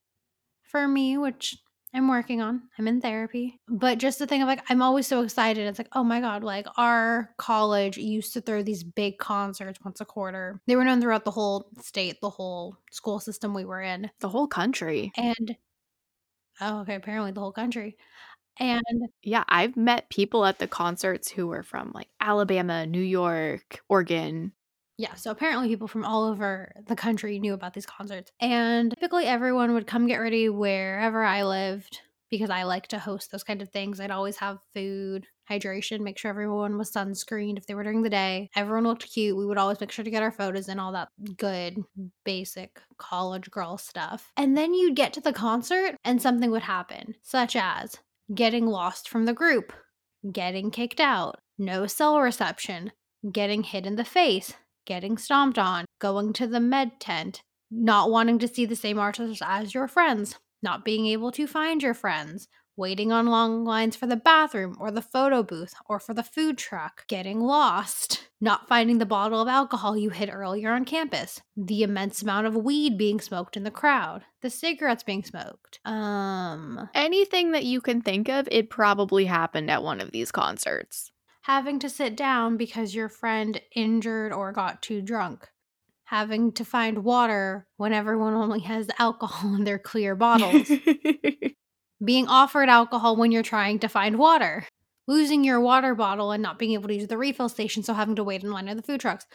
for 0.63 0.87
me, 0.87 1.17
which 1.17 1.57
I'm 1.93 2.07
working 2.09 2.41
on. 2.41 2.63
I'm 2.77 2.87
in 2.87 3.01
therapy. 3.01 3.59
But 3.67 3.97
just 3.97 4.19
the 4.19 4.27
thing 4.27 4.41
of 4.41 4.47
like, 4.47 4.63
I'm 4.69 4.81
always 4.81 5.07
so 5.07 5.21
excited. 5.21 5.67
It's 5.67 5.79
like, 5.79 5.89
oh 5.93 6.03
my 6.03 6.19
God, 6.19 6.43
like 6.43 6.67
our 6.77 7.33
college 7.37 7.97
used 7.97 8.33
to 8.33 8.41
throw 8.41 8.61
these 8.61 8.83
big 8.83 9.17
concerts 9.17 9.79
once 9.83 10.01
a 10.01 10.05
quarter. 10.05 10.61
They 10.67 10.75
were 10.75 10.83
known 10.83 11.01
throughout 11.01 11.25
the 11.25 11.31
whole 11.31 11.69
state, 11.81 12.19
the 12.21 12.29
whole 12.29 12.77
school 12.91 13.19
system 13.19 13.53
we 13.53 13.65
were 13.65 13.81
in, 13.81 14.11
the 14.19 14.29
whole 14.29 14.47
country. 14.47 15.11
And 15.15 15.55
oh, 16.61 16.81
okay, 16.81 16.95
apparently 16.95 17.31
the 17.31 17.39
whole 17.39 17.53
country. 17.53 17.97
And 18.59 19.09
yeah, 19.21 19.43
I've 19.47 19.77
met 19.77 20.09
people 20.09 20.45
at 20.45 20.59
the 20.59 20.67
concerts 20.67 21.29
who 21.29 21.47
were 21.47 21.63
from 21.63 21.91
like 21.93 22.09
Alabama, 22.19 22.85
New 22.85 23.01
York, 23.01 23.81
Oregon, 23.87 24.51
yeah, 24.97 25.13
so 25.13 25.29
apparently 25.29 25.67
people 25.67 25.87
from 25.87 26.03
all 26.03 26.23
over 26.23 26.71
the 26.87 26.95
country 26.95 27.39
knew 27.39 27.53
about 27.53 27.73
these 27.73 27.85
concerts. 27.85 28.31
And 28.39 28.91
typically 28.91 29.25
everyone 29.25 29.73
would 29.73 29.87
come 29.87 30.07
get 30.07 30.17
ready 30.17 30.49
wherever 30.49 31.23
I 31.23 31.43
lived 31.43 32.01
because 32.31 32.49
I 32.49 32.63
like 32.63 32.87
to 32.87 32.99
host 32.99 33.31
those 33.31 33.43
kind 33.43 33.61
of 33.61 33.69
things. 33.69 33.99
I'd 33.99 34.11
always 34.11 34.37
have 34.37 34.57
food, 34.73 35.27
hydration, 35.49 36.01
make 36.01 36.17
sure 36.17 36.29
everyone 36.29 36.77
was 36.77 36.91
sunscreened 36.91 37.57
if 37.57 37.67
they 37.67 37.75
were 37.75 37.83
during 37.83 38.01
the 38.01 38.09
day. 38.09 38.49
Everyone 38.55 38.83
looked 38.85 39.11
cute. 39.11 39.37
We 39.37 39.45
would 39.45 39.57
always 39.57 39.79
make 39.79 39.91
sure 39.91 40.03
to 40.03 40.11
get 40.11 40.23
our 40.23 40.31
photos 40.31 40.67
and 40.67 40.79
all 40.79 40.91
that 40.93 41.09
good, 41.37 41.77
basic 42.25 42.81
college 42.97 43.49
girl 43.51 43.77
stuff. 43.77 44.31
And 44.35 44.57
then 44.57 44.73
you'd 44.73 44.95
get 44.95 45.13
to 45.13 45.21
the 45.21 45.31
concert 45.31 45.95
and 46.03 46.21
something 46.21 46.51
would 46.51 46.63
happen, 46.63 47.15
such 47.21 47.55
as 47.55 47.95
getting 48.33 48.65
lost 48.65 49.07
from 49.07 49.25
the 49.25 49.33
group, 49.33 49.71
getting 50.31 50.71
kicked 50.71 50.99
out, 50.99 51.39
no 51.57 51.85
cell 51.87 52.19
reception, 52.19 52.91
getting 53.31 53.63
hit 53.63 53.85
in 53.85 53.95
the 53.95 54.03
face, 54.03 54.53
getting 54.87 55.17
stomped 55.17 55.59
on, 55.59 55.85
going 55.99 56.33
to 56.33 56.47
the 56.47 56.59
med 56.59 56.99
tent, 56.99 57.43
not 57.69 58.09
wanting 58.09 58.39
to 58.39 58.47
see 58.47 58.65
the 58.65 58.75
same 58.75 58.97
artists 58.97 59.43
as 59.45 59.75
your 59.75 59.87
friends, 59.87 60.39
not 60.63 60.83
being 60.83 61.05
able 61.05 61.31
to 61.31 61.45
find 61.45 61.83
your 61.83 61.93
friends, 61.93 62.47
waiting 62.77 63.11
on 63.11 63.25
long 63.25 63.65
lines 63.65 63.95
for 63.95 64.07
the 64.07 64.15
bathroom 64.15 64.77
or 64.79 64.91
the 64.91 65.01
photo 65.01 65.43
booth 65.43 65.73
or 65.87 65.99
for 65.99 66.13
the 66.13 66.23
food 66.23 66.57
truck, 66.57 67.05
getting 67.07 67.41
lost, 67.41 68.29
not 68.39 68.67
finding 68.67 68.99
the 68.99 69.05
bottle 69.05 69.41
of 69.41 69.47
alcohol 69.47 69.97
you 69.97 70.11
hid 70.11 70.29
earlier 70.31 70.71
on 70.71 70.85
campus, 70.85 71.41
the 71.57 71.83
immense 71.83 72.21
amount 72.21 72.47
of 72.47 72.55
weed 72.55 72.97
being 72.97 73.19
smoked 73.19 73.57
in 73.57 73.63
the 73.63 73.71
crowd, 73.71 74.23
the 74.41 74.49
cigarettes 74.49 75.03
being 75.03 75.23
smoked. 75.23 75.79
Um 75.83 76.89
anything 76.93 77.51
that 77.51 77.65
you 77.65 77.81
can 77.81 78.01
think 78.01 78.29
of, 78.29 78.47
it 78.51 78.69
probably 78.69 79.25
happened 79.25 79.69
at 79.69 79.83
one 79.83 79.99
of 79.99 80.11
these 80.11 80.31
concerts 80.31 81.11
having 81.47 81.79
to 81.79 81.89
sit 81.89 82.13
down 82.13 82.57
because 82.57 82.93
your 82.93 83.07
friend 83.07 83.61
injured 83.73 84.33
or 84.33 84.51
got 84.51 84.81
too 84.81 85.01
drunk, 85.01 85.47
having 86.03 86.51
to 86.51 86.65
find 86.65 87.05
water 87.05 87.65
when 87.77 87.93
everyone 87.93 88.33
only 88.33 88.59
has 88.59 88.89
alcohol 88.99 89.55
in 89.55 89.63
their 89.63 89.79
clear 89.79 90.13
bottles, 90.13 90.69
being 92.03 92.27
offered 92.27 92.67
alcohol 92.67 93.15
when 93.15 93.31
you're 93.31 93.41
trying 93.41 93.79
to 93.79 93.87
find 93.87 94.19
water, 94.19 94.65
losing 95.07 95.45
your 95.45 95.61
water 95.61 95.95
bottle 95.95 96.33
and 96.33 96.43
not 96.43 96.59
being 96.59 96.73
able 96.73 96.89
to 96.89 96.95
use 96.95 97.07
the 97.07 97.17
refill 97.17 97.47
station, 97.47 97.81
so 97.81 97.93
having 97.93 98.17
to 98.17 98.25
wait 98.25 98.43
in 98.43 98.51
line 98.51 98.67
at 98.67 98.75
the 98.75 98.83
food 98.83 98.99
trucks. 98.99 99.25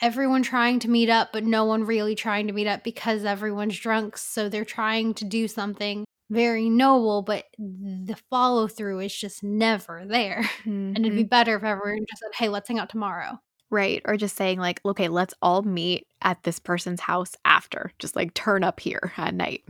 Everyone 0.00 0.44
trying 0.44 0.78
to 0.80 0.90
meet 0.90 1.10
up, 1.10 1.30
but 1.32 1.42
no 1.42 1.64
one 1.64 1.84
really 1.84 2.14
trying 2.14 2.46
to 2.46 2.52
meet 2.52 2.68
up 2.68 2.84
because 2.84 3.24
everyone's 3.24 3.78
drunk. 3.78 4.16
So 4.18 4.48
they're 4.48 4.64
trying 4.64 5.14
to 5.14 5.24
do 5.24 5.48
something 5.48 6.04
very 6.30 6.68
noble, 6.68 7.22
but 7.22 7.44
the 7.58 8.16
follow 8.30 8.66
through 8.66 9.00
is 9.00 9.14
just 9.14 9.42
never 9.42 10.04
there. 10.06 10.42
Mm-hmm. 10.64 10.70
And 10.94 10.98
it'd 10.98 11.12
be 11.12 11.22
mm-hmm. 11.22 11.28
better 11.28 11.56
if 11.56 11.64
everyone 11.64 12.04
just 12.08 12.20
said, 12.20 12.34
hey, 12.34 12.48
let's 12.48 12.68
hang 12.68 12.78
out 12.78 12.88
tomorrow. 12.88 13.38
Right. 13.70 14.02
Or 14.04 14.16
just 14.16 14.36
saying, 14.36 14.58
like, 14.58 14.80
okay, 14.84 15.08
let's 15.08 15.34
all 15.42 15.62
meet 15.62 16.06
at 16.22 16.42
this 16.44 16.58
person's 16.58 17.00
house 17.00 17.32
after. 17.44 17.90
Just 17.98 18.14
like 18.14 18.32
turn 18.34 18.62
up 18.62 18.80
here 18.80 19.12
at 19.16 19.34
night. 19.34 19.64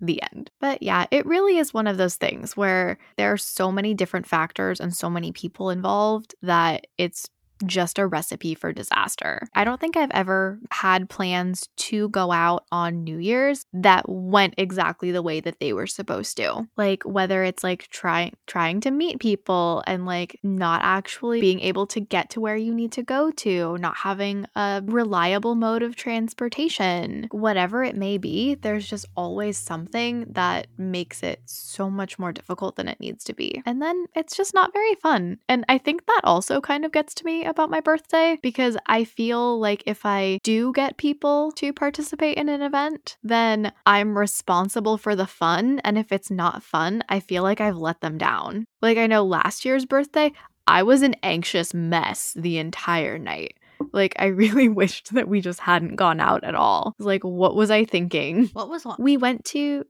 The 0.00 0.22
end. 0.32 0.50
But 0.60 0.82
yeah, 0.82 1.06
it 1.10 1.26
really 1.26 1.58
is 1.58 1.74
one 1.74 1.86
of 1.86 1.98
those 1.98 2.16
things 2.16 2.56
where 2.56 2.98
there 3.16 3.32
are 3.32 3.36
so 3.36 3.70
many 3.70 3.92
different 3.92 4.26
factors 4.26 4.80
and 4.80 4.94
so 4.94 5.10
many 5.10 5.30
people 5.30 5.68
involved 5.70 6.34
that 6.42 6.86
it's 6.96 7.28
just 7.66 7.98
a 7.98 8.06
recipe 8.06 8.54
for 8.54 8.72
disaster. 8.72 9.46
I 9.54 9.64
don't 9.64 9.80
think 9.80 9.96
I've 9.96 10.10
ever 10.10 10.58
had 10.70 11.08
plans 11.08 11.68
to 11.76 12.08
go 12.10 12.32
out 12.32 12.64
on 12.70 13.04
New 13.04 13.18
Year's 13.18 13.66
that 13.72 14.08
went 14.08 14.54
exactly 14.58 15.10
the 15.10 15.22
way 15.22 15.40
that 15.40 15.60
they 15.60 15.72
were 15.72 15.86
supposed 15.86 16.36
to. 16.38 16.68
Like 16.76 17.02
whether 17.04 17.44
it's 17.44 17.64
like 17.64 17.88
trying 17.88 18.34
trying 18.46 18.80
to 18.80 18.90
meet 18.90 19.18
people 19.18 19.82
and 19.86 20.06
like 20.06 20.38
not 20.42 20.80
actually 20.82 21.40
being 21.40 21.60
able 21.60 21.86
to 21.88 22.00
get 22.00 22.30
to 22.30 22.40
where 22.40 22.56
you 22.56 22.74
need 22.74 22.92
to 22.92 23.02
go 23.02 23.30
to, 23.30 23.76
not 23.78 23.96
having 23.96 24.46
a 24.54 24.82
reliable 24.84 25.54
mode 25.54 25.82
of 25.82 25.96
transportation, 25.96 27.28
whatever 27.30 27.82
it 27.82 27.96
may 27.96 28.18
be, 28.18 28.54
there's 28.54 28.86
just 28.86 29.06
always 29.16 29.58
something 29.58 30.26
that 30.30 30.66
makes 30.76 31.22
it 31.22 31.40
so 31.44 31.90
much 31.90 32.18
more 32.18 32.32
difficult 32.32 32.76
than 32.76 32.88
it 32.88 33.00
needs 33.00 33.24
to 33.24 33.34
be. 33.34 33.62
And 33.66 33.80
then 33.80 34.06
it's 34.14 34.36
just 34.36 34.54
not 34.54 34.72
very 34.72 34.94
fun. 34.96 35.38
And 35.48 35.64
I 35.68 35.78
think 35.78 36.06
that 36.06 36.20
also 36.24 36.60
kind 36.60 36.84
of 36.84 36.92
gets 36.92 37.14
to 37.14 37.24
me 37.24 37.44
about 37.54 37.70
my 37.70 37.80
birthday 37.80 38.38
because 38.42 38.76
I 38.86 39.04
feel 39.04 39.58
like 39.58 39.82
if 39.86 40.04
I 40.04 40.40
do 40.42 40.72
get 40.72 40.96
people 40.96 41.52
to 41.52 41.72
participate 41.72 42.36
in 42.36 42.48
an 42.48 42.62
event, 42.62 43.16
then 43.22 43.72
I'm 43.86 44.18
responsible 44.18 44.98
for 44.98 45.14
the 45.16 45.26
fun. 45.26 45.80
And 45.84 45.96
if 45.96 46.12
it's 46.12 46.30
not 46.30 46.62
fun, 46.62 47.02
I 47.08 47.20
feel 47.20 47.42
like 47.42 47.60
I've 47.60 47.76
let 47.76 48.00
them 48.00 48.18
down. 48.18 48.66
Like 48.82 48.98
I 48.98 49.06
know 49.06 49.24
last 49.24 49.64
year's 49.64 49.86
birthday, 49.86 50.32
I 50.66 50.82
was 50.82 51.02
an 51.02 51.14
anxious 51.22 51.72
mess 51.72 52.34
the 52.36 52.58
entire 52.58 53.18
night. 53.18 53.56
Like, 53.92 54.14
I 54.18 54.26
really 54.42 54.68
wished 54.68 55.14
that 55.14 55.28
we 55.28 55.40
just 55.40 55.60
hadn't 55.60 55.96
gone 55.96 56.20
out 56.20 56.44
at 56.44 56.54
all. 56.54 56.94
Like, 56.98 57.22
what 57.22 57.54
was 57.54 57.70
I 57.70 57.84
thinking? 57.84 58.46
What 58.52 58.68
was 58.68 58.84
what? 58.84 59.00
We 59.00 59.16
went 59.16 59.44
to 59.46 59.84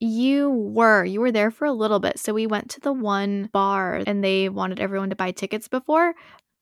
You 0.00 0.50
were. 0.50 1.04
You 1.04 1.20
were 1.20 1.32
there 1.32 1.50
for 1.50 1.64
a 1.64 1.72
little 1.72 1.98
bit. 1.98 2.18
So 2.18 2.32
we 2.32 2.46
went 2.46 2.70
to 2.70 2.80
the 2.80 2.92
one 2.92 3.48
bar 3.52 4.02
and 4.06 4.22
they 4.22 4.48
wanted 4.48 4.78
everyone 4.80 5.10
to 5.10 5.16
buy 5.16 5.32
tickets 5.32 5.66
before, 5.66 6.14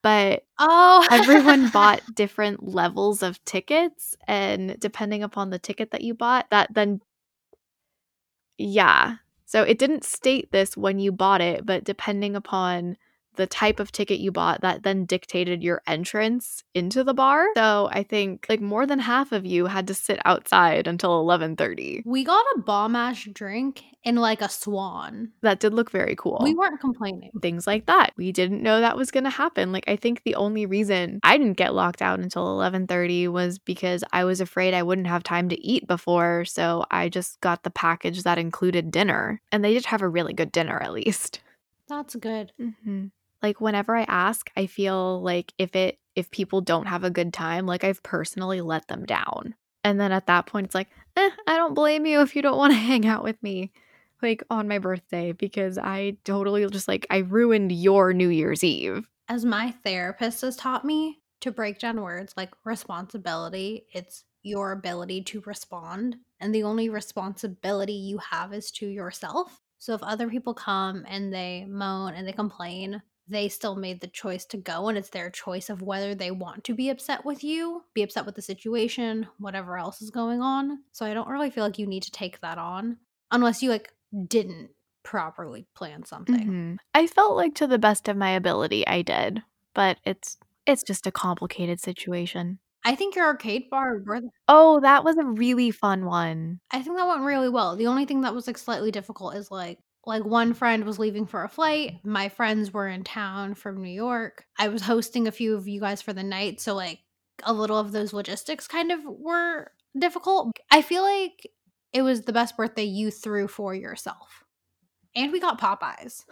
but 0.07 0.45
Oh, 0.57 1.05
everyone 1.11 1.69
bought 1.73 2.01
different 2.15 2.63
levels 2.63 3.25
of 3.25 3.45
tickets 3.45 4.17
and 4.29 4.79
depending 4.79 5.25
upon 5.25 5.51
the 5.51 5.59
ticket 5.59 5.91
that 5.91 6.03
you 6.03 6.15
bought, 6.15 6.49
that 6.51 6.73
then 6.73 7.01
yeah. 8.57 9.17
So 9.47 9.65
it 9.65 9.81
didn't 9.81 10.05
state 10.05 10.53
this 10.53 10.77
when 10.77 11.01
you 11.01 11.11
bought 11.11 11.41
it, 11.41 11.67
but 11.67 11.83
depending 11.83 12.37
upon 12.37 12.97
the 13.37 13.47
type 13.47 13.81
of 13.81 13.93
ticket 13.93 14.19
you 14.19 14.33
bought 14.33 14.61
that 14.63 14.83
then 14.83 15.05
dictated 15.05 15.63
your 15.63 15.83
entrance 15.87 16.63
into 16.75 17.05
the 17.05 17.15
bar. 17.15 17.47
So 17.57 17.89
I 17.93 18.03
think 18.03 18.47
like 18.49 18.61
more 18.61 18.87
than 18.87 18.99
half 18.99 19.33
of 19.33 19.47
you 19.47 19.67
had 19.67 19.87
to 19.89 19.95
sit 19.95 20.21
outside 20.25 20.87
until 20.87 21.25
11:30. 21.25 22.03
we 22.05 22.25
got 22.25 22.45
a 22.57 22.61
bomb 22.61 22.97
ash 22.97 23.29
drink 23.33 23.85
in 24.05 24.17
like 24.17 24.41
a 24.41 24.49
swan. 24.49 25.33
That 25.43 25.59
did 25.61 25.75
look 25.75 25.91
very 25.91 26.15
cool. 26.17 26.41
We 26.43 26.55
weren't 26.55 26.81
complaining. 26.81 27.31
things 27.43 27.67
like 27.67 27.87
that. 27.87 28.13
We 28.17 28.31
didn't 28.33 28.63
know 28.63 28.81
that 28.81 28.97
was 28.97 29.11
going 29.11 29.25
to 29.25 29.31
happen. 29.31 29.73
Like 29.73 29.85
I 29.89 29.97
think 29.97 30.23
the 30.25 30.37
only 30.37 30.65
reason 30.67 31.19
I 31.25 31.37
didn't 31.39 31.57
get 31.57 31.75
locked 31.75 32.03
out 32.03 32.21
until 32.21 32.47
11:30 32.59 33.29
was 33.29 33.59
because 33.59 34.05
I 34.13 34.25
was 34.25 34.41
afraid 34.41 34.75
I 34.75 34.83
wouldn't 34.83 35.07
have 35.09 35.23
time 35.23 35.49
to 35.49 35.61
eat 35.67 35.87
before, 35.87 36.45
so 36.45 36.85
I 36.91 37.09
just 37.09 37.41
got 37.41 37.63
the 37.65 37.71
package 37.71 38.23
that 38.23 38.39
included 38.39 38.91
dinner. 38.91 39.41
And 39.51 39.65
they 39.65 39.75
did 39.75 39.87
have 39.87 40.03
a 40.03 40.09
really 40.09 40.33
good 40.33 40.53
dinner 40.53 40.79
at 40.83 40.93
least. 40.93 41.41
That's 41.89 42.17
good. 42.17 42.53
Mm-hmm. 42.61 43.07
Like 43.43 43.61
whenever 43.61 43.95
I 43.97 44.03
ask, 44.03 44.51
I 44.57 44.67
feel 44.67 45.23
like 45.23 45.53
if 45.59 45.75
it 45.77 45.99
if 46.15 46.31
people 46.31 46.63
don't 46.63 46.87
have 46.87 47.05
a 47.05 47.11
good 47.11 47.33
time, 47.33 47.67
like 47.67 47.85
I've 47.85 48.03
personally 48.03 48.61
let 48.61 48.89
them 48.89 49.05
down. 49.05 49.55
And 49.85 50.01
then 50.01 50.11
at 50.11 50.27
that 50.27 50.47
point, 50.47 50.67
it's 50.67 50.75
like, 50.75 50.89
eh, 51.17 51.31
I 51.47 51.57
don't 51.57 51.75
blame 51.75 52.07
you 52.07 52.23
if 52.23 52.35
you 52.35 52.43
don't 52.43 52.57
want 52.57 52.73
to 52.73 52.79
hang 52.91 53.07
out 53.07 53.23
with 53.23 53.41
me, 53.43 53.71
like 54.23 54.43
on 54.51 54.67
my 54.67 54.79
birthday, 54.79 55.33
because 55.33 55.79
I 55.79 56.17
totally 56.25 56.67
just 56.69 56.89
like 56.89 57.07
I 57.11 57.19
ruined 57.19 57.71
your 57.71 58.13
New 58.13 58.29
Year's 58.29 58.65
Eve. 58.65 59.09
As 59.29 59.45
my 59.45 59.73
therapist 59.85 60.41
has 60.41 60.57
taught 60.57 60.85
me 60.85 61.21
to 61.41 61.53
break 61.53 61.79
down 61.79 62.01
words 62.01 62.33
like 62.37 62.53
responsibility, 62.65 63.87
it's 63.93 64.25
your 64.43 64.73
ability 64.73 65.23
to 65.23 65.43
respond. 65.45 66.17
And 66.41 66.55
the 66.55 66.63
only 66.63 66.89
responsibility 66.89 67.93
you 67.93 68.19
have 68.19 68.53
is 68.53 68.71
to 68.73 68.87
yourself. 68.87 69.61
So 69.79 69.95
if 69.95 70.03
other 70.03 70.29
people 70.29 70.55
come 70.55 71.05
and 71.09 71.33
they 71.33 71.67
moan 71.69 72.15
and 72.15 72.27
they 72.27 72.33
complain, 72.33 73.03
they 73.29 73.49
still 73.49 73.77
made 73.77 74.01
the 74.01 74.07
choice 74.07 74.45
to 74.47 74.57
go 74.57 74.89
and 74.89 74.97
it's 74.97 75.11
their 75.11 75.31
choice 75.31 75.69
of 75.69 75.83
whether 75.83 76.15
they 76.15 76.31
want 76.31 76.65
to 76.65 76.75
be 76.75 76.91
upset 76.91 77.25
with 77.25 77.43
you, 77.43 77.83
be 77.95 78.03
upset 78.03 78.25
with 78.25 78.37
the 78.37 78.43
situation, 78.43 79.27
whatever 79.39 79.77
else 79.77 80.01
is 80.01 80.11
going 80.11 80.41
on. 80.43 80.85
So 80.93 81.05
I 81.05 81.15
don't 81.15 81.29
really 81.29 81.51
feel 81.51 81.65
like 81.65 81.79
you 81.79 81.87
need 81.87 82.05
to 82.05 82.11
take 82.13 82.41
that 82.41 82.59
on 82.59 82.99
unless 83.33 83.63
you 83.63 83.71
like 83.71 83.93
didn't 84.29 84.71
properly 85.03 85.67
plan 85.75 86.05
something. 86.05 86.37
Mhm. 86.37 86.77
I 86.95 87.07
felt 87.07 87.37
like 87.37 87.55
to 87.57 87.67
the 87.67 87.79
best 87.79 88.09
of 88.09 88.17
my 88.17 88.31
ability 88.31 88.87
I 88.87 89.03
did, 89.03 89.43
but 89.75 89.99
it's 90.05 90.39
it's 90.67 90.83
just 90.83 91.07
a 91.07 91.13
complicated 91.13 91.81
situation. 91.81 92.59
I 92.85 92.95
think 92.95 93.17
your 93.17 93.25
arcade 93.27 93.69
bar 93.71 94.01
Oh, 94.49 94.81
that 94.81 95.05
was 95.05 95.17
a 95.17 95.25
really 95.25 95.71
fun 95.73 96.05
one. 96.05 96.61
I 96.71 96.83
think 96.83 96.97
that 96.97 97.07
went 97.07 97.23
really 97.23 97.49
well. 97.49 97.77
The 97.77 97.87
only 97.89 98.05
thing 98.05 98.21
that 98.21 98.35
was 98.35 98.47
like 98.47 98.59
slightly 98.59 98.91
difficult 98.91 99.35
is 99.35 99.51
like 99.51 99.79
like 100.07 100.25
one 100.25 100.55
friend 100.55 100.85
was 100.85 100.99
leaving 100.99 101.27
for 101.27 101.43
a 101.43 101.49
flight. 101.49 101.99
My 102.05 102.29
friends 102.29 102.73
were 102.73 102.89
in 102.89 103.03
town 103.05 103.55
from 103.55 103.83
New 103.83 103.91
York. 103.91 104.45
I 104.59 104.69
was 104.69 104.83
hosting 104.83 105.27
a 105.27 105.33
few 105.33 105.57
of 105.57 105.67
you 105.67 105.81
guys 105.81 106.01
for 106.01 106.13
the 106.13 106.23
night, 106.23 106.61
so 106.61 106.75
like 106.75 107.01
a 107.43 107.53
little 107.53 107.79
of 107.79 107.93
those 107.93 108.13
logistics 108.13 108.69
kind 108.69 108.93
of 108.93 109.01
were 109.05 109.73
difficult. 109.99 110.53
I 110.71 110.83
feel 110.83 111.03
like 111.03 111.51
it 111.93 112.03
was 112.03 112.23
the 112.23 112.33
best 112.33 112.57
birthday 112.57 112.85
you 112.85 113.11
threw 113.11 113.49
for 113.49 113.75
yourself. 113.75 114.45
And 115.15 115.33
we 115.33 115.41
got 115.41 115.61
Popeyes. 115.61 116.25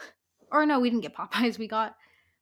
Or 0.53 0.65
no, 0.67 0.79
we 0.79 0.91
didn't 0.91 1.03
get 1.03 1.17
Popeyes. 1.17 1.59
We 1.59 1.67
got 1.67 1.97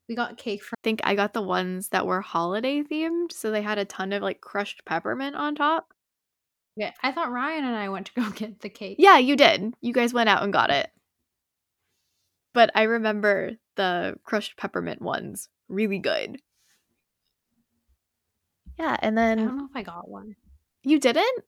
we 0.09 0.15
got 0.15 0.37
cake 0.37 0.63
from 0.63 0.75
I 0.79 0.85
think 0.85 1.01
I 1.05 1.15
got 1.15 1.33
the 1.33 1.43
ones 1.43 1.89
that 1.89 2.07
were 2.07 2.21
holiday 2.21 2.83
themed, 2.83 3.33
so 3.33 3.51
they 3.51 3.63
had 3.63 3.79
a 3.79 3.85
ton 3.85 4.13
of 4.13 4.23
like 4.23 4.41
crushed 4.41 4.85
peppermint 4.85 5.37
on 5.37 5.55
top. 5.55 5.95
yeah, 6.77 6.91
I 7.03 7.13
thought 7.13 7.33
Ryan 7.33 7.65
and 7.65 7.77
I 7.77 7.89
went 7.89 8.07
to 8.07 8.21
go 8.21 8.31
get 8.35 8.61
the 8.61 8.69
cake. 8.69 8.97
Yeah, 8.99 9.19
you 9.19 9.37
did. 9.37 9.73
You 9.81 9.95
guys 9.95 10.13
went 10.13 10.29
out 10.29 10.43
and 10.43 10.53
got 10.53 10.71
it. 10.71 10.91
But 12.55 12.71
I 12.75 12.83
remember 12.83 13.53
the 13.77 14.17
crushed 14.25 14.57
peppermint 14.57 15.01
ones. 15.01 15.49
Really 15.69 15.99
good. 15.99 16.39
Yeah, 18.79 18.97
and 19.01 19.17
then 19.17 19.39
I 19.39 19.45
don't 19.45 19.57
know 19.59 19.69
if 19.71 19.77
I 19.77 19.83
got 19.83 20.09
one. 20.09 20.37
you 20.83 20.99
didn't? 20.99 21.45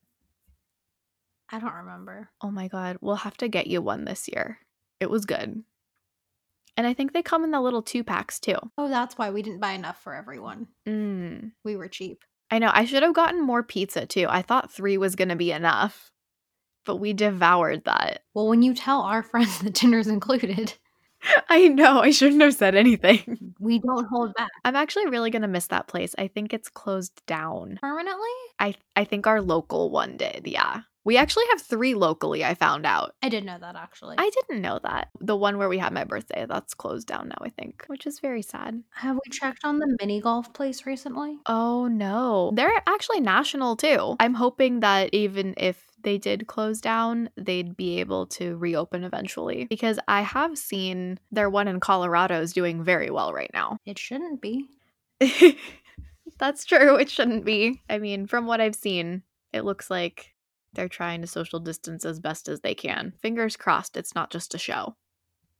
I 1.50 1.58
don't 1.60 1.74
remember. 1.74 2.30
Oh 2.40 2.50
my 2.50 2.68
god, 2.68 2.98
we'll 3.00 3.16
have 3.16 3.36
to 3.38 3.48
get 3.48 3.66
you 3.66 3.80
one 3.82 4.04
this 4.04 4.28
year. 4.28 4.58
It 5.00 5.10
was 5.10 5.24
good. 5.24 5.62
And 6.76 6.86
I 6.86 6.94
think 6.94 7.12
they 7.12 7.22
come 7.22 7.44
in 7.44 7.50
the 7.52 7.60
little 7.60 7.82
two 7.82 8.02
packs 8.02 8.40
too. 8.40 8.56
Oh, 8.76 8.88
that's 8.88 9.16
why 9.16 9.30
we 9.30 9.42
didn't 9.42 9.60
buy 9.60 9.72
enough 9.72 10.02
for 10.02 10.14
everyone. 10.14 10.68
Mm. 10.88 11.52
We 11.64 11.76
were 11.76 11.88
cheap. 11.88 12.24
I 12.50 12.58
know. 12.58 12.70
I 12.72 12.84
should 12.84 13.02
have 13.02 13.14
gotten 13.14 13.40
more 13.42 13.62
pizza 13.62 14.06
too. 14.06 14.26
I 14.28 14.42
thought 14.42 14.72
three 14.72 14.98
was 14.98 15.14
going 15.14 15.28
to 15.28 15.36
be 15.36 15.52
enough, 15.52 16.10
but 16.84 16.96
we 16.96 17.12
devoured 17.12 17.84
that. 17.84 18.22
Well, 18.34 18.48
when 18.48 18.62
you 18.62 18.74
tell 18.74 19.02
our 19.02 19.22
friends 19.30 19.60
the 19.60 19.70
dinner's 19.70 20.08
included, 20.08 20.74
I 21.48 21.68
know. 21.68 22.00
I 22.00 22.10
shouldn't 22.10 22.42
have 22.42 22.54
said 22.54 22.74
anything. 22.74 23.54
we 23.58 23.78
don't 23.78 24.06
hold 24.06 24.34
back. 24.34 24.50
I'm 24.64 24.76
actually 24.76 25.06
really 25.06 25.30
going 25.30 25.42
to 25.42 25.48
miss 25.48 25.66
that 25.68 25.86
place. 25.86 26.14
I 26.18 26.28
think 26.28 26.52
it's 26.52 26.68
closed 26.68 27.24
down. 27.26 27.78
Permanently? 27.80 28.28
I 28.58 28.74
I 28.96 29.04
think 29.04 29.26
our 29.26 29.40
local 29.40 29.90
one 29.90 30.16
did. 30.16 30.42
Yeah. 30.46 30.82
We 31.06 31.18
actually 31.18 31.44
have 31.50 31.60
three 31.60 31.94
locally, 31.94 32.46
I 32.46 32.54
found 32.54 32.86
out. 32.86 33.14
I 33.22 33.28
didn't 33.28 33.44
know 33.44 33.58
that 33.60 33.76
actually. 33.76 34.16
I 34.18 34.30
didn't 34.30 34.62
know 34.62 34.80
that. 34.84 35.08
The 35.20 35.36
one 35.36 35.58
where 35.58 35.68
we 35.68 35.76
had 35.76 35.92
my 35.92 36.04
birthday, 36.04 36.46
that's 36.48 36.72
closed 36.72 37.06
down 37.06 37.28
now, 37.28 37.36
I 37.42 37.50
think, 37.50 37.84
which 37.88 38.06
is 38.06 38.20
very 38.20 38.40
sad. 38.40 38.82
Have 38.94 39.16
we 39.16 39.30
checked 39.30 39.66
on 39.66 39.80
the 39.80 39.96
mini 40.00 40.22
golf 40.22 40.54
place 40.54 40.86
recently? 40.86 41.36
Oh 41.44 41.88
no. 41.88 42.52
They're 42.54 42.82
actually 42.86 43.20
national 43.20 43.76
too. 43.76 44.16
I'm 44.18 44.32
hoping 44.32 44.80
that 44.80 45.10
even 45.12 45.52
if 45.58 45.84
they 46.04 46.18
did 46.18 46.46
close 46.46 46.80
down, 46.80 47.30
they'd 47.36 47.76
be 47.76 47.98
able 47.98 48.26
to 48.26 48.56
reopen 48.56 49.02
eventually 49.04 49.66
because 49.68 49.98
I 50.06 50.22
have 50.22 50.56
seen 50.56 51.18
their 51.32 51.50
one 51.50 51.66
in 51.66 51.80
Colorado 51.80 52.40
is 52.40 52.52
doing 52.52 52.84
very 52.84 53.10
well 53.10 53.32
right 53.32 53.50
now. 53.52 53.78
It 53.84 53.98
shouldn't 53.98 54.40
be. 54.40 54.68
That's 56.38 56.64
true. 56.64 56.96
It 56.96 57.10
shouldn't 57.10 57.44
be. 57.44 57.82
I 57.90 57.98
mean, 57.98 58.26
from 58.26 58.46
what 58.46 58.60
I've 58.60 58.74
seen, 58.74 59.22
it 59.52 59.64
looks 59.64 59.90
like 59.90 60.34
they're 60.74 60.88
trying 60.88 61.20
to 61.20 61.26
social 61.26 61.60
distance 61.60 62.04
as 62.04 62.20
best 62.20 62.48
as 62.48 62.60
they 62.60 62.74
can. 62.74 63.12
Fingers 63.20 63.56
crossed 63.56 63.96
it's 63.96 64.14
not 64.14 64.30
just 64.30 64.54
a 64.54 64.58
show 64.58 64.96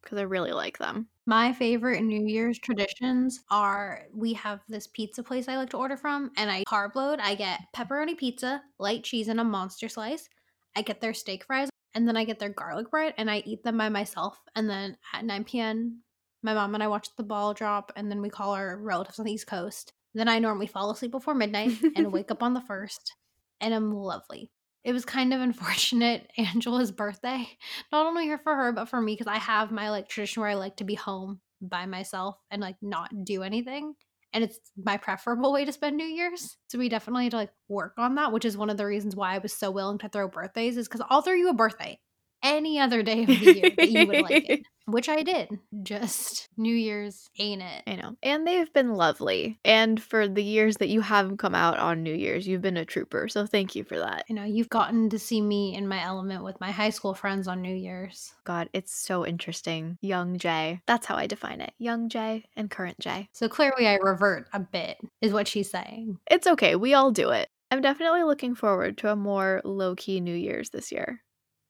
because 0.05 0.19
I 0.19 0.23
really 0.23 0.53
like 0.53 0.79
them. 0.79 1.09
My 1.27 1.53
favorite 1.53 2.03
New 2.03 2.27
Year's 2.27 2.59
traditions 2.59 3.40
are 3.51 4.03
we 4.14 4.35
have 4.35 4.61
this 4.69 4.87
pizza 4.87 5.23
place 5.23 5.49
I 5.49 5.57
like 5.57 5.71
to 5.71 5.79
order 5.79 5.97
from, 5.97 6.31
and 6.37 6.51
I 6.51 6.64
carb 6.64 6.95
load. 6.95 7.19
I 7.21 7.35
get 7.35 7.61
pepperoni 7.75 8.17
pizza, 8.17 8.62
light 8.79 9.05
cheese, 9.05 9.29
and 9.29 9.40
a 9.40 9.45
monster 9.45 9.88
slice. 9.88 10.29
I 10.77 10.83
get 10.83 11.01
their 11.01 11.14
steak 11.14 11.45
fries, 11.45 11.71
and 11.95 12.07
then 12.07 12.17
I 12.17 12.25
get 12.25 12.38
their 12.38 12.51
garlic 12.51 12.90
bread, 12.90 13.14
and 13.17 13.31
I 13.31 13.43
eat 13.47 13.64
them 13.64 13.79
by 13.79 13.88
myself. 13.88 14.38
And 14.55 14.69
then 14.69 14.97
at 15.12 15.25
9 15.25 15.45
p.m., 15.45 16.03
my 16.43 16.53
mom 16.53 16.75
and 16.75 16.83
I 16.83 16.88
watch 16.88 17.09
the 17.17 17.23
ball 17.23 17.55
drop, 17.55 17.90
and 17.97 18.11
then 18.11 18.21
we 18.21 18.29
call 18.29 18.53
our 18.53 18.77
relatives 18.77 19.19
on 19.19 19.25
the 19.25 19.33
East 19.33 19.47
Coast. 19.47 19.93
Then 20.14 20.29
I 20.29 20.38
normally 20.38 20.67
fall 20.67 20.90
asleep 20.90 21.11
before 21.11 21.35
midnight 21.35 21.73
and 21.97 22.12
wake 22.12 22.31
up 22.31 22.43
on 22.43 22.55
the 22.55 22.61
first, 22.61 23.14
and 23.61 23.73
I'm 23.73 23.93
lovely. 23.95 24.51
It 24.85 24.92
was 24.92 25.05
kind 25.05 25.33
of 25.33 25.40
unfortunate 25.40 26.31
Angela's 26.38 26.92
birthday. 26.92 27.49
Not 27.90 28.07
only 28.07 28.29
her 28.29 28.38
for 28.38 28.55
her, 28.55 28.73
but 28.73 28.88
for 28.88 29.01
me 29.01 29.14
because 29.14 29.27
I 29.27 29.38
have 29.38 29.73
my 29.73 29.90
like 29.90 30.09
tradition 30.09 30.42
where 30.42 30.51
I 30.51 30.55
like 30.55 30.77
to 30.77 30.85
be 30.85 30.94
home 30.94 31.40
by 31.61 31.87
myself 31.87 32.37
and 32.51 32.61
like 32.61 32.77
not 32.83 33.25
do 33.25 33.42
anything. 33.42 33.94
And 34.33 34.42
it's 34.42 34.59
my 34.77 34.97
preferable 34.97 35.53
way 35.53 35.64
to 35.64 35.73
spend 35.73 35.97
New 35.97 36.05
Year's. 36.05 36.57
So 36.66 36.79
we 36.79 36.88
definitely 36.88 37.25
had 37.25 37.31
to 37.33 37.37
like 37.37 37.53
work 37.68 37.94
on 37.99 38.16
that, 38.16 38.33
which 38.33 38.44
is 38.44 38.57
one 38.57 38.68
of 38.68 38.77
the 38.77 38.85
reasons 38.85 39.14
why 39.14 39.35
I 39.35 39.38
was 39.38 39.53
so 39.53 39.70
willing 39.70 39.99
to 39.99 40.09
throw 40.09 40.29
birthdays, 40.29 40.77
is 40.77 40.88
because 40.88 41.07
I'll 41.09 41.23
throw 41.23 41.35
you 41.35 41.49
a 41.49 41.55
birthday 41.55 41.99
any 42.44 42.78
other 42.78 43.02
day 43.02 43.22
of 43.22 43.28
the 43.28 43.54
year 43.54 43.70
that 43.76 43.90
you 43.90 44.07
would 44.07 44.22
like 44.22 44.48
it. 44.48 44.62
Which 44.87 45.09
I 45.09 45.22
did. 45.22 45.48
Just 45.83 46.46
New 46.59 46.74
Year's 46.74 47.31
ain't 47.38 47.62
it. 47.62 47.83
I 47.87 47.94
know. 47.96 48.16
And 48.23 48.46
they've 48.46 48.71
been 48.71 48.92
lovely. 48.92 49.58
And 49.64 50.00
for 50.00 50.29
the 50.29 50.44
years 50.44 50.77
that 50.77 50.90
you 50.90 51.00
have 51.00 51.38
come 51.38 51.54
out 51.54 51.79
on 51.79 52.02
New 52.02 52.14
Year's, 52.14 52.46
you've 52.46 52.60
been 52.60 52.77
a 52.77 52.85
trooper. 52.85 53.27
So 53.29 53.46
thank 53.46 53.75
you 53.75 53.83
for 53.83 53.98
that. 53.98 54.27
You 54.29 54.35
know, 54.35 54.44
you've 54.44 54.69
gotten 54.69 55.08
to 55.08 55.19
see 55.19 55.40
me 55.40 55.75
in 55.75 55.88
my 55.88 56.02
element 56.02 56.44
with 56.44 56.60
my 56.60 56.71
high 56.71 56.90
school 56.90 57.14
friends 57.14 57.48
on 57.48 57.62
New 57.62 57.75
Year's. 57.75 58.35
God, 58.44 58.69
it's 58.75 58.94
so 58.94 59.25
interesting. 59.25 59.96
Young 60.02 60.37
Jay. 60.37 60.83
That's 60.87 61.06
how 61.06 61.16
I 61.16 61.29
define 61.29 61.62
it. 61.62 61.73
Young 61.79 62.10
Jay 62.10 62.44
and 62.54 62.71
current 62.71 63.00
Jay. 63.00 63.31
So 63.33 63.48
clearly 63.48 63.88
I 63.88 63.94
revert 63.94 64.48
a 64.52 64.60
bit, 64.60 64.98
is 65.23 65.33
what 65.33 65.48
she's 65.48 65.71
saying. 65.71 66.19
It's 66.31 66.46
okay. 66.46 66.77
We 66.77 66.92
all 66.92 67.10
do 67.10 67.31
it. 67.31 67.48
I'm 67.71 67.81
definitely 67.81 68.23
looking 68.25 68.54
forward 68.54 68.98
to 68.98 69.10
a 69.10 69.16
more 69.16 69.62
low 69.64 69.94
key 69.96 70.21
New 70.21 70.37
Year's 70.37 70.71
this 70.71 70.92
year. 70.92 71.23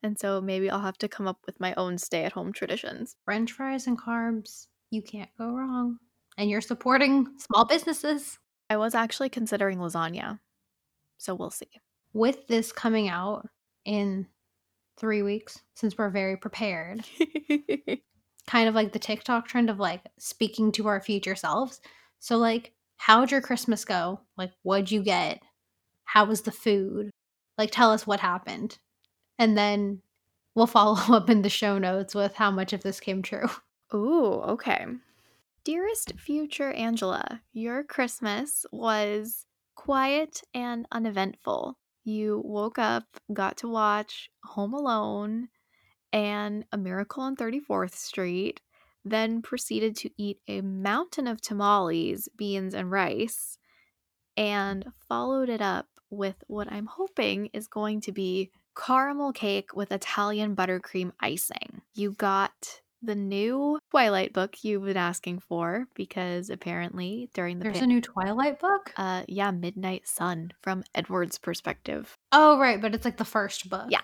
And 0.04 0.18
so 0.18 0.38
maybe 0.38 0.68
I'll 0.68 0.80
have 0.80 0.98
to 0.98 1.08
come 1.08 1.26
up 1.26 1.38
with 1.46 1.58
my 1.58 1.72
own 1.78 1.96
stay 1.96 2.24
at 2.24 2.32
home 2.32 2.52
traditions. 2.52 3.16
French 3.24 3.52
fries 3.52 3.86
and 3.86 3.98
carbs, 3.98 4.66
you 4.90 5.00
can't 5.00 5.30
go 5.38 5.48
wrong. 5.48 5.96
And 6.36 6.50
you're 6.50 6.60
supporting 6.60 7.26
small 7.38 7.64
businesses. 7.64 8.38
I 8.68 8.76
was 8.76 8.94
actually 8.94 9.30
considering 9.30 9.78
lasagna. 9.78 10.40
So 11.16 11.34
we'll 11.34 11.50
see. 11.50 11.70
With 12.12 12.46
this 12.48 12.70
coming 12.70 13.08
out 13.08 13.48
in 13.86 14.26
three 14.98 15.22
weeks 15.22 15.62
since 15.74 15.96
we're 15.96 16.10
very 16.10 16.36
prepared. 16.36 17.02
kind 18.46 18.68
of 18.68 18.74
like 18.74 18.92
the 18.92 18.98
TikTok 18.98 19.48
trend 19.48 19.70
of 19.70 19.80
like 19.80 20.02
speaking 20.18 20.70
to 20.72 20.86
our 20.86 21.00
future 21.00 21.34
selves. 21.34 21.80
So, 22.18 22.36
like, 22.36 22.74
how'd 22.96 23.30
your 23.30 23.40
Christmas 23.40 23.86
go? 23.86 24.20
Like, 24.36 24.52
what'd 24.64 24.90
you 24.90 25.02
get? 25.02 25.42
How 26.04 26.26
was 26.26 26.42
the 26.42 26.52
food? 26.52 27.10
Like, 27.56 27.70
tell 27.70 27.90
us 27.90 28.06
what 28.06 28.20
happened. 28.20 28.78
And 29.38 29.56
then 29.56 30.02
we'll 30.54 30.66
follow 30.66 30.96
up 31.14 31.30
in 31.30 31.42
the 31.42 31.48
show 31.48 31.78
notes 31.78 32.14
with 32.14 32.34
how 32.34 32.50
much 32.50 32.72
of 32.72 32.82
this 32.82 33.00
came 33.00 33.22
true. 33.22 33.48
Ooh, 33.94 34.34
okay. 34.48 34.86
Dearest 35.64 36.12
future 36.18 36.72
Angela, 36.72 37.40
your 37.52 37.84
Christmas 37.84 38.66
was 38.70 39.46
quiet 39.76 40.42
and 40.52 40.86
uneventful. 40.92 41.78
You 42.04 42.42
woke 42.44 42.78
up, 42.78 43.04
got 43.32 43.56
to 43.58 43.68
watch 43.68 44.30
Home 44.44 44.74
Alone 44.74 45.48
and 46.12 46.64
A 46.70 46.76
Miracle 46.76 47.22
on 47.22 47.34
34th 47.34 47.94
Street, 47.94 48.60
then 49.04 49.42
proceeded 49.42 49.96
to 49.96 50.10
eat 50.18 50.38
a 50.46 50.60
mountain 50.60 51.26
of 51.26 51.40
tamales, 51.40 52.28
beans, 52.36 52.74
and 52.74 52.90
rice, 52.90 53.58
and 54.36 54.86
followed 55.08 55.48
it 55.48 55.62
up 55.62 55.86
with 56.10 56.36
what 56.46 56.70
I'm 56.70 56.86
hoping 56.86 57.48
is 57.52 57.66
going 57.66 58.00
to 58.02 58.12
be 58.12 58.50
caramel 58.76 59.32
cake 59.32 59.74
with 59.74 59.92
Italian 59.92 60.54
buttercream 60.56 61.12
icing. 61.20 61.82
You 61.94 62.12
got 62.12 62.80
the 63.02 63.14
new 63.14 63.78
Twilight 63.90 64.32
book 64.32 64.64
you've 64.64 64.84
been 64.84 64.96
asking 64.96 65.38
for 65.40 65.86
because 65.94 66.48
apparently 66.48 67.28
during 67.34 67.58
the 67.58 67.64
There's 67.64 67.82
a 67.82 67.86
new 67.86 68.00
Twilight 68.00 68.58
book? 68.60 68.92
uh 68.96 69.24
yeah, 69.28 69.50
Midnight 69.50 70.08
Sun 70.08 70.52
from 70.62 70.84
Edward's 70.94 71.38
perspective. 71.38 72.14
Oh, 72.32 72.58
right, 72.58 72.80
but 72.80 72.94
it's 72.94 73.04
like 73.04 73.18
the 73.18 73.24
first 73.24 73.68
book. 73.68 73.86
Yeah. 73.90 74.00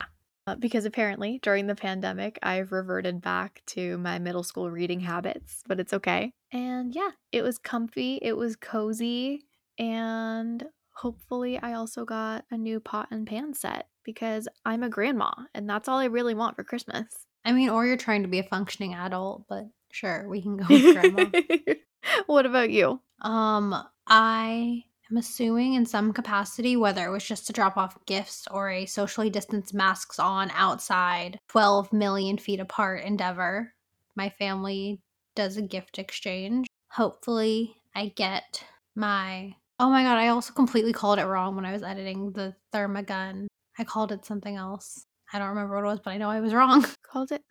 Uh, 0.47 0.57
because 0.57 0.85
apparently 0.85 1.39
during 1.43 1.67
the 1.67 1.75
pandemic 1.75 2.39
I've 2.43 2.73
reverted 2.73 3.21
back 3.21 3.63
to 3.69 3.99
my 3.99 4.19
middle 4.19 4.43
school 4.43 4.71
reading 4.71 5.01
habits, 5.01 5.63
but 5.67 5.81
it's 5.81 5.93
okay. 5.93 6.33
And 6.53 6.95
yeah, 6.95 7.11
it 7.33 7.43
was 7.43 7.59
comfy, 7.59 8.19
it 8.21 8.37
was 8.37 8.57
cozy, 8.57 9.45
and 9.79 10.65
hopefully 10.95 11.59
I 11.59 11.73
also 11.75 12.05
got 12.05 12.45
a 12.51 12.57
new 12.59 12.81
pot 12.81 13.09
and 13.11 13.27
pan 13.27 13.55
set 13.55 13.87
because 14.05 14.49
I'm 14.65 14.83
a 14.83 14.89
grandma 14.89 15.31
and 15.55 15.69
that's 15.69 15.89
all 15.89 15.99
I 15.99 16.07
really 16.07 16.35
want 16.35 16.57
for 16.57 16.65
Christmas. 16.65 17.07
I 17.45 17.53
mean, 17.53 17.71
or 17.71 17.87
you're 17.87 17.97
trying 17.97 18.23
to 18.23 18.29
be 18.29 18.39
a 18.39 18.45
functioning 18.45 18.95
adult, 18.95 19.45
but 19.49 19.67
sure, 19.91 20.29
we 20.29 20.43
can 20.43 20.57
go 20.57 20.67
with 20.69 20.95
grandma. 20.95 21.31
what 22.27 22.47
about 22.47 22.71
you? 22.71 23.01
Um, 23.23 23.75
I 24.07 24.85
am 25.11 25.17
assuming 25.17 25.75
in 25.75 25.87
some 25.87 26.13
capacity, 26.13 26.77
whether 26.77 27.07
it 27.07 27.11
was 27.11 27.25
just 27.25 27.47
to 27.47 27.53
drop 27.53 27.77
off 27.77 28.05
gifts 28.07 28.47
or 28.51 28.71
a 28.71 28.87
socially 28.87 29.31
distanced 29.31 29.75
masks 29.75 30.19
on 30.19 30.51
outside, 30.53 31.39
12 31.49 31.93
million 31.93 32.39
feet 32.39 32.61
apart 32.61 33.03
endeavor, 33.05 33.73
my 34.17 34.29
family 34.29 35.01
does 35.35 35.57
a 35.57 35.63
gift 35.63 35.99
exchange. 35.99 36.67
Hopefully, 36.89 37.77
I 37.95 38.13
get 38.15 38.65
my. 38.95 39.55
Oh 39.79 39.89
my 39.89 40.03
god, 40.03 40.19
I 40.19 40.29
also 40.29 40.53
completely 40.53 40.93
called 40.93 41.19
it 41.19 41.25
wrong 41.25 41.57
when 41.57 41.65
I 41.65 41.73
was 41.73 41.83
editing 41.83 42.33
the 42.33 42.55
Thermagun. 42.75 43.47
I 43.81 43.85
called 43.85 44.13
it 44.13 44.25
something 44.25 44.55
else. 44.55 45.07
I 45.33 45.39
don't 45.39 45.49
remember 45.49 45.75
what 45.75 45.85
it 45.85 45.89
was, 45.89 46.01
but 46.05 46.11
I 46.11 46.19
know 46.19 46.31
I 46.31 46.41
was 46.41 46.55
wrong. 46.55 46.85
Called 47.03 47.33
it 47.33 47.43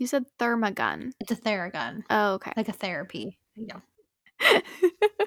you 0.00 0.06
said 0.06 0.24
thermagun. 0.38 1.12
It's 1.20 1.30
a 1.30 1.36
Theragun, 1.36 2.02
Oh, 2.08 2.32
okay. 2.34 2.52
like 2.56 2.68
a 2.68 2.72
therapy. 2.72 3.38
Yeah. 3.54 3.80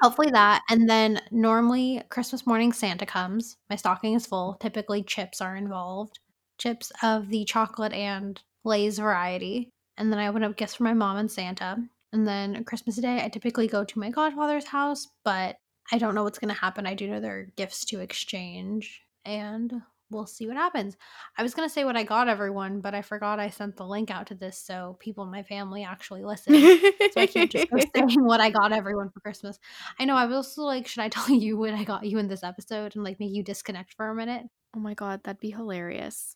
Hopefully 0.01 0.31
that. 0.31 0.63
And 0.69 0.89
then 0.89 1.21
normally 1.29 2.01
Christmas 2.09 2.47
morning 2.47 2.73
Santa 2.73 3.05
comes. 3.05 3.57
My 3.69 3.75
stocking 3.75 4.15
is 4.15 4.25
full. 4.25 4.55
Typically 4.55 5.03
chips 5.03 5.39
are 5.39 5.55
involved. 5.55 6.19
Chips 6.57 6.91
of 7.03 7.29
the 7.29 7.45
chocolate 7.45 7.93
and 7.93 8.41
Lay's 8.65 8.97
variety. 8.97 9.69
And 9.95 10.11
then 10.11 10.19
I 10.19 10.27
open 10.27 10.43
up 10.43 10.57
gifts 10.57 10.73
for 10.73 10.83
my 10.83 10.93
mom 10.95 11.17
and 11.17 11.31
Santa. 11.31 11.77
And 12.11 12.27
then 12.27 12.63
Christmas 12.63 12.95
Day, 12.95 13.23
I 13.23 13.29
typically 13.29 13.67
go 13.67 13.83
to 13.83 13.99
my 13.99 14.09
godfather's 14.09 14.65
house, 14.65 15.07
but 15.23 15.57
I 15.91 15.99
don't 15.99 16.15
know 16.15 16.23
what's 16.23 16.39
going 16.39 16.53
to 16.53 16.59
happen. 16.59 16.87
I 16.87 16.95
do 16.95 17.07
know 17.07 17.19
there 17.19 17.39
are 17.39 17.53
gifts 17.55 17.85
to 17.85 17.99
exchange, 17.99 19.01
and 19.25 19.81
we'll 20.13 20.25
see 20.25 20.47
what 20.47 20.55
happens. 20.55 20.95
I 21.37 21.43
was 21.43 21.53
going 21.53 21.67
to 21.67 21.73
say 21.73 21.83
what 21.83 21.97
I 21.97 22.03
got 22.03 22.27
everyone, 22.27 22.81
but 22.81 22.93
I 22.93 23.01
forgot 23.01 23.39
I 23.39 23.49
sent 23.49 23.77
the 23.77 23.85
link 23.85 24.11
out 24.11 24.27
to 24.27 24.35
this 24.35 24.57
so 24.57 24.97
people 24.99 25.23
in 25.23 25.31
my 25.31 25.43
family 25.43 25.83
actually 25.83 26.23
listen. 26.23 26.53
So 26.53 27.21
I 27.21 27.27
can't 27.27 27.51
just 27.51 27.69
go 27.69 27.77
saying 27.95 28.23
what 28.23 28.41
I 28.41 28.49
got 28.49 28.71
everyone 28.71 29.09
for 29.09 29.19
Christmas. 29.19 29.59
I 29.99 30.05
know 30.05 30.15
I 30.15 30.25
was 30.25 30.35
also 30.35 30.63
like, 30.63 30.87
should 30.87 31.01
I 31.01 31.09
tell 31.09 31.29
you 31.29 31.57
what 31.57 31.73
I 31.73 31.83
got 31.83 32.05
you 32.05 32.17
in 32.17 32.27
this 32.27 32.43
episode 32.43 32.95
and 32.95 33.03
like 33.03 33.19
make 33.19 33.31
you 33.33 33.43
disconnect 33.43 33.93
for 33.93 34.09
a 34.09 34.15
minute? 34.15 34.43
Oh 34.75 34.79
my 34.79 34.93
god, 34.93 35.21
that'd 35.23 35.39
be 35.39 35.51
hilarious. 35.51 36.35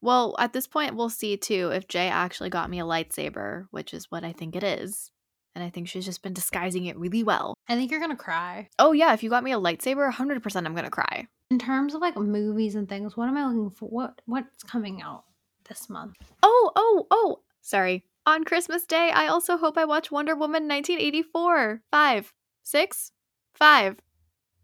Well, 0.00 0.34
at 0.38 0.52
this 0.52 0.66
point, 0.66 0.96
we'll 0.96 1.08
see 1.08 1.36
too 1.36 1.70
if 1.72 1.88
Jay 1.88 2.08
actually 2.08 2.50
got 2.50 2.68
me 2.68 2.78
a 2.78 2.84
lightsaber, 2.84 3.66
which 3.70 3.94
is 3.94 4.10
what 4.10 4.22
I 4.22 4.32
think 4.32 4.54
it 4.54 4.62
is. 4.62 5.10
And 5.54 5.62
I 5.62 5.70
think 5.70 5.86
she's 5.88 6.04
just 6.04 6.22
been 6.22 6.32
disguising 6.32 6.86
it 6.86 6.96
really 6.98 7.22
well. 7.22 7.54
I 7.68 7.76
think 7.76 7.90
you're 7.90 8.00
gonna 8.00 8.16
cry. 8.16 8.68
Oh, 8.78 8.92
yeah, 8.92 9.12
if 9.14 9.22
you 9.22 9.30
got 9.30 9.44
me 9.44 9.52
a 9.52 9.58
lightsaber, 9.58 10.10
100% 10.12 10.66
I'm 10.66 10.74
gonna 10.74 10.90
cry. 10.90 11.28
In 11.50 11.58
terms 11.58 11.94
of 11.94 12.00
like 12.00 12.16
movies 12.16 12.74
and 12.74 12.88
things, 12.88 13.16
what 13.16 13.28
am 13.28 13.36
I 13.36 13.46
looking 13.46 13.70
for? 13.70 13.88
What 13.88 14.20
what's 14.26 14.62
coming 14.64 15.00
out 15.02 15.24
this 15.68 15.88
month? 15.88 16.16
Oh, 16.42 16.72
oh, 16.74 17.06
oh, 17.10 17.40
sorry. 17.60 18.04
On 18.26 18.42
Christmas 18.42 18.84
Day, 18.86 19.10
I 19.10 19.26
also 19.28 19.56
hope 19.56 19.76
I 19.78 19.84
watch 19.84 20.10
Wonder 20.10 20.34
Woman 20.34 20.66
1984. 20.66 21.82
Five, 21.90 22.32
six, 22.62 23.12
five, 23.54 23.96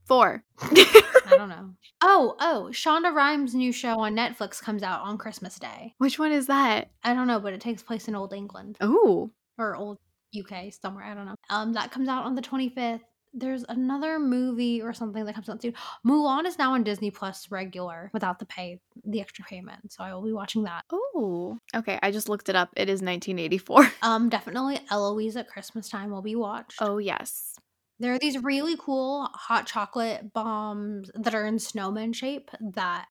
four. 0.07 0.43
I 0.61 1.05
don't 1.29 1.49
know. 1.51 1.75
Oh, 2.03 2.35
oh, 2.41 2.69
Shonda 2.73 3.15
Rhimes' 3.15 3.55
new 3.55 3.71
show 3.73 4.01
on 4.01 4.17
Netflix 4.17 4.61
comes 4.61 4.83
out 4.83 5.03
on 5.03 5.19
Christmas 5.19 5.59
Day. 5.59 5.95
Which 5.99 6.19
one 6.19 6.33
is 6.33 6.47
that? 6.47 6.91
I 7.05 7.13
don't 7.15 7.27
know, 7.27 7.39
but 7.39 7.53
it 7.53 7.61
takes 7.61 7.83
place 7.83 8.09
in 8.09 8.15
Old 8.17 8.33
England 8.33 8.79
Oh, 8.81 9.31
or 9.59 9.77
Old 9.77 9.99
UK 10.39 10.73
somewhere. 10.73 11.05
I 11.05 11.15
don't 11.15 11.27
know. 11.27 11.37
Um, 11.49 11.73
that 11.75 11.91
comes 11.91 12.09
out 12.09 12.25
on 12.25 12.35
the 12.35 12.43
25th. 12.43 13.01
There's 13.33 13.65
another 13.69 14.19
movie 14.19 14.83
or 14.83 14.93
something 14.93 15.25
that 15.25 15.35
comes 15.37 15.49
out 15.49 15.63
soon. 15.63 15.75
Mulan 16.05 16.47
is 16.47 16.59
now 16.59 16.75
on 16.75 16.83
Disney 16.83 17.13
Plus 17.13 17.49
regular 17.51 18.11
without 18.13 18.41
the 18.41 18.45
pay, 18.45 18.81
the 19.05 19.21
extra 19.21 19.45
payment. 19.45 19.93
So 19.93 20.03
I 20.03 20.13
will 20.13 20.23
be 20.23 20.33
watching 20.33 20.65
that. 20.65 20.85
oh. 20.93 21.57
Okay, 21.75 21.99
I 22.03 22.11
just 22.11 22.29
looked 22.29 22.49
it 22.49 22.57
up. 22.57 22.71
It 22.77 22.89
is 22.89 23.03
1984. 23.03 23.93
Um, 24.03 24.29
definitely 24.29 24.81
Eloise 24.91 25.37
at 25.37 25.47
Christmas 25.47 25.89
time 25.89 26.11
will 26.11 26.23
be 26.23 26.35
watched. 26.35 26.79
Oh, 26.81 26.99
yes. 26.99 27.55
There 28.01 28.13
are 28.15 28.19
these 28.19 28.43
really 28.43 28.77
cool 28.77 29.29
hot 29.33 29.67
chocolate 29.67 30.33
bombs 30.33 31.11
that 31.15 31.35
are 31.35 31.47
in 31.47 31.59
snowman 31.59 32.13
shape 32.15 32.51
that 32.75 33.07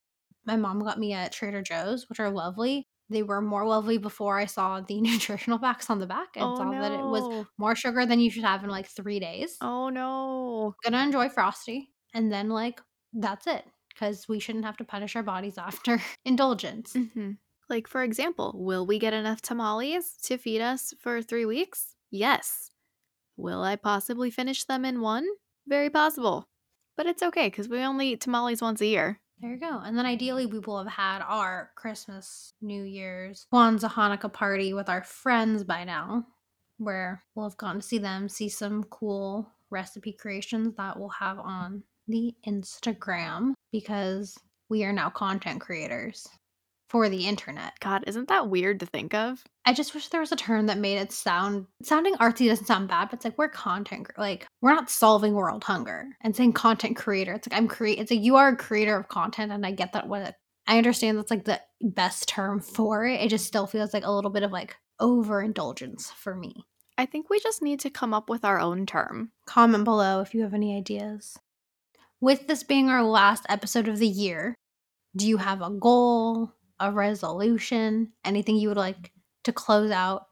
my 0.45 0.55
mom 0.55 0.79
got 0.79 0.99
me 0.99 1.13
at 1.13 1.31
Trader 1.31 1.61
Joe's, 1.61 2.09
which 2.09 2.19
are 2.19 2.31
lovely. 2.31 2.87
They 3.09 3.23
were 3.23 3.41
more 3.41 3.65
lovely 3.67 3.97
before 3.97 4.37
I 4.39 4.45
saw 4.45 4.81
the 4.81 5.01
nutritional 5.01 5.59
facts 5.59 5.89
on 5.89 5.99
the 5.99 6.07
back 6.07 6.37
and 6.37 6.45
oh, 6.45 6.55
saw 6.55 6.71
no. 6.71 6.79
that 6.79 6.91
it 6.91 7.07
was 7.07 7.27
more 7.57 7.75
sugar 7.75 8.05
than 8.05 8.19
you 8.19 8.29
should 8.31 8.43
have 8.43 8.63
in 8.63 8.69
like 8.69 8.87
three 8.87 9.19
days. 9.19 9.61
Oh, 9.61 9.87
no. 9.89 10.75
Gonna 10.83 11.03
enjoy 11.03 11.29
Frosty. 11.29 11.93
And 12.13 12.31
then, 12.31 12.49
like, 12.49 12.81
that's 13.13 13.47
it. 13.47 13.65
Because 13.89 14.27
we 14.27 14.39
shouldn't 14.39 14.65
have 14.65 14.77
to 14.77 14.85
punish 14.85 15.15
our 15.15 15.23
bodies 15.23 15.57
after 15.57 16.01
indulgence. 16.25 16.95
hmm 16.95 17.31
Like, 17.69 17.87
for 17.87 18.03
example, 18.03 18.53
will 18.55 18.85
we 18.85 18.99
get 18.99 19.13
enough 19.13 19.41
tamales 19.41 20.17
to 20.23 20.37
feed 20.37 20.61
us 20.61 20.93
for 20.99 21.21
three 21.21 21.45
weeks? 21.45 21.95
Yes. 22.11 22.71
Will 23.37 23.63
I 23.63 23.75
possibly 23.75 24.29
finish 24.29 24.63
them 24.65 24.85
in 24.85 25.01
one? 25.01 25.27
Very 25.65 25.89
possible. 25.89 26.49
But 26.95 27.07
it's 27.07 27.23
okay 27.23 27.47
because 27.47 27.67
we 27.69 27.79
only 27.79 28.09
eat 28.09 28.21
tamales 28.21 28.61
once 28.61 28.81
a 28.81 28.85
year. 28.85 29.21
There 29.41 29.51
you 29.51 29.57
go. 29.57 29.79
And 29.79 29.97
then 29.97 30.05
ideally, 30.05 30.45
we 30.45 30.59
will 30.59 30.79
have 30.79 30.91
had 30.91 31.21
our 31.21 31.71
Christmas, 31.75 32.53
New 32.61 32.83
Year's, 32.83 33.47
Kwanzaa, 33.53 33.89
Hanukkah 33.89 34.31
party 34.31 34.73
with 34.73 34.89
our 34.89 35.03
friends 35.03 35.63
by 35.63 35.85
now, 35.85 36.25
where 36.77 37.23
we'll 37.35 37.47
have 37.49 37.57
gotten 37.57 37.79
to 37.79 37.87
see 37.87 37.99
them, 37.99 38.27
see 38.27 38.49
some 38.49 38.83
cool 38.85 39.49
recipe 39.69 40.11
creations 40.11 40.75
that 40.75 40.99
we'll 40.99 41.09
have 41.09 41.39
on 41.39 41.83
the 42.07 42.33
Instagram 42.45 43.53
because 43.71 44.37
we 44.67 44.83
are 44.83 44.93
now 44.93 45.09
content 45.09 45.61
creators 45.61 46.27
for 46.89 47.07
the 47.07 47.27
internet. 47.27 47.73
God, 47.79 48.03
isn't 48.07 48.27
that 48.29 48.49
weird 48.49 48.79
to 48.79 48.85
think 48.87 49.13
of? 49.13 49.43
I 49.65 49.73
just 49.73 49.93
wish 49.93 50.07
there 50.07 50.19
was 50.19 50.31
a 50.31 50.35
term 50.35 50.65
that 50.65 50.79
made 50.79 50.97
it 50.97 51.11
sound 51.11 51.67
sounding 51.83 52.15
artsy 52.15 52.47
doesn't 52.47 52.65
sound 52.65 52.87
bad, 52.87 53.05
but 53.05 53.17
it's 53.17 53.25
like 53.25 53.37
we're 53.37 53.49
content 53.49 54.09
like 54.17 54.47
we're 54.61 54.73
not 54.73 54.89
solving 54.89 55.33
world 55.33 55.63
hunger 55.63 56.07
and 56.21 56.35
saying 56.35 56.53
content 56.53 56.97
creator. 56.97 57.33
It's 57.33 57.47
like 57.49 57.57
I'm 57.57 57.67
create. 57.67 57.99
It's 57.99 58.11
like 58.11 58.21
you 58.21 58.35
are 58.35 58.49
a 58.49 58.57
creator 58.57 58.97
of 58.97 59.07
content, 59.07 59.51
and 59.51 59.65
I 59.65 59.71
get 59.71 59.93
that. 59.93 60.07
What 60.07 60.35
I 60.67 60.77
understand 60.77 61.17
that's 61.17 61.31
like 61.31 61.45
the 61.45 61.61
best 61.81 62.27
term 62.27 62.59
for 62.59 63.05
it. 63.05 63.21
It 63.21 63.29
just 63.29 63.45
still 63.45 63.67
feels 63.67 63.93
like 63.93 64.05
a 64.05 64.11
little 64.11 64.31
bit 64.31 64.43
of 64.43 64.51
like 64.51 64.75
overindulgence 64.99 66.11
for 66.11 66.35
me. 66.35 66.65
I 66.97 67.05
think 67.05 67.29
we 67.29 67.39
just 67.39 67.61
need 67.61 67.79
to 67.81 67.89
come 67.89 68.13
up 68.13 68.29
with 68.29 68.43
our 68.43 68.59
own 68.59 68.85
term. 68.85 69.31
Comment 69.45 69.85
below 69.85 70.19
if 70.19 70.33
you 70.33 70.41
have 70.43 70.53
any 70.53 70.75
ideas. 70.77 71.39
With 72.19 72.47
this 72.47 72.63
being 72.63 72.89
our 72.89 73.03
last 73.03 73.45
episode 73.47 73.87
of 73.87 73.97
the 73.97 74.07
year, 74.07 74.53
do 75.15 75.25
you 75.25 75.37
have 75.37 75.61
a 75.61 75.69
goal, 75.69 76.51
a 76.79 76.91
resolution, 76.91 78.11
anything 78.25 78.57
you 78.57 78.67
would 78.67 78.77
like 78.77 79.13
to 79.45 79.53
close 79.53 79.91
out 79.91 80.27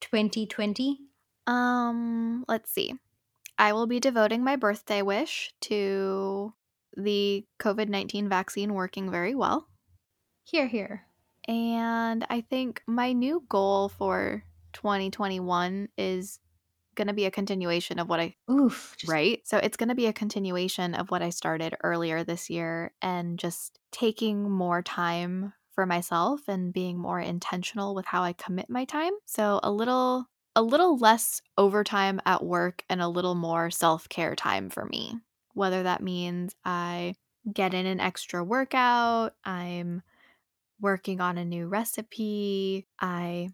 2020? 0.00 0.98
Um, 1.46 2.44
let's 2.48 2.72
see. 2.72 2.94
I 3.60 3.74
will 3.74 3.86
be 3.86 4.00
devoting 4.00 4.42
my 4.42 4.56
birthday 4.56 5.02
wish 5.02 5.52
to 5.62 6.54
the 6.96 7.44
COVID 7.60 7.90
19 7.90 8.26
vaccine 8.26 8.72
working 8.72 9.10
very 9.10 9.34
well. 9.34 9.68
Here, 10.44 10.66
here. 10.66 11.04
And 11.46 12.26
I 12.30 12.40
think 12.40 12.82
my 12.86 13.12
new 13.12 13.44
goal 13.50 13.90
for 13.90 14.44
2021 14.72 15.90
is 15.98 16.40
going 16.94 17.08
to 17.08 17.12
be 17.12 17.26
a 17.26 17.30
continuation 17.30 17.98
of 17.98 18.08
what 18.08 18.18
I 18.18 18.34
Oof. 18.50 18.94
just- 18.96 19.12
right? 19.12 19.40
So 19.44 19.58
it's 19.58 19.76
going 19.76 19.90
to 19.90 19.94
be 19.94 20.06
a 20.06 20.12
continuation 20.14 20.94
of 20.94 21.10
what 21.10 21.20
I 21.20 21.28
started 21.28 21.76
earlier 21.84 22.24
this 22.24 22.48
year 22.48 22.94
and 23.02 23.38
just 23.38 23.78
taking 23.92 24.50
more 24.50 24.80
time 24.80 25.52
for 25.74 25.84
myself 25.84 26.48
and 26.48 26.72
being 26.72 26.98
more 26.98 27.20
intentional 27.20 27.94
with 27.94 28.06
how 28.06 28.22
I 28.22 28.32
commit 28.32 28.70
my 28.70 28.86
time. 28.86 29.12
So 29.26 29.60
a 29.62 29.70
little 29.70 30.30
a 30.60 30.62
little 30.62 30.98
less 30.98 31.40
overtime 31.56 32.20
at 32.26 32.44
work 32.44 32.84
and 32.90 33.00
a 33.00 33.08
little 33.08 33.34
more 33.34 33.70
self-care 33.70 34.36
time 34.36 34.68
for 34.68 34.84
me. 34.84 35.14
Whether 35.54 35.84
that 35.84 36.02
means 36.02 36.54
I 36.66 37.14
get 37.50 37.72
in 37.72 37.86
an 37.86 37.98
extra 37.98 38.44
workout, 38.44 39.32
I'm 39.42 40.02
working 40.78 41.18
on 41.18 41.38
a 41.38 41.46
new 41.46 41.66
recipe, 41.66 42.86
I 43.00 43.48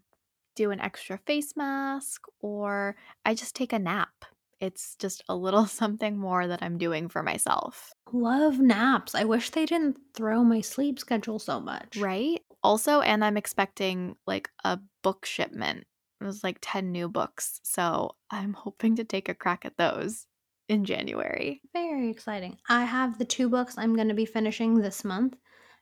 do 0.57 0.71
an 0.71 0.81
extra 0.81 1.17
face 1.19 1.55
mask, 1.55 2.23
or 2.41 2.97
I 3.23 3.35
just 3.35 3.55
take 3.55 3.71
a 3.71 3.79
nap. 3.79 4.25
It's 4.59 4.97
just 4.97 5.23
a 5.29 5.35
little 5.35 5.65
something 5.81 6.17
more 6.17 6.45
that 6.45 6.61
I'm 6.61 6.77
doing 6.77 7.07
for 7.07 7.23
myself. 7.23 7.93
Love 8.11 8.59
naps. 8.59 9.15
I 9.15 9.23
wish 9.23 9.51
they 9.51 9.65
didn't 9.65 9.97
throw 10.13 10.43
my 10.43 10.59
sleep 10.59 10.99
schedule 10.99 11.39
so 11.39 11.61
much. 11.61 11.95
Right? 11.95 12.41
Also, 12.63 12.99
and 12.99 13.23
I'm 13.23 13.37
expecting 13.37 14.17
like 14.27 14.49
a 14.65 14.77
book 15.03 15.25
shipment. 15.25 15.85
It 16.19 16.25
was 16.25 16.43
like 16.43 16.57
10 16.61 16.91
new 16.91 17.07
books. 17.09 17.59
So 17.63 18.15
I'm 18.31 18.53
hoping 18.53 18.95
to 18.95 19.03
take 19.03 19.29
a 19.29 19.33
crack 19.35 19.65
at 19.65 19.77
those 19.77 20.25
in 20.67 20.83
January. 20.83 21.61
Very 21.73 22.09
exciting. 22.09 22.57
I 22.69 22.83
have 22.85 23.17
the 23.17 23.25
two 23.25 23.49
books 23.49 23.75
I'm 23.77 23.95
going 23.95 24.07
to 24.09 24.13
be 24.13 24.25
finishing 24.25 24.75
this 24.75 25.03
month, 25.05 25.35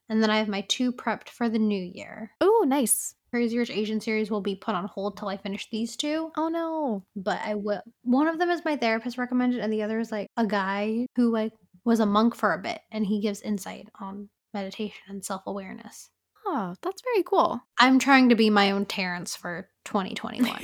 and 0.09 0.21
then 0.21 0.29
I 0.29 0.37
have 0.37 0.47
my 0.47 0.61
two 0.61 0.91
prepped 0.91 1.29
for 1.29 1.49
the 1.49 1.57
new 1.59 1.81
year. 1.81 2.31
Oh, 2.41 2.65
nice. 2.67 3.15
Crazy 3.31 3.57
Rich 3.57 3.71
Asian 3.71 3.99
series 3.99 4.29
will 4.31 4.41
be 4.41 4.55
put 4.55 4.75
on 4.75 4.85
hold 4.87 5.17
till 5.17 5.27
I 5.27 5.37
finish 5.37 5.69
these 5.69 5.95
two, 5.97 6.31
Oh, 6.37 6.47
no. 6.47 7.03
but 7.15 7.39
I 7.43 7.55
will. 7.55 7.81
One 8.03 8.27
of 8.27 8.37
them 8.37 8.49
is 8.49 8.63
my 8.63 8.77
therapist 8.77 9.17
recommended, 9.17 9.59
and 9.59 9.73
the 9.73 9.83
other 9.83 9.99
is 9.99 10.11
like 10.11 10.27
a 10.37 10.45
guy 10.45 11.05
who 11.15 11.31
like 11.31 11.51
was 11.83 11.99
a 11.99 12.05
monk 12.05 12.35
for 12.35 12.53
a 12.53 12.61
bit, 12.61 12.79
and 12.91 13.05
he 13.05 13.19
gives 13.21 13.41
insight 13.41 13.89
on 13.99 14.29
meditation 14.53 15.01
and 15.09 15.23
self 15.25 15.41
awareness. 15.47 16.09
Oh, 16.45 16.75
that's 16.81 17.01
very 17.01 17.23
cool. 17.23 17.61
I'm 17.79 17.99
trying 17.99 18.29
to 18.29 18.35
be 18.35 18.49
my 18.49 18.71
own 18.71 18.85
Terrence 18.85 19.35
for 19.35 19.67
2021. 19.85 20.59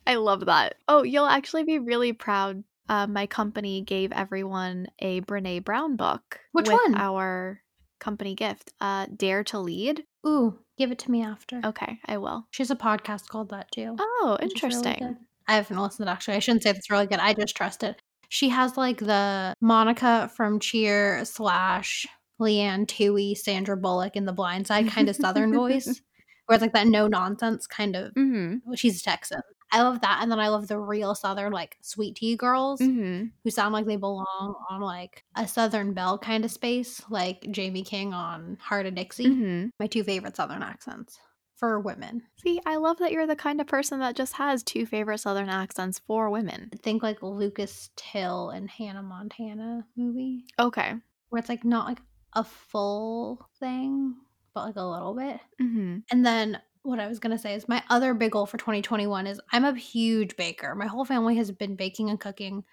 I 0.06 0.14
love 0.14 0.46
that. 0.46 0.76
Oh, 0.88 1.02
you'll 1.02 1.26
actually 1.26 1.64
be 1.64 1.78
really 1.78 2.12
proud. 2.12 2.62
Uh, 2.88 3.06
my 3.06 3.26
company 3.26 3.80
gave 3.80 4.12
everyone 4.12 4.86
a 4.98 5.20
Brene 5.22 5.64
Brown 5.64 5.96
book. 5.96 6.40
Which 6.52 6.68
one? 6.68 6.94
Our 6.94 7.60
company 8.00 8.34
gift, 8.34 8.72
uh, 8.80 9.06
Dare 9.16 9.44
to 9.44 9.58
Lead. 9.58 10.04
Ooh, 10.26 10.58
give 10.76 10.90
it 10.92 10.98
to 11.00 11.10
me 11.10 11.22
after. 11.22 11.60
Okay, 11.64 11.98
I 12.06 12.18
will. 12.18 12.46
She 12.50 12.62
has 12.62 12.70
a 12.70 12.76
podcast 12.76 13.28
called 13.28 13.50
that 13.50 13.70
too. 13.70 13.96
Oh, 13.98 14.36
is 14.40 14.40
really 14.40 14.52
interesting. 14.54 15.16
I 15.48 15.54
haven't 15.54 15.78
listened 15.78 16.08
actually. 16.08 16.36
I 16.36 16.40
shouldn't 16.40 16.62
say 16.62 16.72
that's 16.72 16.90
really 16.90 17.06
good. 17.06 17.18
I 17.18 17.34
just 17.34 17.56
trust 17.56 17.82
it. 17.82 18.00
She 18.28 18.48
has 18.48 18.76
like 18.76 18.98
the 18.98 19.54
Monica 19.60 20.30
from 20.34 20.58
Cheer 20.58 21.24
slash 21.24 22.06
Leigh 22.38 22.60
Anne 22.60 22.86
Tuohy, 22.86 23.36
Sandra 23.36 23.76
Bullock 23.76 24.16
in 24.16 24.24
the 24.24 24.32
Blind 24.32 24.66
Side 24.66 24.88
kind 24.88 25.08
of 25.08 25.16
Southern 25.16 25.52
voice, 25.54 25.86
where 26.46 26.54
it's 26.56 26.62
like 26.62 26.72
that 26.72 26.86
no 26.88 27.06
nonsense 27.06 27.66
kind 27.66 27.94
of. 27.96 28.12
mm-hmm. 28.14 28.74
She's 28.74 29.00
a 29.00 29.04
Texan. 29.04 29.40
I 29.74 29.80
love 29.80 30.02
that, 30.02 30.18
and 30.20 30.30
then 30.30 30.38
I 30.38 30.48
love 30.48 30.68
the 30.68 30.78
real 30.78 31.14
Southern 31.14 31.50
like 31.52 31.78
sweet 31.80 32.16
tea 32.16 32.36
girls 32.36 32.78
Mm-hmm. 32.80 33.26
who 33.42 33.50
sound 33.50 33.72
like 33.72 33.86
they 33.86 33.96
belong 33.96 34.54
on 34.68 34.80
like 34.82 35.24
a 35.34 35.48
Southern 35.48 35.94
Belle 35.94 36.18
kind 36.18 36.44
of 36.44 36.50
space, 36.50 37.00
like 37.08 37.46
Jaime 37.56 37.82
King 37.82 38.12
on 38.12 38.58
Hart 38.60 38.84
of 38.86 38.94
Dixie. 38.94 39.24
Mm-hmm. 39.26 39.68
My 39.80 39.86
two 39.86 40.04
favorite 40.04 40.36
Southern 40.36 40.62
accents 40.62 41.18
for 41.56 41.78
women. 41.80 42.22
See, 42.42 42.60
I 42.66 42.76
love 42.76 42.98
that 42.98 43.12
you're 43.12 43.26
the 43.26 43.36
kind 43.36 43.60
of 43.62 43.66
person 43.68 44.00
that 44.00 44.16
just 44.16 44.34
has 44.34 44.62
two 44.62 44.84
favorite 44.84 45.18
Southern 45.18 45.48
accents 45.48 46.00
for 46.06 46.28
women. 46.28 46.70
think 46.82 47.02
like 47.04 47.22
Lucas 47.22 47.88
Till 47.96 48.50
and 48.50 48.68
Hannah 48.68 49.02
Montana 49.02 49.86
movie 49.96 50.44
Okay. 50.58 50.94
where 51.30 51.38
it's 51.38 51.48
like 51.48 51.64
not 51.64 51.86
like 51.86 52.00
a 52.34 52.44
full 52.44 53.48
thing, 53.58 54.14
but 54.54 54.64
like 54.66 54.76
a 54.76 54.84
little 54.84 55.14
bit. 55.14 55.40
Mm-hmm. 55.60 55.98
And 56.10 56.26
then 56.26 56.60
what 56.82 57.00
I 57.00 57.06
was 57.06 57.18
gonna 57.18 57.38
say 57.38 57.54
is 57.54 57.68
my 57.68 57.82
other 57.90 58.14
big 58.14 58.32
goal 58.32 58.46
for 58.46 58.58
2021 58.58 59.26
is 59.26 59.40
I'm 59.52 59.64
a 59.64 59.74
huge 59.74 60.36
baker. 60.36 60.74
My 60.74 60.86
whole 60.86 61.04
family 61.04 61.36
has 61.36 61.50
been 61.50 61.76
baking 61.76 62.10
and 62.10 62.20
cooking 62.20 62.64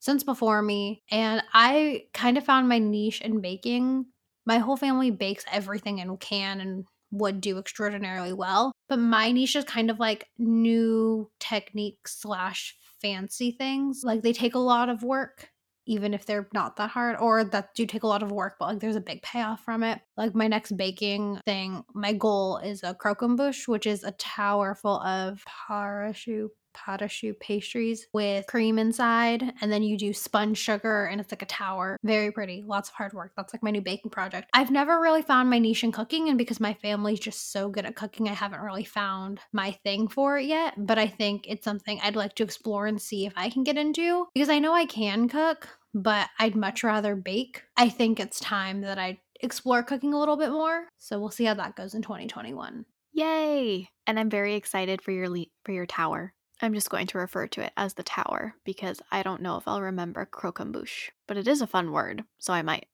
since 0.00 0.24
before 0.24 0.62
me, 0.62 1.02
and 1.10 1.42
I 1.52 2.04
kind 2.12 2.36
of 2.36 2.44
found 2.44 2.68
my 2.68 2.78
niche 2.78 3.20
in 3.20 3.40
baking. 3.40 4.06
My 4.44 4.58
whole 4.58 4.76
family 4.76 5.12
bakes 5.12 5.44
everything 5.50 6.00
and 6.00 6.18
can 6.18 6.60
and 6.60 6.84
would 7.12 7.40
do 7.40 7.58
extraordinarily 7.58 8.32
well, 8.32 8.72
but 8.88 8.98
my 8.98 9.30
niche 9.30 9.54
is 9.54 9.64
kind 9.64 9.90
of 9.90 10.00
like 10.00 10.26
new 10.38 11.30
techniques 11.38 12.20
slash 12.20 12.74
fancy 13.00 13.52
things. 13.52 14.02
Like 14.02 14.22
they 14.22 14.32
take 14.32 14.54
a 14.54 14.60
lot 14.60 14.88
of 14.88 15.02
work 15.02 15.51
even 15.86 16.14
if 16.14 16.26
they're 16.26 16.48
not 16.54 16.76
that 16.76 16.90
hard 16.90 17.16
or 17.18 17.44
that 17.44 17.74
do 17.74 17.86
take 17.86 18.02
a 18.02 18.06
lot 18.06 18.22
of 18.22 18.30
work 18.32 18.56
but 18.58 18.66
like 18.66 18.80
there's 18.80 18.96
a 18.96 19.00
big 19.00 19.22
payoff 19.22 19.60
from 19.64 19.82
it. 19.82 20.00
Like 20.16 20.34
my 20.34 20.48
next 20.48 20.76
baking 20.76 21.40
thing 21.44 21.82
my 21.94 22.12
goal 22.12 22.58
is 22.58 22.82
a 22.82 22.94
croquembouche 22.94 23.68
which 23.68 23.86
is 23.86 24.04
a 24.04 24.12
tower 24.12 24.74
full 24.74 25.00
of 25.00 25.42
pâte 25.68 26.10
à 26.10 26.14
choux 26.14 26.50
pâte 26.74 27.02
à 27.02 27.10
choux 27.10 27.34
pastries 27.34 28.06
with 28.12 28.46
cream 28.46 28.78
inside 28.78 29.52
and 29.60 29.70
then 29.70 29.82
you 29.82 29.96
do 29.96 30.12
sponge 30.12 30.58
sugar 30.58 31.06
and 31.06 31.20
it's 31.20 31.32
like 31.32 31.42
a 31.42 31.46
tower. 31.46 31.96
Very 32.02 32.30
pretty. 32.32 32.64
Lots 32.66 32.88
of 32.88 32.94
hard 32.94 33.12
work. 33.12 33.32
That's 33.36 33.54
like 33.54 33.62
my 33.62 33.70
new 33.70 33.80
baking 33.80 34.10
project. 34.10 34.48
I've 34.52 34.70
never 34.70 35.00
really 35.00 35.22
found 35.22 35.50
my 35.50 35.58
niche 35.58 35.84
in 35.84 35.92
cooking 35.92 36.28
and 36.28 36.38
because 36.38 36.60
my 36.60 36.74
family's 36.74 37.20
just 37.20 37.52
so 37.52 37.68
good 37.68 37.84
at 37.84 37.96
cooking 37.96 38.28
i 38.28 38.32
haven't 38.32 38.60
really 38.60 38.84
found 38.84 39.40
my 39.52 39.72
thing 39.84 40.08
for 40.08 40.38
it 40.38 40.46
yet 40.46 40.74
but 40.76 40.98
i 40.98 41.06
think 41.06 41.46
it's 41.48 41.64
something 41.64 42.00
i'd 42.02 42.16
like 42.16 42.34
to 42.34 42.42
explore 42.42 42.86
and 42.86 43.00
see 43.00 43.26
if 43.26 43.32
i 43.36 43.48
can 43.48 43.62
get 43.62 43.76
into 43.76 44.26
because 44.34 44.48
i 44.48 44.58
know 44.58 44.72
i 44.74 44.86
can 44.86 45.28
cook 45.28 45.68
but 45.94 46.28
i'd 46.38 46.56
much 46.56 46.82
rather 46.82 47.14
bake. 47.14 47.62
I 47.76 47.88
think 47.88 48.18
it's 48.18 48.40
time 48.40 48.80
that 48.82 48.98
i 48.98 49.20
explore 49.40 49.82
cooking 49.82 50.14
a 50.14 50.18
little 50.18 50.36
bit 50.36 50.50
more 50.50 50.88
so 50.98 51.18
we'll 51.18 51.30
see 51.30 51.44
how 51.44 51.54
that 51.54 51.76
goes 51.76 51.94
in 51.94 52.02
2021 52.02 52.84
Yay! 53.14 53.90
And 54.06 54.18
I'm 54.18 54.30
very 54.30 54.54
excited 54.54 55.02
for 55.02 55.10
your 55.10 55.28
le- 55.28 55.44
for 55.66 55.72
your 55.72 55.84
tower. 55.84 56.32
I'm 56.62 56.74
just 56.74 56.90
going 56.90 57.08
to 57.08 57.18
refer 57.18 57.48
to 57.48 57.64
it 57.64 57.72
as 57.76 57.94
the 57.94 58.02
tower 58.02 58.54
because 58.64 59.02
I 59.10 59.22
don't 59.22 59.42
know 59.42 59.56
if 59.56 59.66
I'll 59.66 59.82
remember 59.82 60.24
croquembouche, 60.24 61.10
but 61.26 61.36
it 61.36 61.48
is 61.48 61.60
a 61.60 61.66
fun 61.66 61.92
word, 61.92 62.24
so 62.38 62.52
I 62.52 62.62
might. 62.62 62.86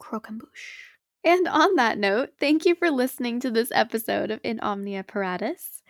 Croquembouche. 0.00 0.92
And 1.24 1.46
on 1.46 1.76
that 1.76 1.98
note, 1.98 2.30
thank 2.40 2.64
you 2.64 2.74
for 2.74 2.90
listening 2.90 3.38
to 3.40 3.50
this 3.50 3.70
episode 3.72 4.32
of 4.32 4.40
In 4.42 4.58
Omnia 4.58 5.04
Paratus. 5.04 5.82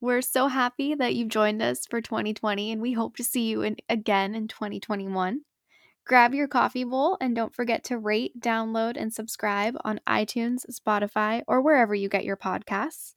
We're 0.00 0.22
so 0.22 0.48
happy 0.48 0.94
that 0.94 1.14
you've 1.14 1.28
joined 1.28 1.62
us 1.62 1.86
for 1.86 2.00
2020, 2.00 2.72
and 2.72 2.82
we 2.82 2.92
hope 2.92 3.16
to 3.16 3.24
see 3.24 3.48
you 3.48 3.62
in, 3.62 3.76
again 3.88 4.34
in 4.34 4.48
2021. 4.48 5.42
Grab 6.06 6.34
your 6.34 6.48
coffee 6.48 6.82
bowl 6.82 7.16
and 7.20 7.36
don't 7.36 7.54
forget 7.54 7.84
to 7.84 7.98
rate, 7.98 8.40
download, 8.40 8.96
and 8.96 9.14
subscribe 9.14 9.76
on 9.84 10.00
iTunes, 10.08 10.64
Spotify, 10.68 11.42
or 11.46 11.60
wherever 11.60 11.94
you 11.94 12.08
get 12.08 12.24
your 12.24 12.36
podcasts. 12.36 13.14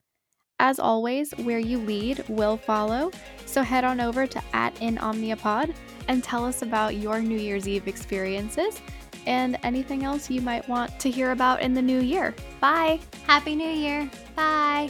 As 0.60 0.80
always, 0.80 1.32
where 1.40 1.60
you 1.60 1.80
lead 1.80 2.24
will 2.30 2.58
follow, 2.58 3.12
so 3.46 3.62
head 3.62 3.84
on 3.84 4.00
over 4.00 4.26
to 4.28 4.42
at 4.54 4.80
in 4.82 4.98
Omniapod 4.98 5.76
and 6.08 6.24
tell 6.24 6.46
us 6.46 6.62
about 6.62 6.96
your 6.96 7.22
New 7.22 7.38
Year's 7.38 7.68
Eve 7.68 7.88
experiences 7.88 8.82
and 9.26 9.58
anything 9.64 10.04
else 10.04 10.30
you 10.30 10.42
might 10.42 10.68
want 10.68 11.00
to 11.00 11.10
hear 11.10 11.32
about 11.32 11.62
in 11.62 11.74
the 11.74 11.82
new 11.82 12.00
year. 12.00 12.34
Bye! 12.60 13.00
happy 13.26 13.56
new 13.56 13.70
year 13.70 14.10
bye 14.36 14.90